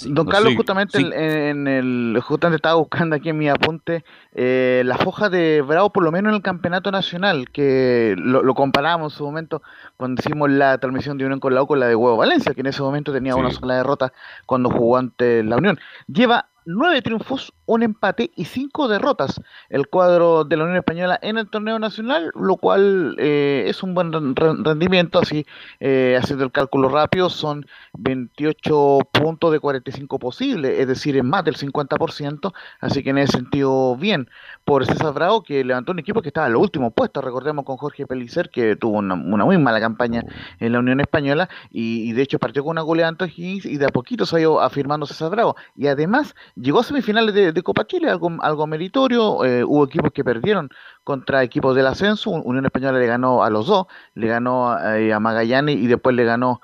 [0.09, 1.11] Don Carlos, sí, justamente sí.
[1.15, 6.03] en el justamente estaba buscando aquí en mi apunte eh, la foja de Bravo, por
[6.05, 9.63] lo menos en el campeonato nacional, que lo, lo comparamos en su momento
[9.97, 12.61] cuando hicimos la transmisión de Unión con la U con la de Huevo Valencia, que
[12.61, 13.41] en ese momento tenía Sí.
[13.41, 14.13] una sola derrota
[14.47, 15.79] cuando jugó ante la Unión.
[16.07, 19.41] Lleva nueve triunfos, un empate y cinco derrotas.
[19.69, 23.95] El cuadro de la Unión Española en el torneo nacional, lo cual eh, es un
[23.95, 25.45] buen rendimiento, así
[25.79, 27.67] eh, haciendo el cálculo rápido, son
[27.99, 33.33] 28 puntos de 45 posibles, es decir, es más del 50%, así que en ese
[33.33, 34.29] sentido bien.
[34.65, 37.77] Por César Bravo, que levantó un equipo que estaba en los últimos puestos, recordemos con
[37.77, 40.25] Jorge Pelicer, que tuvo una, muy mala campaña
[40.59, 44.25] en la Unión Española, y, de hecho partió con una goleada y de a poquito
[44.25, 48.31] se ha ido afirmando César Bravo, y además llegó a semifinales de, Copa Chile, algo,
[48.41, 50.69] algo meritorio, eh, hubo equipos que perdieron
[51.05, 55.21] contra equipos del ascenso, Unión Española le ganó a los dos, le ganó eh, a
[55.21, 56.61] Magallanes y después le ganó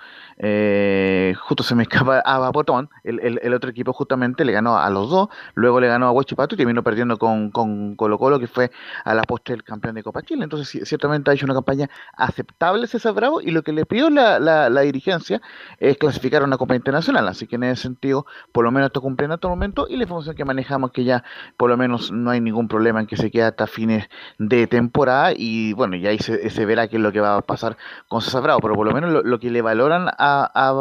[0.47, 4.91] eh, justo se me escapa a Bapotón, el, el, otro equipo justamente le ganó a
[4.91, 8.47] los dos, luego le ganó a Huachipato y terminó perdiendo con, con Colo Colo, que
[8.47, 8.71] fue
[9.07, 10.45] a la postre el campeón de Copa Chile.
[10.45, 11.89] Entonces, ciertamente ha hecho una campaña
[12.19, 15.41] aceptable César Bravo y lo que le pidió la, la, dirigencia
[15.79, 17.27] es clasificar a una Copa Internacional.
[17.27, 20.03] Así que en ese sentido, por lo menos está cumpliendo hasta el momento y la
[20.03, 21.25] información que manejamos que ya
[21.57, 25.33] por lo menos no hay ningún problema en que se quede hasta fines de temporada
[25.35, 28.43] y bueno, ya ahí se, verá qué es lo que va a pasar con César
[28.43, 30.34] Bravo, pero por lo menos lo, lo que le valoran a,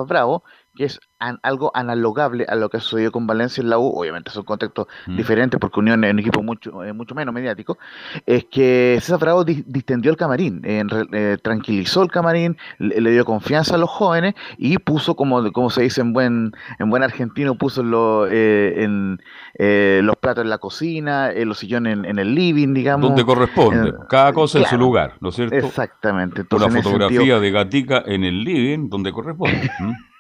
[0.06, 0.44] Bravo,
[0.76, 1.00] que es
[1.42, 4.44] algo analogable a lo que ha sucedido con Valencia en la U, obviamente es un
[4.44, 5.16] contexto mm.
[5.16, 7.78] diferente porque Unión es un equipo mucho, eh, mucho menos mediático,
[8.26, 13.78] es que César Bravo distendió el camarín, eh, tranquilizó el camarín, le, dio confianza a
[13.78, 18.28] los jóvenes y puso, como, como se dice en buen, en buen argentino, puso lo,
[18.30, 19.20] eh, en,
[20.06, 23.10] los platos en la cocina, los sillones en, el living, digamos.
[23.10, 25.56] Donde corresponde, cada cosa en su lugar, ¿no es cierto?
[25.56, 26.44] Exactamente.
[26.52, 29.70] Una fotografía de gatica en el living donde corresponde.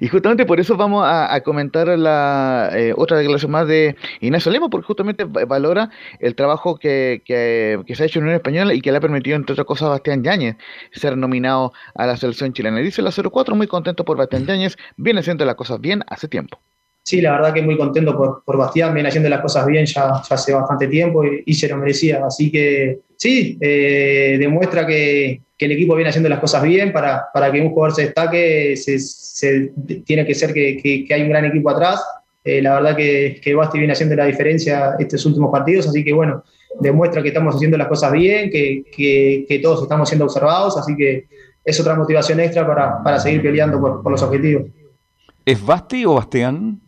[0.00, 4.70] Y justamente por eso vamos a, comentar la eh, otra declaración más de Ignacio Lemo,
[4.70, 8.98] porque justamente valora el trabajo que, se ha hecho en Unión Española y que le
[8.98, 10.56] ha permitido, entre otras cosas, a Bastián Yáñez
[10.92, 12.80] ser nominado a la selección chilena.
[12.80, 16.28] Y dice la 04, muy contento por Bastián Yáñez, viene haciendo las cosas bien hace
[16.28, 16.60] tiempo.
[17.04, 20.22] Sí, la verdad que muy contento por, por Bastián, viene haciendo las cosas bien ya,
[20.28, 22.24] hace bastante tiempo y, se lo merecía.
[22.24, 27.26] Así que sí, eh, demuestra que, que, el equipo viene haciendo las cosas bien para,
[27.34, 29.72] para que un jugador se destaque, se, se,
[30.04, 32.00] tiene que ser que, que, hay un gran equipo atrás.
[32.44, 36.12] Eh, la verdad que, que Basti viene haciendo la diferencia estos últimos partidos, así que
[36.12, 36.44] bueno,
[36.80, 41.26] demuestra que estamos haciendo las cosas bien, que, todos estamos siendo observados, así que
[41.64, 44.66] es otra motivación extra para, para seguir peleando por, por los objetivos.
[45.44, 46.80] ¿Es Basti o Bastián?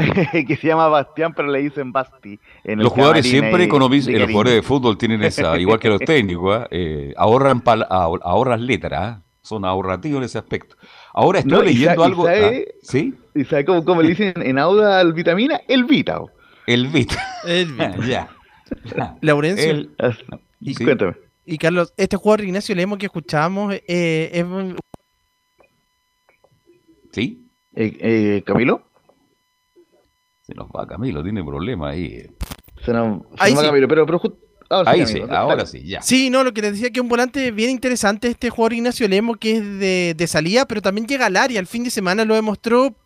[0.46, 2.38] que se llama Bastián, pero le dicen Basti.
[2.64, 6.68] los jugadores siempre economizan, los jugadores de fútbol tienen esa, igual que los técnicos, ¿eh?
[6.70, 9.22] eh ahorran, ahorran letras, ¿eh?
[9.42, 10.76] son ahorrativos en ese aspecto.
[11.12, 12.26] Ahora estoy leyendo algo.
[12.28, 12.50] ¿ah?
[12.82, 13.14] ¿Sí?
[13.34, 15.60] ¿Y sabe cómo, le dicen en Auda al vitamina?
[15.66, 16.20] El Vita.
[16.66, 17.16] El Vita.
[17.44, 17.96] El Vita.
[18.06, 18.28] ya.
[19.20, 19.88] Laurencio.
[20.60, 21.14] y, Cuéntame.
[21.44, 24.46] Y Carlos, este jugador Ignacio Lemo que escuchamos eh, es.
[27.12, 27.48] ¿Sí?
[27.74, 28.89] Eh, eh, ¿Camilo?
[30.50, 32.26] Se nos va Camilo, tiene problema ahí.
[32.84, 34.20] Se nos, ahí va Camilo, pero, pero
[34.68, 36.02] ahora ahí sí, ahora sí, ya.
[36.02, 39.36] Sí, no, lo que les decía que un volante bien interesante este jugador Ignacio Lemo,
[39.36, 41.60] que es de, de salida, pero también llega al área.
[41.60, 42.96] El fin de semana lo demostró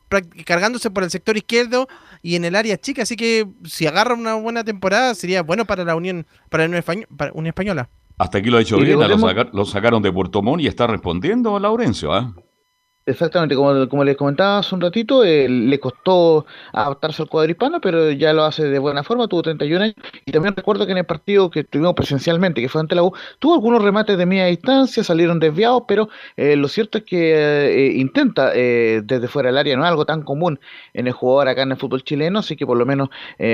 [0.46, 1.86] cargándose por el sector izquierdo
[2.22, 5.84] y en el área chica, así que si agarra una buena temporada sería bueno para
[5.84, 6.78] la Unión, para la
[7.34, 7.90] Unión Española.
[8.16, 8.98] Hasta aquí lo ha hecho bien,
[9.52, 12.32] lo, sacaron de Puerto Montt y está respondiendo Laurencio, ¿ah?
[13.06, 17.78] Exactamente, como, como les comentaba hace un ratito, eh, le costó adaptarse al cuadro hispano,
[17.78, 19.96] pero ya lo hace de buena forma, tuvo 31 años.
[20.24, 23.12] Y también recuerdo que en el partido que tuvimos presencialmente, que fue ante la U,
[23.40, 26.08] tuvo algunos remates de media distancia, salieron desviados, pero
[26.38, 30.22] eh, lo cierto es que eh, intenta desde fuera del área, no es algo tan
[30.22, 30.58] común
[30.94, 33.10] en el jugador acá en el fútbol chileno, así que por lo menos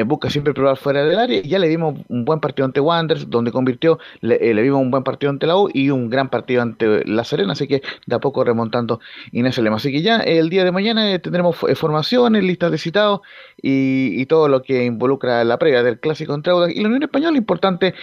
[0.06, 1.40] busca siempre probar fuera del área.
[1.42, 4.90] Y ya le dimos un buen partido ante Wanderers, donde convirtió, le, le vimos un
[4.90, 8.14] buen partido ante la U y un gran partido ante La Serena, así que de
[8.14, 9.00] a poco remontando
[9.40, 9.76] Inés Lema.
[9.76, 13.20] Así que ya el día de mañana eh, tendremos eh, formaciones, listas de citados
[13.60, 17.36] y, todo lo que involucra la previa del clásico entre Audax y la Unión Española,
[17.36, 17.94] importante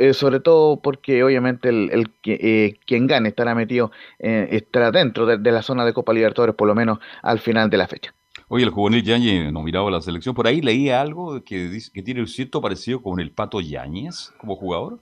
[0.00, 5.84] eh, sobre todo porque obviamente el, quien gane estará metido, estará dentro de, la zona
[5.84, 8.14] de Copa Libertadores por lo menos al final de la fecha.
[8.48, 12.02] Oye, el juvenil Yáñez nominado a la selección, por ahí leía algo que, dice, que
[12.02, 14.98] tiene un cierto parecido con el Pato Yáñez como jugador.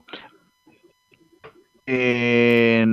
[1.87, 2.83] Eh,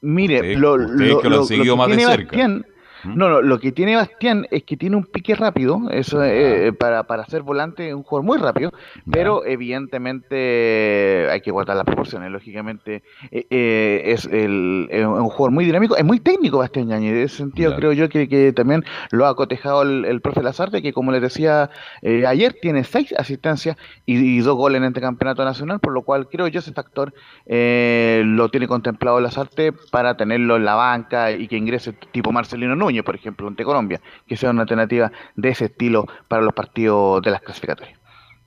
[0.00, 0.78] mire, lo,
[1.20, 2.62] que lo, seguido más de cerca.
[3.04, 7.04] No, no, lo que tiene Bastián es que tiene un pique rápido, eso eh, para,
[7.04, 8.72] para ser volante es un jugador muy rápido,
[9.10, 15.64] pero evidentemente hay que guardar las proporciones, lógicamente eh, eh, es el, un jugador muy
[15.64, 19.26] dinámico, es muy técnico Bastián Yañez, en ese sentido creo yo que, que, también lo
[19.26, 21.70] ha cotejado el, profe Lazarte, que como les decía
[22.02, 23.76] ayer, tiene seis asistencias
[24.06, 27.12] y, dos goles en este campeonato nacional, por lo cual creo yo ese factor
[27.46, 32.91] lo tiene contemplado Lazarte para tenerlo en la banca y que ingrese tipo Marcelino Núñez
[33.00, 37.30] Por ejemplo, ante Colombia, que sea una alternativa de ese estilo para los partidos de
[37.30, 37.98] las clasificatorias.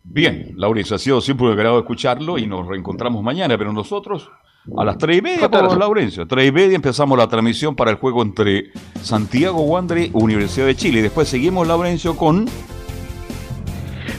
[0.04, 4.30] Bien, Laurencio, ha sido siempre un agrado escucharlo y nos reencontramos mañana, pero nosotros
[4.78, 7.98] a las tres y media, por Laurencio, tres y media empezamos la transmisión para el
[7.98, 11.00] juego entre Santiago Wander y Universidad de Chile.
[11.00, 12.46] Y después seguimos, Laurencio, con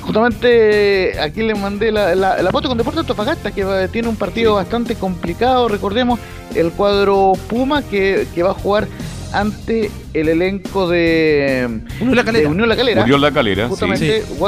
[0.02, 4.94] justamente aquí le mandé la, la, foto con Deportes Antofagasta, que tiene un partido bastante
[4.94, 5.68] complicado.
[5.68, 6.20] Recordemos
[6.54, 8.86] el cuadro Puma que, que va a jugar
[9.32, 12.48] ante el elenco de Unión La Calera.
[12.48, 13.02] Unión La Calera.
[13.02, 13.68] Unión La Calera.
[13.68, 14.44] Justamente sí, sí.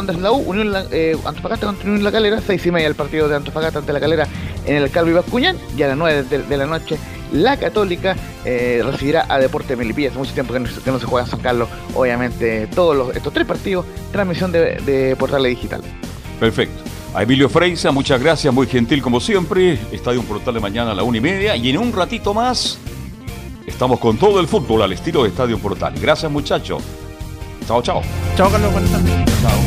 [0.46, 3.80] Unión La, eh, Antofagasta contra Unión La Calera, seis y media el partido de Antofagasta
[3.80, 4.26] ante La Calera
[4.66, 6.98] en el Calvo Bascuñán y a las nueve de, la noche
[7.32, 10.08] la Católica eh, recibirá a Deporte Melipilla.
[10.08, 11.68] Hace mucho tiempo que no, se juega en San Carlos.
[11.94, 15.82] Obviamente, todos estos tres partidos, transmisión de, de Portales Digital.
[16.40, 16.88] Perfecto.
[17.14, 19.78] A Emilio Freisa, muchas gracias, muy gentil como siempre.
[19.92, 21.56] Estadio Portal de mañana a la una y media.
[21.56, 22.78] Y en un ratito más
[23.68, 25.92] Estamos con todo el fútbol al estilo de Estadio Portal.
[26.00, 26.82] Gracias, muchachos.
[27.66, 28.00] Chao, chao.
[28.34, 28.72] Chao, Carlos.
[28.72, 29.12] Buenas tardes.
[29.42, 29.58] Chao.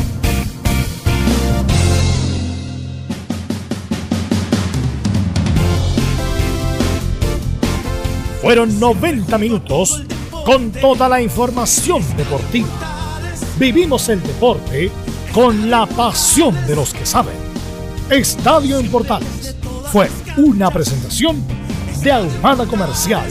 [8.42, 10.02] Fueron 90 minutos
[10.44, 12.68] con toda la información deportiva.
[13.56, 14.90] Vivimos el deporte
[15.32, 17.36] con la pasión de los que saben.
[18.10, 19.56] Estadio en Portales
[19.92, 21.40] fue una presentación
[22.02, 23.30] de Almada Comercial